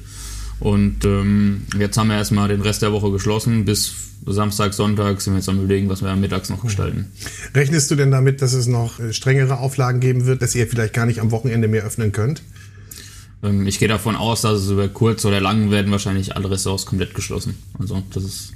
Und 0.60 1.04
ähm, 1.04 1.62
jetzt 1.78 1.98
haben 1.98 2.08
wir 2.08 2.16
erstmal 2.16 2.48
den 2.48 2.60
Rest 2.60 2.82
der 2.82 2.92
Woche 2.92 3.10
geschlossen. 3.10 3.64
Bis 3.64 3.94
Samstag, 4.24 4.74
Sonntag 4.74 5.20
sind 5.20 5.32
wir 5.32 5.38
jetzt 5.38 5.48
am 5.48 5.58
überlegen, 5.58 5.88
was 5.88 6.02
wir 6.02 6.14
mittags 6.14 6.48
noch 6.48 6.62
gestalten. 6.62 7.10
Rechnest 7.54 7.90
du 7.90 7.96
denn 7.96 8.12
damit, 8.12 8.40
dass 8.42 8.52
es 8.52 8.68
noch 8.68 9.00
äh, 9.00 9.12
strengere 9.12 9.58
Auflagen 9.58 9.98
geben 10.00 10.26
wird, 10.26 10.42
dass 10.42 10.54
ihr 10.54 10.66
vielleicht 10.68 10.94
gar 10.94 11.06
nicht 11.06 11.20
am 11.20 11.32
Wochenende 11.32 11.66
mehr 11.66 11.82
öffnen 11.82 12.12
könnt? 12.12 12.42
Ähm, 13.42 13.66
ich 13.66 13.78
gehe 13.78 13.88
davon 13.88 14.14
aus, 14.14 14.42
dass 14.42 14.60
es 14.60 14.70
über 14.70 14.88
kurz 14.88 15.24
oder 15.24 15.40
lang 15.40 15.70
werden 15.70 15.90
wahrscheinlich 15.90 16.36
alle 16.36 16.50
Restaurants 16.50 16.86
komplett 16.86 17.14
geschlossen. 17.14 17.58
Also 17.78 18.02
das 18.12 18.22
ist 18.22 18.52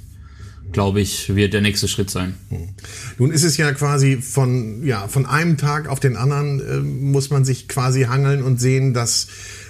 glaube 0.71 1.01
ich, 1.01 1.35
wird 1.35 1.53
der 1.53 1.61
nächste 1.61 1.87
Schritt 1.87 2.09
sein. 2.09 2.35
Hm. 2.49 2.69
Nun 3.17 3.31
ist 3.31 3.43
es 3.43 3.57
ja 3.57 3.71
quasi 3.71 4.17
von, 4.17 4.85
ja, 4.85 5.07
von 5.07 5.25
einem 5.25 5.57
Tag 5.57 5.87
auf 5.87 5.99
den 5.99 6.15
anderen 6.15 6.59
äh, 6.59 6.79
muss 6.79 7.29
man 7.29 7.45
sich 7.45 7.67
quasi 7.67 8.03
hangeln 8.03 8.43
und 8.43 8.59
sehen, 8.59 8.93
dass 8.93 9.27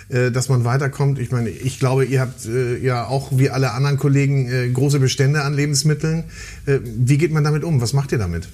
äh, 0.10 0.32
dass 0.32 0.48
man 0.48 0.64
weiterkommt. 0.64 1.20
Ich 1.20 1.32
meine, 1.32 1.50
ich 1.50 1.80
glaube, 1.80 2.06
ihr 2.06 2.22
habt 2.22 2.46
äh, 2.46 2.78
ja 2.78 3.06
auch 3.06 3.38
wie 3.38 3.50
alle 3.50 3.74
anderen 3.74 3.98
Kollegen 3.98 4.50
äh, 4.50 4.70
große 4.70 5.00
Bestände 5.00 5.44
an 5.44 5.54
Lebensmitteln. 5.54 6.26
Äh, 6.66 6.80
wie 6.84 7.18
geht 7.18 7.34
man 7.34 7.44
damit 7.44 7.66
um? 7.66 7.82
Was 7.82 7.92
macht 7.92 8.14
ihr 8.14 8.18
damit? 8.18 8.48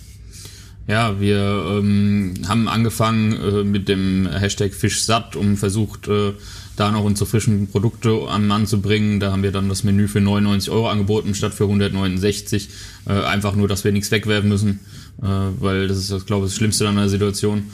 Ja, 0.88 1.20
wir 1.20 1.80
ähm, 1.80 2.34
haben 2.48 2.68
angefangen 2.68 3.34
äh, 3.34 3.64
mit 3.64 3.88
dem 3.88 4.28
Hashtag 4.28 4.74
Fischsatt 4.74 5.36
und 5.36 5.58
versucht, 5.58 6.08
äh, 6.08 6.34
da 6.76 6.92
noch 6.92 7.04
unsere 7.04 7.30
frischen 7.30 7.68
Produkte 7.68 8.28
an 8.28 8.48
Mann 8.48 8.66
zu 8.66 8.82
bringen. 8.82 9.20
Da 9.20 9.32
haben 9.32 9.44
wir 9.44 9.52
dann 9.52 9.70
das 9.70 9.84
Menü 9.84 10.08
für 10.08 10.22
99 10.22 10.72
Euro 10.72 10.90
angeboten 10.90 11.36
statt 11.36 11.54
für 11.54 11.66
169. 11.66 12.70
Äh, 13.08 13.14
einfach 13.14 13.56
nur, 13.56 13.68
dass 13.68 13.84
wir 13.84 13.92
nichts 13.92 14.12
wegwerfen 14.12 14.50
müssen, 14.50 14.80
äh, 15.22 15.28
weil 15.60 15.88
das 15.88 15.98
ist, 15.98 16.12
ich 16.12 16.26
glaube 16.26 16.46
das 16.46 16.56
Schlimmste 16.56 16.88
an 16.88 16.96
der 16.96 17.10
Situation. 17.10 17.66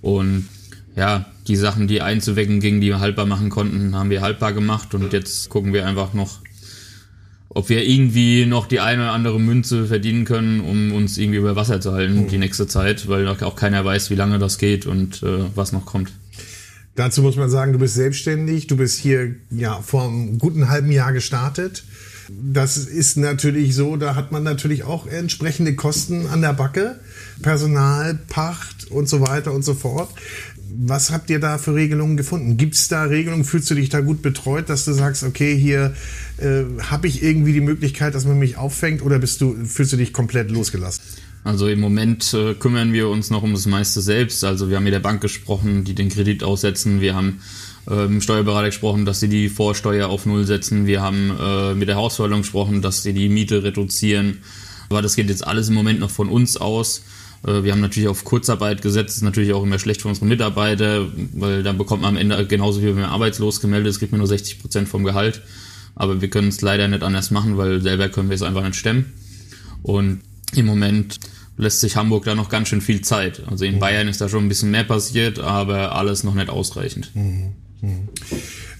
Und 0.00 0.48
ja, 0.96 1.26
die 1.46 1.56
Sachen, 1.56 1.86
die 1.86 2.00
einzuwecken 2.00 2.60
gingen, 2.60 2.80
die 2.80 2.88
wir 2.88 3.00
haltbar 3.00 3.26
machen 3.26 3.50
konnten, 3.50 3.94
haben 3.94 4.10
wir 4.10 4.22
haltbar 4.22 4.52
gemacht 4.52 4.94
und 4.94 5.12
jetzt 5.12 5.50
gucken 5.50 5.72
wir 5.72 5.86
einfach 5.86 6.14
noch, 6.14 6.40
ob 7.50 7.68
wir 7.68 7.86
irgendwie 7.86 8.46
noch 8.46 8.66
die 8.66 8.80
eine 8.80 9.02
oder 9.02 9.12
andere 9.12 9.38
Münze 9.38 9.86
verdienen 9.86 10.24
können, 10.24 10.60
um 10.60 10.92
uns 10.92 11.18
irgendwie 11.18 11.38
über 11.38 11.54
Wasser 11.54 11.80
zu 11.80 11.92
halten 11.92 12.22
mhm. 12.22 12.28
die 12.28 12.38
nächste 12.38 12.66
Zeit, 12.66 13.08
weil 13.08 13.28
auch 13.28 13.56
keiner 13.56 13.84
weiß, 13.84 14.10
wie 14.10 14.14
lange 14.14 14.38
das 14.38 14.58
geht 14.58 14.86
und 14.86 15.22
äh, 15.22 15.44
was 15.54 15.72
noch 15.72 15.84
kommt. 15.84 16.12
Dazu 16.96 17.20
muss 17.20 17.36
man 17.36 17.50
sagen, 17.50 17.74
du 17.74 17.78
bist 17.78 17.94
selbstständig, 17.94 18.66
du 18.68 18.76
bist 18.76 18.98
hier 18.98 19.36
ja 19.50 19.80
vor 19.82 20.08
einem 20.08 20.38
guten 20.38 20.70
halben 20.70 20.90
Jahr 20.90 21.12
gestartet. 21.12 21.84
Das 22.30 22.78
ist 22.78 23.18
natürlich 23.18 23.74
so, 23.74 23.96
da 23.96 24.14
hat 24.14 24.32
man 24.32 24.42
natürlich 24.42 24.82
auch 24.82 25.06
entsprechende 25.06 25.76
Kosten 25.76 26.26
an 26.26 26.40
der 26.40 26.54
Backe, 26.54 26.98
Personal, 27.42 28.18
Pacht 28.28 28.90
und 28.90 29.08
so 29.08 29.20
weiter 29.20 29.52
und 29.52 29.62
so 29.62 29.74
fort. 29.74 30.08
Was 30.78 31.10
habt 31.10 31.30
ihr 31.30 31.38
da 31.38 31.58
für 31.58 31.74
Regelungen 31.74 32.16
gefunden? 32.16 32.56
Gibt 32.56 32.74
es 32.74 32.88
da 32.88 33.04
Regelungen? 33.04 33.44
Fühlst 33.44 33.70
du 33.70 33.74
dich 33.74 33.88
da 33.88 34.00
gut 34.00 34.22
betreut, 34.22 34.68
dass 34.68 34.84
du 34.84 34.92
sagst, 34.92 35.22
okay, 35.22 35.56
hier 35.56 35.94
äh, 36.38 36.64
habe 36.82 37.06
ich 37.06 37.22
irgendwie 37.22 37.52
die 37.52 37.60
Möglichkeit, 37.60 38.14
dass 38.14 38.24
man 38.24 38.38
mich 38.38 38.56
auffängt 38.56 39.02
oder 39.02 39.18
bist 39.18 39.40
du, 39.42 39.54
fühlst 39.64 39.92
du 39.92 39.96
dich 39.96 40.12
komplett 40.12 40.50
losgelassen? 40.50 40.95
Also 41.46 41.68
im 41.68 41.78
Moment 41.78 42.34
äh, 42.34 42.54
kümmern 42.54 42.92
wir 42.92 43.08
uns 43.08 43.30
noch 43.30 43.44
um 43.44 43.52
das 43.52 43.66
meiste 43.66 44.00
selbst. 44.00 44.42
Also 44.42 44.68
wir 44.68 44.76
haben 44.76 44.82
mit 44.82 44.92
der 44.92 44.98
Bank 44.98 45.20
gesprochen, 45.20 45.84
die 45.84 45.94
den 45.94 46.08
Kredit 46.08 46.42
aussetzen. 46.42 47.00
Wir 47.00 47.14
haben 47.14 47.40
äh, 47.88 48.02
mit 48.02 48.14
dem 48.14 48.20
Steuerberater 48.20 48.66
gesprochen, 48.66 49.04
dass 49.04 49.20
sie 49.20 49.28
die 49.28 49.48
Vorsteuer 49.48 50.08
auf 50.08 50.26
Null 50.26 50.44
setzen. 50.44 50.86
Wir 50.86 51.02
haben 51.02 51.30
äh, 51.40 51.74
mit 51.74 51.86
der 51.86 51.94
Hausverwaltung 51.94 52.40
gesprochen, 52.40 52.82
dass 52.82 53.04
sie 53.04 53.12
die 53.12 53.28
Miete 53.28 53.62
reduzieren. 53.62 54.38
Aber 54.88 55.02
das 55.02 55.14
geht 55.14 55.28
jetzt 55.28 55.46
alles 55.46 55.68
im 55.68 55.74
Moment 55.74 56.00
noch 56.00 56.10
von 56.10 56.28
uns 56.28 56.56
aus. 56.56 57.04
Äh, 57.46 57.62
wir 57.62 57.70
haben 57.70 57.80
natürlich 57.80 58.08
auf 58.08 58.24
Kurzarbeit 58.24 58.82
gesetzt, 58.82 59.10
das 59.10 59.16
ist 59.18 59.22
natürlich 59.22 59.52
auch 59.52 59.62
immer 59.62 59.78
schlecht 59.78 60.02
für 60.02 60.08
unsere 60.08 60.26
Mitarbeiter, 60.26 61.06
weil 61.34 61.62
dann 61.62 61.78
bekommt 61.78 62.02
man 62.02 62.16
am 62.16 62.20
Ende 62.20 62.44
genauso 62.48 62.82
wie 62.82 62.86
wenn 62.86 62.96
man 62.96 63.04
arbeitslos 63.04 63.60
gemeldet 63.60 63.90
ist, 63.90 64.00
kriegt 64.00 64.10
man 64.10 64.18
nur 64.18 64.26
60 64.26 64.58
Prozent 64.58 64.88
vom 64.88 65.04
Gehalt. 65.04 65.42
Aber 65.94 66.20
wir 66.20 66.28
können 66.28 66.48
es 66.48 66.60
leider 66.60 66.88
nicht 66.88 67.04
anders 67.04 67.30
machen, 67.30 67.56
weil 67.56 67.82
selber 67.82 68.08
können 68.08 68.30
wir 68.30 68.34
es 68.34 68.42
einfach 68.42 68.64
nicht 68.64 68.74
stemmen. 68.74 69.12
Und 69.84 70.22
im 70.56 70.66
Moment 70.66 71.20
lässt 71.56 71.80
sich 71.80 71.96
Hamburg 71.96 72.24
da 72.24 72.34
noch 72.34 72.48
ganz 72.48 72.68
schön 72.68 72.80
viel 72.80 73.00
Zeit. 73.00 73.42
Also 73.46 73.64
in 73.64 73.76
mhm. 73.76 73.80
Bayern 73.80 74.08
ist 74.08 74.20
da 74.20 74.28
schon 74.28 74.44
ein 74.44 74.48
bisschen 74.48 74.70
mehr 74.70 74.84
passiert, 74.84 75.38
aber 75.38 75.94
alles 75.94 76.24
noch 76.24 76.34
nicht 76.34 76.50
ausreichend. 76.50 77.10
Mhm. 77.14 77.52
Mhm. 77.80 78.08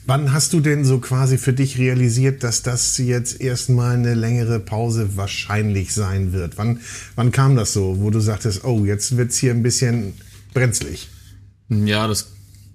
Wann 0.08 0.32
hast 0.32 0.52
du 0.52 0.60
denn 0.60 0.84
so 0.84 0.98
quasi 0.98 1.36
für 1.36 1.52
dich 1.52 1.78
realisiert, 1.78 2.44
dass 2.44 2.62
das 2.62 2.96
jetzt 2.98 3.40
erstmal 3.40 3.96
eine 3.96 4.14
längere 4.14 4.60
Pause 4.60 5.16
wahrscheinlich 5.16 5.92
sein 5.92 6.32
wird? 6.32 6.58
Wann, 6.58 6.80
wann 7.16 7.32
kam 7.32 7.56
das 7.56 7.72
so, 7.72 7.98
wo 7.98 8.10
du 8.10 8.20
sagtest, 8.20 8.64
oh, 8.64 8.84
jetzt 8.84 9.16
wird's 9.16 9.36
hier 9.36 9.50
ein 9.50 9.64
bisschen 9.64 10.14
brenzlig? 10.54 11.08
Ja, 11.68 12.06
das 12.06 12.28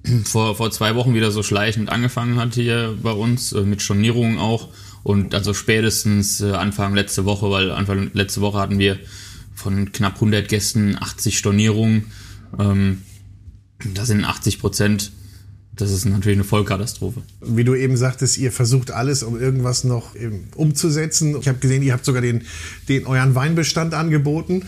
vor, 0.25 0.55
vor 0.55 0.71
zwei 0.71 0.95
Wochen 0.95 1.13
wieder 1.13 1.31
so 1.31 1.41
schleichend 1.41 1.89
angefangen 1.89 2.35
hat 2.35 2.55
hier 2.55 2.97
bei 3.01 3.11
uns, 3.11 3.53
äh, 3.53 3.61
mit 3.61 3.81
Stornierungen 3.81 4.37
auch. 4.37 4.67
Und 5.03 5.33
also 5.33 5.53
spätestens 5.53 6.41
äh, 6.41 6.51
Anfang 6.51 6.93
letzte 6.93 7.23
Woche, 7.23 7.49
weil 7.49 7.71
Anfang 7.71 8.11
letzte 8.13 8.41
Woche 8.41 8.59
hatten 8.59 8.77
wir 8.77 8.99
von 9.53 9.91
knapp 9.91 10.15
100 10.15 10.47
Gästen 10.47 10.97
80 10.99 11.37
Stornierungen. 11.37 12.05
Ähm, 12.59 13.01
das 13.93 14.07
sind 14.07 14.25
80 14.25 14.59
Prozent. 14.59 15.11
Das 15.75 15.91
ist 15.91 16.05
natürlich 16.05 16.37
eine 16.37 16.43
Vollkatastrophe. 16.43 17.21
Wie 17.41 17.63
du 17.63 17.75
eben 17.75 17.95
sagtest, 17.95 18.37
ihr 18.37 18.51
versucht 18.51 18.91
alles, 18.91 19.23
um 19.23 19.39
irgendwas 19.39 19.83
noch 19.83 20.15
ähm, 20.15 20.45
umzusetzen. 20.55 21.35
Ich 21.39 21.47
habe 21.47 21.59
gesehen, 21.59 21.81
ihr 21.81 21.93
habt 21.93 22.05
sogar 22.05 22.21
den, 22.21 22.43
den 22.89 23.05
euren 23.05 23.35
Weinbestand 23.35 23.93
angeboten. 23.93 24.63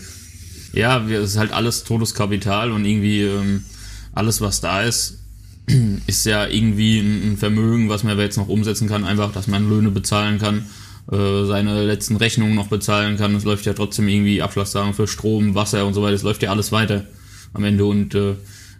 Ja, 0.72 1.06
es 1.06 1.30
ist 1.30 1.36
halt 1.36 1.52
alles 1.52 1.84
Todeskapital 1.84 2.72
und 2.72 2.84
irgendwie 2.84 3.22
ähm, 3.22 3.64
alles, 4.12 4.40
was 4.40 4.60
da 4.60 4.82
ist, 4.82 5.18
ist 6.06 6.26
ja 6.26 6.46
irgendwie 6.46 6.98
ein 6.98 7.36
Vermögen, 7.36 7.88
was 7.88 8.02
man 8.02 8.12
aber 8.14 8.22
jetzt 8.22 8.36
noch 8.36 8.48
umsetzen 8.48 8.88
kann, 8.88 9.04
einfach, 9.04 9.32
dass 9.32 9.46
man 9.46 9.68
Löhne 9.68 9.90
bezahlen 9.90 10.38
kann, 10.38 10.66
äh, 11.10 11.44
seine 11.44 11.84
letzten 11.84 12.16
Rechnungen 12.16 12.54
noch 12.54 12.68
bezahlen 12.68 13.16
kann. 13.16 13.34
Es 13.34 13.44
läuft 13.44 13.66
ja 13.66 13.74
trotzdem 13.74 14.08
irgendwie 14.08 14.42
Abschlagszahlungen 14.42 14.94
für 14.94 15.06
Strom, 15.06 15.54
Wasser 15.54 15.86
und 15.86 15.94
so 15.94 16.02
weiter. 16.02 16.14
Es 16.14 16.22
läuft 16.22 16.42
ja 16.42 16.50
alles 16.50 16.72
weiter 16.72 17.04
am 17.52 17.64
Ende 17.64 17.84
und 17.84 18.14
äh, 18.14 18.34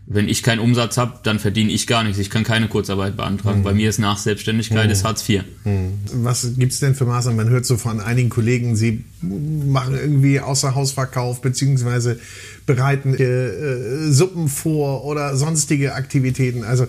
wenn 0.07 0.28
ich 0.28 0.42
keinen 0.42 0.59
Umsatz 0.59 0.98
habe, 0.98 1.20
dann 1.22 1.38
verdiene 1.38 1.72
ich 1.72 1.86
gar 1.86 2.05
nichts. 2.05 2.18
Ich 2.18 2.28
kann 2.28 2.44
keine 2.44 2.68
Kurzarbeit 2.68 3.16
beantragen. 3.16 3.61
Mhm. 3.61 3.64
Bei 3.64 3.72
mir 3.72 3.88
ist 3.88 3.98
nach 3.98 4.18
Selbstständigkeit 4.18 4.86
mhm. 4.86 4.92
ist 4.92 5.05
Hartz 5.05 5.26
IV. 5.26 5.44
Mhm. 5.64 5.94
Was 6.12 6.46
gibt's 6.59 6.78
denn 6.80 6.94
für 6.94 7.07
Maßnahmen? 7.07 7.36
Man 7.36 7.48
hört 7.48 7.64
so 7.64 7.78
von 7.78 8.00
einigen 8.00 8.28
Kollegen, 8.28 8.76
sie 8.76 9.05
machen 9.22 9.94
irgendwie 9.94 10.40
Außerhausverkauf 10.40 11.40
beziehungsweise 11.40 12.18
bereiten 12.66 13.14
äh, 13.14 14.12
Suppen 14.12 14.48
vor 14.48 15.05
oder 15.05 15.36
sonstige 15.36 15.94
Aktivitäten. 15.94 16.64
Also 16.64 16.86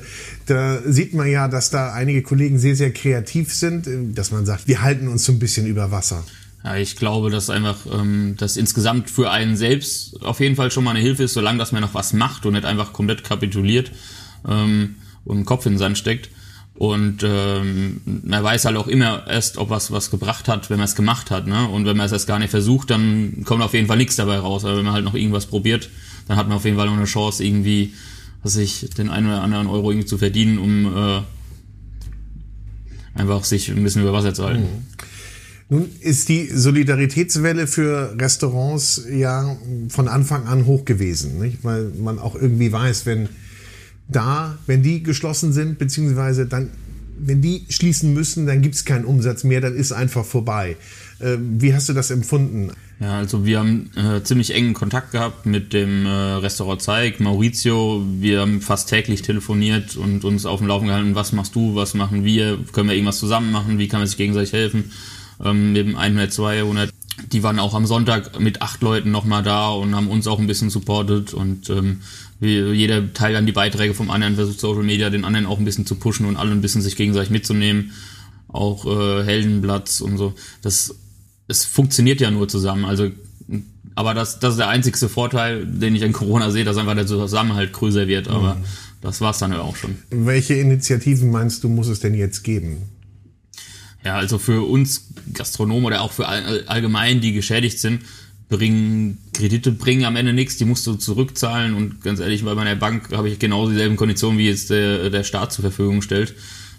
da 0.47 0.81
sieht 0.85 1.13
man 1.13 1.27
ja, 1.27 1.47
dass 1.47 1.69
da 1.69 1.93
einige 1.93 2.21
Kollegen 2.21 2.59
sehr, 2.59 2.75
sehr 2.75 2.91
kreativ 2.91 3.53
sind, 3.53 3.87
dass 4.17 4.31
man 4.31 4.45
sagt, 4.45 4.67
wir 4.67 4.81
halten 4.81 5.07
uns 5.07 5.23
so 5.23 5.31
ein 5.31 5.39
bisschen 5.39 5.67
über 5.67 5.91
Wasser. 5.91 6.25
Ja, 6.65 6.77
ich 6.77 6.95
glaube, 6.95 7.29
dass 7.29 7.51
einfach 7.51 7.77
ähm, 7.93 8.33
das 8.39 8.57
insgesamt 8.57 9.11
für 9.11 9.29
einen 9.29 9.55
selbst 9.55 10.19
auf 10.23 10.39
jeden 10.39 10.55
Fall 10.55 10.71
schon 10.71 10.83
mal 10.83 10.91
eine 10.91 10.99
Hilfe 10.99 11.23
ist, 11.23 11.33
solange 11.33 11.59
dass 11.59 11.71
man 11.71 11.81
noch 11.81 11.93
was 11.93 12.11
macht 12.11 12.47
und 12.47 12.53
nicht 12.53 12.65
einfach 12.65 12.91
komplett 12.91 13.23
kapituliert 13.23 13.91
ähm, 14.49 14.95
und 15.25 15.37
den 15.37 15.45
Kopf 15.45 15.67
in 15.67 15.73
den 15.73 15.77
Sand 15.77 15.99
steckt. 15.99 16.31
Und 16.73 17.23
ähm, 17.23 18.01
man 18.05 18.43
weiß 18.43 18.65
halt 18.65 18.77
auch 18.77 18.87
immer 18.87 19.27
erst, 19.27 19.59
ob 19.59 19.69
was 19.69 19.91
was 19.91 20.09
gebracht 20.09 20.47
hat, 20.47 20.71
wenn 20.71 20.77
man 20.77 20.85
es 20.85 20.95
gemacht 20.95 21.29
hat. 21.29 21.45
Ne? 21.45 21.67
Und 21.69 21.85
wenn 21.85 21.95
man 21.95 22.07
es 22.07 22.11
erst 22.11 22.25
gar 22.25 22.39
nicht 22.39 22.49
versucht, 22.49 22.89
dann 22.89 23.43
kommt 23.45 23.61
auf 23.61 23.75
jeden 23.75 23.85
Fall 23.85 23.97
nichts 23.97 24.15
dabei 24.15 24.39
raus. 24.39 24.65
Aber 24.65 24.75
wenn 24.77 24.85
man 24.85 24.95
halt 24.95 25.05
noch 25.05 25.13
irgendwas 25.13 25.45
probiert, 25.45 25.89
dann 26.27 26.35
hat 26.35 26.47
man 26.47 26.57
auf 26.57 26.65
jeden 26.65 26.77
Fall 26.77 26.87
noch 26.87 26.97
eine 26.97 27.05
Chance, 27.05 27.45
irgendwie, 27.45 27.93
was 28.41 28.55
ich, 28.55 28.89
den 28.97 29.11
einen 29.11 29.27
oder 29.27 29.43
anderen 29.43 29.67
Euro 29.67 29.91
irgendwie 29.91 30.07
zu 30.07 30.17
verdienen, 30.17 30.57
um 30.57 30.97
äh, 30.97 31.21
einfach 33.13 33.43
sich 33.43 33.69
ein 33.69 33.83
bisschen 33.83 34.01
über 34.01 34.13
Wasser 34.13 34.33
zu 34.33 34.45
halten. 34.45 34.63
Mhm. 34.63 35.05
Nun 35.67 35.89
ist 35.99 36.29
die 36.29 36.47
Solidaritätswelle 36.47 37.65
für 37.65 38.15
Restaurants 38.19 39.03
ja 39.11 39.57
von 39.89 40.07
Anfang 40.07 40.45
an 40.45 40.67
hoch 40.67 40.85
gewesen, 40.85 41.39
nicht? 41.39 41.63
weil 41.63 41.91
man 41.99 42.19
auch 42.19 42.35
irgendwie 42.35 42.71
weiß, 42.71 43.07
wenn 43.07 43.29
da, 44.07 44.59
wenn 44.67 44.83
die 44.83 45.01
geschlossen 45.01 45.53
sind, 45.53 45.79
beziehungsweise 45.79 46.45
dann, 46.45 46.69
wenn 47.17 47.41
die 47.41 47.65
schließen 47.69 48.13
müssen, 48.13 48.45
dann 48.45 48.61
gibt 48.61 48.75
es 48.75 48.85
keinen 48.85 49.05
Umsatz 49.05 49.43
mehr, 49.43 49.59
dann 49.59 49.75
ist 49.75 49.91
einfach 49.91 50.23
vorbei. 50.23 50.75
Ähm, 51.19 51.59
wie 51.59 51.73
hast 51.73 51.89
du 51.89 51.93
das 51.93 52.11
empfunden? 52.11 52.71
Ja, 52.99 53.17
also 53.17 53.43
wir 53.45 53.57
haben 53.57 53.89
äh, 53.95 54.21
ziemlich 54.21 54.53
engen 54.53 54.75
Kontakt 54.75 55.13
gehabt 55.13 55.47
mit 55.47 55.73
dem 55.73 56.05
äh, 56.05 56.09
Restaurant 56.09 56.81
Zeig, 56.81 57.19
Maurizio. 57.19 58.05
Wir 58.19 58.41
haben 58.41 58.61
fast 58.61 58.89
täglich 58.89 59.23
telefoniert 59.23 59.97
und 59.97 60.23
uns 60.23 60.45
auf 60.45 60.59
dem 60.59 60.67
Laufen 60.67 60.87
gehalten, 60.87 61.15
was 61.15 61.31
machst 61.31 61.55
du, 61.55 61.73
was 61.73 61.95
machen 61.95 62.23
wir, 62.23 62.59
können 62.71 62.87
wir 62.89 62.95
irgendwas 62.95 63.17
zusammen 63.17 63.51
machen, 63.51 63.79
wie 63.79 63.87
kann 63.87 64.01
man 64.01 64.07
sich 64.07 64.17
gegenseitig 64.17 64.53
helfen 64.53 64.91
ähm, 65.43 65.73
dem 65.73 65.95
100, 65.95 66.31
200. 66.31 66.91
Die 67.31 67.43
waren 67.43 67.59
auch 67.59 67.73
am 67.73 67.85
Sonntag 67.85 68.39
mit 68.39 68.61
acht 68.61 68.81
Leuten 68.81 69.11
nochmal 69.11 69.41
da 69.41 69.69
und 69.69 69.95
haben 69.95 70.09
uns 70.09 70.27
auch 70.27 70.39
ein 70.39 70.47
bisschen 70.47 70.69
supportet 70.69 71.33
und 71.33 71.69
ähm, 71.69 72.01
jeder 72.41 73.13
teilt 73.13 73.35
dann 73.35 73.45
die 73.45 73.53
Beiträge 73.53 73.93
vom 73.93 74.11
anderen, 74.11 74.35
versucht 74.35 74.59
Social 74.59 74.83
Media 74.83 75.09
den 75.09 75.23
anderen 75.23 75.45
auch 75.45 75.57
ein 75.57 75.65
bisschen 75.65 75.85
zu 75.85 75.95
pushen 75.95 76.25
und 76.25 76.35
alle 76.35 76.51
ein 76.51 76.61
bisschen 76.61 76.81
sich 76.81 76.97
gegenseitig 76.97 77.29
mitzunehmen. 77.29 77.93
Auch 78.49 78.85
äh, 78.85 79.23
Heldenplatz 79.23 80.01
und 80.01 80.17
so. 80.17 80.33
Das 80.61 80.95
es 81.47 81.65
funktioniert 81.65 82.21
ja 82.21 82.31
nur 82.31 82.47
zusammen. 82.47 82.85
Also 82.85 83.11
aber 83.95 84.13
das, 84.13 84.39
das 84.39 84.51
ist 84.51 84.57
der 84.57 84.67
einzigste 84.67 85.07
Vorteil, 85.07 85.65
den 85.65 85.95
ich 85.95 86.03
an 86.03 86.11
Corona 86.11 86.51
sehe, 86.51 86.65
dass 86.65 86.77
einfach 86.77 86.95
der 86.95 87.07
Zusammenhalt 87.07 87.71
größer 87.71 88.07
wird. 88.07 88.27
Aber 88.27 88.55
mhm. 88.55 88.63
das 89.01 89.21
war's 89.21 89.39
dann 89.39 89.53
ja 89.53 89.61
auch 89.61 89.77
schon. 89.77 89.97
Welche 90.09 90.55
Initiativen 90.55 91.31
meinst 91.31 91.63
du, 91.63 91.69
muss 91.69 91.87
es 91.87 92.01
denn 92.01 92.13
jetzt 92.13 92.43
geben? 92.43 92.77
Ja, 94.05 94.17
also 94.17 94.37
für 94.37 94.61
uns 94.61 95.07
Gastronomen 95.33 95.85
oder 95.85 96.01
auch 96.01 96.11
für 96.11 96.27
allgemein, 96.27 97.21
die 97.21 97.33
geschädigt 97.33 97.79
sind, 97.79 98.03
bringen 98.49 99.17
Kredite 99.33 99.71
bringen 99.71 100.05
am 100.05 100.15
Ende 100.15 100.31
nichts, 100.31 100.57
die 100.57 100.65
musst 100.65 100.85
du 100.85 100.93
zurückzahlen 100.93 101.73
und 101.73 102.03
ganz 102.03 102.19
ehrlich, 102.19 102.45
bei 102.45 102.53
meiner 102.53 102.75
Bank 102.75 103.11
habe 103.11 103.29
ich 103.29 103.39
genau 103.39 103.67
dieselben 103.67 103.95
Konditionen, 103.95 104.37
wie 104.37 104.47
jetzt 104.47 104.69
der, 104.69 105.09
der 105.09 105.23
Staat 105.23 105.51
zur 105.51 105.63
Verfügung 105.63 106.03
stellt. 106.03 106.35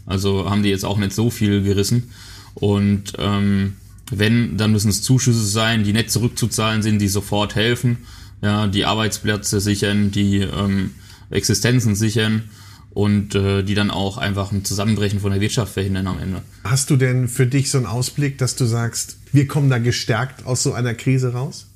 Also 0.06 0.48
haben 0.48 0.62
die 0.62 0.68
jetzt 0.68 0.84
auch 0.84 0.98
nicht 0.98 1.12
so 1.12 1.28
viel 1.28 1.62
gerissen. 1.62 2.12
Und 2.54 3.14
ähm, 3.18 3.74
wenn, 4.12 4.56
dann 4.56 4.70
müssen 4.70 4.88
es 4.90 5.02
Zuschüsse 5.02 5.44
sein, 5.44 5.82
die 5.82 5.92
nicht 5.92 6.12
zurückzuzahlen 6.12 6.82
sind, 6.82 7.00
die 7.00 7.08
sofort 7.08 7.56
helfen, 7.56 7.98
ja, 8.40 8.68
die 8.68 8.84
Arbeitsplätze 8.84 9.60
sichern, 9.60 10.12
die 10.12 10.42
ähm, 10.42 10.92
Existenzen 11.30 11.96
sichern 11.96 12.44
und 12.96 13.34
äh, 13.34 13.62
die 13.62 13.74
dann 13.74 13.90
auch 13.90 14.16
einfach 14.16 14.52
ein 14.52 14.64
Zusammenbrechen 14.64 15.20
von 15.20 15.30
der 15.30 15.42
Wirtschaft 15.42 15.74
verhindern 15.74 16.06
am 16.06 16.18
Ende. 16.18 16.40
Hast 16.64 16.88
du 16.88 16.96
denn 16.96 17.28
für 17.28 17.46
dich 17.46 17.70
so 17.70 17.76
einen 17.76 17.86
Ausblick, 17.86 18.38
dass 18.38 18.56
du 18.56 18.64
sagst, 18.64 19.18
wir 19.32 19.46
kommen 19.46 19.68
da 19.68 19.76
gestärkt 19.76 20.46
aus 20.46 20.62
so 20.62 20.72
einer 20.72 20.94
Krise 20.94 21.34
raus? 21.34 21.66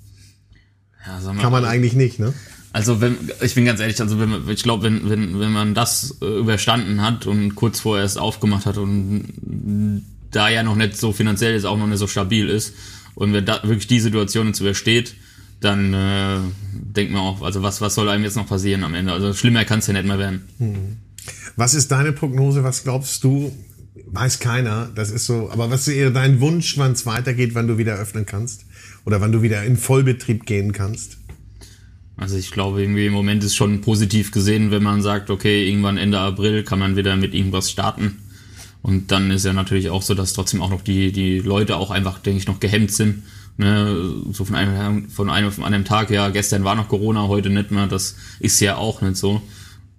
Ja, 1.07 1.21
sag 1.21 1.35
mal, 1.35 1.43
Kann 1.43 1.53
man 1.53 1.67
eigentlich 1.67 1.93
nicht, 1.93 2.21
ne? 2.21 2.33
Also 2.73 3.03
wenn, 3.03 3.19
ich 3.43 3.55
bin 3.55 3.67
ganz 3.67 3.81
ehrlich, 3.81 4.01
also 4.01 4.19
wenn, 4.19 4.49
ich 4.49 4.63
glaube, 4.63 4.85
wenn, 4.85 5.11
wenn, 5.11 5.39
wenn 5.39 5.53
man 5.53 5.75
das 5.75 6.17
äh, 6.23 6.39
überstanden 6.39 7.03
hat 7.03 7.27
und 7.27 7.55
kurz 7.55 7.81
vorher 7.81 8.03
erst 8.03 8.19
aufgemacht 8.19 8.65
hat 8.65 8.79
und 8.79 10.05
da 10.31 10.49
ja 10.49 10.63
noch 10.63 10.77
nicht 10.77 10.97
so 10.97 11.13
finanziell 11.13 11.55
ist, 11.55 11.67
auch 11.67 11.77
noch 11.77 11.87
nicht 11.87 11.99
so 11.99 12.07
stabil 12.07 12.49
ist 12.49 12.73
und 13.15 13.35
wenn 13.35 13.45
da 13.45 13.63
wirklich 13.63 13.89
die 13.89 14.01
Situation 14.01 14.47
jetzt 14.47 14.61
übersteht, 14.61 15.17
dann 15.61 15.93
äh, 15.93 16.39
denkt 16.73 17.13
man 17.13 17.21
auch, 17.21 17.43
also 17.43 17.63
was, 17.63 17.83
was 17.83 17.95
soll 17.95 18.09
einem 18.09 18.25
jetzt 18.25 18.37
noch 18.37 18.49
passieren 18.49 18.85
am 18.85 18.95
Ende? 18.95 19.13
Also 19.13 19.35
schlimmer 19.35 19.67
kann 19.67 19.81
es 19.81 19.87
ja 19.87 19.93
nicht 19.93 20.07
mehr 20.07 20.19
werden. 20.19 20.49
Hm. 20.57 20.97
Was 21.57 21.75
ist 21.75 21.91
deine 21.91 22.13
Prognose? 22.13 22.65
Was 22.65 22.85
glaubst 22.85 23.25
du? 23.25 23.53
Weiß 24.07 24.39
keiner. 24.39 24.91
Das 24.95 25.11
ist 25.11 25.27
so. 25.27 25.51
Aber 25.51 25.71
was 25.71 25.89
ist 25.89 25.95
eher 25.95 26.11
dein 26.11 26.41
Wunsch, 26.41 26.79
wann 26.79 26.93
es 26.93 27.07
weitergeht, 27.07 27.55
wann 27.55 27.69
du 27.69 27.79
wieder 27.79 27.97
öffnen 27.97 28.27
kannst? 28.27 28.65
Oder 29.05 29.21
wann 29.21 29.33
du 29.33 29.43
wieder 29.43 29.65
in 29.65 29.77
Vollbetrieb 29.77 30.47
gehen 30.47 30.73
kannst? 30.73 31.19
Also 32.17 32.37
ich 32.37 32.51
glaube, 32.51 32.83
irgendwie 32.83 33.07
im 33.07 33.15
Moment 33.15 33.43
ist 33.45 33.57
schon 33.57 33.81
positiv 33.81 34.31
gesehen, 34.31 34.71
wenn 34.71 34.83
man 34.83 35.01
sagt, 35.01 35.31
okay, 35.31 35.67
irgendwann 35.67 35.97
Ende 35.97 36.19
April 36.19 36.65
kann 36.65 36.79
man 36.79 36.97
wieder 36.97 37.17
mit 37.17 37.35
irgendwas 37.35 37.71
starten. 37.71 38.19
Und 38.83 39.11
dann 39.11 39.31
ist 39.31 39.45
ja 39.45 39.53
natürlich 39.53 39.91
auch 39.91 40.03
so, 40.03 40.15
dass 40.15 40.35
trotzdem 40.35 40.63
auch 40.63 40.71
noch 40.71 40.83
die, 40.83 41.13
die 41.13 41.41
Leute 41.41 41.77
auch 41.77 41.91
einfach, 41.91 42.19
denke 42.19 42.39
ich, 42.41 42.47
noch 42.47 42.61
gehemmt 42.61 42.93
sind. 42.93 43.23
Ne? 43.57 44.15
So 44.33 44.45
von 44.45 44.55
einem, 44.55 45.09
von 45.11 45.31
einem 45.31 45.51
von 45.51 45.65
einem 45.65 45.85
Tag, 45.85 46.11
ja, 46.11 46.29
gestern 46.29 46.65
war 46.65 46.75
noch 46.75 46.89
Corona, 46.89 47.29
heute 47.29 47.51
nicht 47.51 47.71
mehr. 47.71 47.87
Das 47.87 48.17
ist 48.39 48.61
ja 48.61 48.77
auch 48.77 49.03
nicht 49.03 49.17
so 49.17 49.43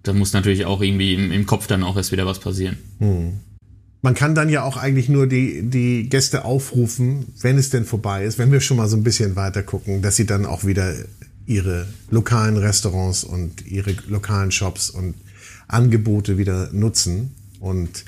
da 0.04 0.14
muss 0.14 0.34
natürlich 0.34 0.66
auch 0.66 0.82
irgendwie 0.82 1.14
im, 1.14 1.32
im, 1.32 1.46
Kopf 1.46 1.68
dann 1.68 1.84
auch 1.84 1.96
erst 1.96 2.12
wieder 2.12 2.26
was 2.26 2.40
passieren. 2.40 2.78
Hm. 3.00 3.40
Man 4.02 4.16
kann 4.16 4.34
dann 4.34 4.50
ja 4.50 4.64
auch 4.64 4.78
eigentlich 4.78 5.10
nur 5.10 5.28
die, 5.28 5.62
die 5.62 6.10
Gäste 6.10 6.44
aufrufen, 6.44 7.28
wenn 7.40 7.58
es 7.58 7.70
denn 7.70 7.86
vorbei 7.86 8.26
ist, 8.26 8.40
wenn 8.40 8.52
wir 8.52 8.60
schon 8.60 8.78
mal 8.78 8.88
so 8.88 8.98
ein 8.98 9.04
bisschen 9.04 9.36
weiter 9.36 9.62
gucken, 9.62 10.02
dass 10.02 10.16
sie 10.16 10.26
dann 10.26 10.48
auch 10.48 10.66
wieder 10.66 10.96
ihre 11.46 11.88
lokalen 12.10 12.58
Restaurants 12.58 13.24
und 13.24 13.66
ihre 13.68 13.96
lokalen 14.08 14.52
Shops 14.52 14.90
und 14.90 15.14
Angebote 15.68 16.40
wieder 16.40 16.70
nutzen. 16.72 17.36
Und 17.60 18.06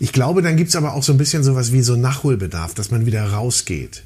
ich 0.00 0.12
glaube, 0.12 0.40
dann 0.40 0.56
gibt's 0.56 0.76
aber 0.76 0.94
auch 0.94 1.02
so 1.02 1.12
ein 1.12 1.18
bisschen 1.18 1.44
sowas 1.44 1.70
wie 1.70 1.82
so 1.82 1.96
Nachholbedarf, 1.96 2.72
dass 2.72 2.90
man 2.90 3.04
wieder 3.04 3.30
rausgeht 3.30 4.04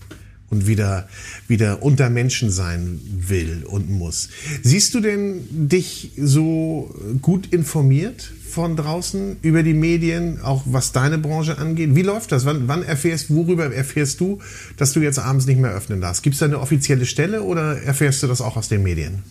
und 0.50 0.66
wieder, 0.66 1.08
wieder 1.48 1.82
unter 1.82 2.10
Menschen 2.10 2.50
sein 2.50 3.00
will 3.28 3.64
und 3.66 3.88
muss. 3.88 4.28
Siehst 4.62 4.94
du 4.94 5.00
denn 5.00 5.44
dich 5.50 6.12
so 6.16 6.94
gut 7.22 7.52
informiert 7.52 8.32
von 8.50 8.76
draußen 8.76 9.36
über 9.42 9.62
die 9.62 9.74
Medien, 9.74 10.40
auch 10.42 10.62
was 10.66 10.92
deine 10.92 11.18
Branche 11.18 11.58
angeht? 11.58 11.94
Wie 11.94 12.02
läuft 12.02 12.32
das? 12.32 12.44
Wann, 12.44 12.66
wann 12.66 12.82
erfährst, 12.82 13.32
worüber 13.32 13.72
erfährst 13.72 14.20
du, 14.20 14.40
dass 14.76 14.92
du 14.92 15.00
jetzt 15.00 15.18
abends 15.18 15.46
nicht 15.46 15.60
mehr 15.60 15.70
öffnen 15.70 16.00
darfst? 16.00 16.22
Gibt 16.22 16.34
es 16.34 16.40
da 16.40 16.46
eine 16.46 16.58
offizielle 16.58 17.06
Stelle 17.06 17.42
oder 17.42 17.80
erfährst 17.82 18.22
du 18.22 18.26
das 18.26 18.40
auch 18.40 18.56
aus 18.56 18.68
den 18.68 18.82
Medien? 18.82 19.22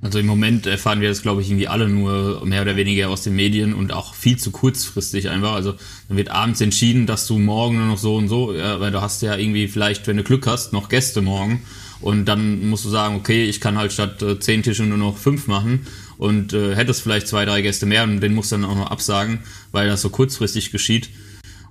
Also 0.00 0.20
im 0.20 0.26
Moment 0.26 0.66
erfahren 0.66 1.00
wir 1.00 1.08
das, 1.08 1.22
glaube 1.22 1.42
ich, 1.42 1.48
irgendwie 1.48 1.66
alle 1.66 1.88
nur 1.88 2.46
mehr 2.46 2.62
oder 2.62 2.76
weniger 2.76 3.08
aus 3.08 3.22
den 3.22 3.34
Medien 3.34 3.74
und 3.74 3.92
auch 3.92 4.14
viel 4.14 4.36
zu 4.36 4.52
kurzfristig 4.52 5.28
einfach. 5.28 5.54
Also 5.54 5.74
dann 6.08 6.16
wird 6.16 6.28
abends 6.28 6.60
entschieden, 6.60 7.06
dass 7.06 7.26
du 7.26 7.38
morgen 7.38 7.78
nur 7.78 7.86
noch 7.86 7.98
so 7.98 8.14
und 8.16 8.28
so, 8.28 8.54
ja, 8.54 8.78
weil 8.78 8.92
du 8.92 9.00
hast 9.00 9.22
ja 9.22 9.36
irgendwie 9.36 9.66
vielleicht, 9.66 10.06
wenn 10.06 10.16
du 10.16 10.22
Glück 10.22 10.46
hast, 10.46 10.72
noch 10.72 10.88
Gäste 10.88 11.20
morgen. 11.20 11.62
Und 12.00 12.26
dann 12.26 12.68
musst 12.68 12.84
du 12.84 12.90
sagen, 12.90 13.16
okay, 13.16 13.44
ich 13.46 13.60
kann 13.60 13.76
halt 13.76 13.92
statt 13.92 14.22
äh, 14.22 14.38
zehn 14.38 14.62
Tische 14.62 14.84
nur 14.84 14.98
noch 14.98 15.16
fünf 15.18 15.48
machen 15.48 15.86
und 16.16 16.52
äh, 16.52 16.76
hättest 16.76 17.02
vielleicht 17.02 17.26
zwei, 17.26 17.44
drei 17.44 17.60
Gäste 17.60 17.86
mehr 17.86 18.04
und 18.04 18.20
den 18.20 18.34
musst 18.34 18.52
du 18.52 18.56
dann 18.56 18.66
auch 18.66 18.76
noch 18.76 18.92
absagen, 18.92 19.40
weil 19.72 19.88
das 19.88 20.02
so 20.02 20.10
kurzfristig 20.10 20.70
geschieht. 20.70 21.10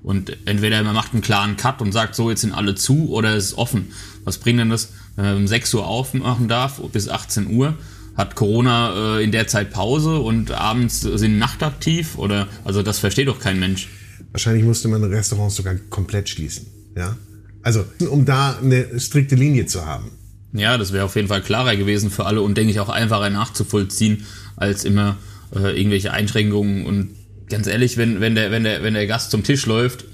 Und 0.03 0.35
entweder 0.45 0.83
man 0.83 0.95
macht 0.95 1.13
einen 1.13 1.21
klaren 1.21 1.55
Cut 1.55 1.81
und 1.81 1.93
sagt, 1.93 2.13
so, 2.13 2.29
jetzt 2.29 2.41
sind 2.41 2.53
alle 2.53 2.75
zu 2.75 3.09
oder 3.09 3.35
es 3.35 3.45
ist 3.45 3.57
offen. 3.57 3.93
Was 4.25 4.37
bringt 4.37 4.59
denn 4.59 4.69
das, 4.69 4.91
wenn 5.15 5.25
man 5.25 5.37
um 5.37 5.47
6 5.47 5.73
Uhr 5.75 5.87
aufmachen 5.87 6.49
darf 6.49 6.81
bis 6.91 7.07
18 7.07 7.47
Uhr? 7.47 7.75
Hat 8.17 8.35
Corona 8.35 9.19
äh, 9.19 9.23
in 9.23 9.31
der 9.31 9.47
Zeit 9.47 9.71
Pause 9.71 10.17
und 10.17 10.51
abends 10.51 11.01
sind 11.01 11.37
nachtaktiv 11.37 12.17
oder 12.17 12.47
also 12.65 12.81
das 12.81 12.99
versteht 12.99 13.27
doch 13.27 13.39
kein 13.39 13.59
Mensch. 13.59 13.89
Wahrscheinlich 14.31 14.65
musste 14.65 14.87
man 14.87 15.03
Restaurants 15.03 15.55
sogar 15.55 15.75
komplett 15.89 16.27
schließen, 16.27 16.67
ja? 16.95 17.15
Also, 17.63 17.85
um 18.09 18.23
da 18.25 18.57
eine 18.61 18.99
strikte 18.99 19.35
Linie 19.35 19.65
zu 19.65 19.85
haben. 19.85 20.11
Ja, 20.53 20.77
das 20.77 20.93
wäre 20.93 21.05
auf 21.05 21.15
jeden 21.15 21.27
Fall 21.27 21.41
klarer 21.41 21.75
gewesen 21.75 22.09
für 22.09 22.25
alle 22.25 22.41
und 22.41 22.55
denke 22.57 22.71
ich 22.71 22.79
auch 22.79 22.89
einfacher 22.89 23.29
nachzuvollziehen 23.29 24.25
als 24.55 24.85
immer 24.85 25.17
äh, 25.53 25.77
irgendwelche 25.77 26.11
Einschränkungen 26.11 26.85
und 26.85 27.09
ganz 27.49 27.67
ehrlich, 27.67 27.97
wenn, 27.97 28.21
wenn, 28.21 28.35
der, 28.35 28.51
wenn, 28.51 28.63
der, 28.63 28.83
wenn 28.83 28.93
der 28.93 29.07
Gast 29.07 29.31
zum 29.31 29.43
Tisch 29.43 29.65
läuft, 29.65 30.05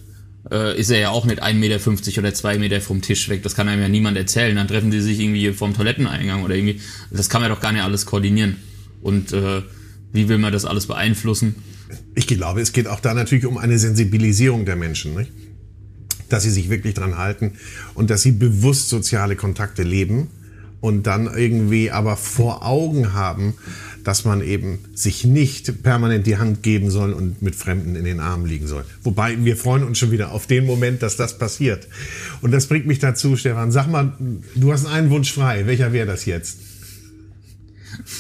äh, 0.52 0.78
ist 0.80 0.90
er 0.90 1.00
ja 1.00 1.10
auch 1.10 1.26
nicht 1.26 1.42
1,50 1.42 1.54
Meter 1.56 2.20
oder 2.20 2.34
2 2.34 2.58
Meter 2.58 2.82
vom 2.82 3.02
Tisch 3.02 3.30
weg. 3.30 3.44
Das 3.44 3.56
kann 3.56 3.70
einem 3.70 3.82
ja 3.82 3.90
niemand 3.90 4.18
erzählen. 4.18 4.56
Dann 4.56 4.68
treffen 4.68 4.92
sie 4.92 5.02
sich 5.02 5.20
irgendwie 5.20 5.52
vom 5.54 5.74
Toiletteneingang 5.74 6.44
oder 6.44 6.56
irgendwie. 6.56 6.82
Das 7.12 7.30
kann 7.30 7.42
man 7.42 7.50
doch 7.50 7.60
gar 7.62 7.72
nicht 7.72 7.84
alles 7.84 8.06
koordinieren. 8.06 8.58
Und 9.02 9.34
äh, 9.34 9.62
wie 10.12 10.30
will 10.30 10.38
man 10.38 10.54
das 10.54 10.66
alles 10.66 10.88
beeinflussen? 10.88 11.56
Ich 12.16 12.28
glaube, 12.28 12.62
es 12.62 12.72
geht 12.72 12.88
auch 12.88 13.00
da 13.00 13.14
natürlich 13.14 13.46
um 13.46 13.58
eine 13.58 13.78
Sensibilisierung 13.78 14.66
der 14.66 14.76
Menschen, 14.76 15.16
nicht? 15.16 15.32
dass 16.30 16.44
sie 16.44 16.50
sich 16.50 16.70
wirklich 16.70 16.96
dran 16.96 17.18
halten 17.18 17.54
und 17.94 18.10
dass 18.10 18.24
sie 18.24 18.32
bewusst 18.32 18.90
soziale 18.90 19.36
Kontakte 19.36 19.84
leben 19.84 20.30
und 20.82 21.04
dann 21.04 21.28
irgendwie 21.28 21.92
aber 21.92 22.18
vor 22.18 22.66
Augen 22.66 23.14
haben, 23.14 23.54
dass 24.04 24.26
man 24.26 24.42
eben 24.42 24.80
sich 24.94 25.24
nicht 25.24 25.84
permanent 25.84 26.28
die 26.28 26.38
Hand 26.38 26.64
geben 26.64 26.90
soll 26.90 27.14
und 27.14 27.42
mit 27.42 27.56
Fremden 27.56 27.96
in 27.96 28.06
den 28.06 28.20
Armen 28.20 28.46
liegen 28.46 28.68
soll. 28.68 28.86
Wobei 29.04 29.44
wir 29.44 29.58
freuen 29.58 29.84
uns 29.84 29.98
schon 29.98 30.12
wieder 30.12 30.32
auf 30.32 30.48
den 30.48 30.66
Moment, 30.66 31.02
dass 31.02 31.16
das 31.16 31.38
passiert. 31.38 31.88
Und 32.42 32.52
das 32.52 32.68
bringt 32.68 32.86
mich 32.86 33.00
dazu, 33.00 33.36
Stefan, 33.36 33.72
sag 33.72 33.88
mal, 33.88 34.14
du 34.56 34.72
hast 34.72 34.86
einen 34.86 35.10
Wunsch 35.10 35.32
frei. 35.32 35.66
Welcher 35.66 35.94
wäre 35.94 36.08
das 36.08 36.26
jetzt? 36.26 36.58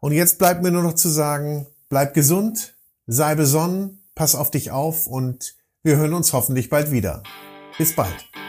Und 0.00 0.12
jetzt 0.12 0.38
bleibt 0.38 0.64
mir 0.64 0.72
nur 0.72 0.82
noch 0.82 0.94
zu 0.94 1.10
sagen, 1.10 1.68
bleib 1.88 2.12
gesund, 2.12 2.74
sei 3.06 3.36
besonnen, 3.36 4.02
pass 4.16 4.34
auf 4.34 4.50
dich 4.50 4.72
auf 4.72 5.06
und 5.06 5.54
wir 5.84 5.96
hören 5.96 6.14
uns 6.14 6.32
hoffentlich 6.32 6.70
bald 6.70 6.90
wieder. 6.90 7.22
Bis 7.82 7.92
bald. 7.96 8.41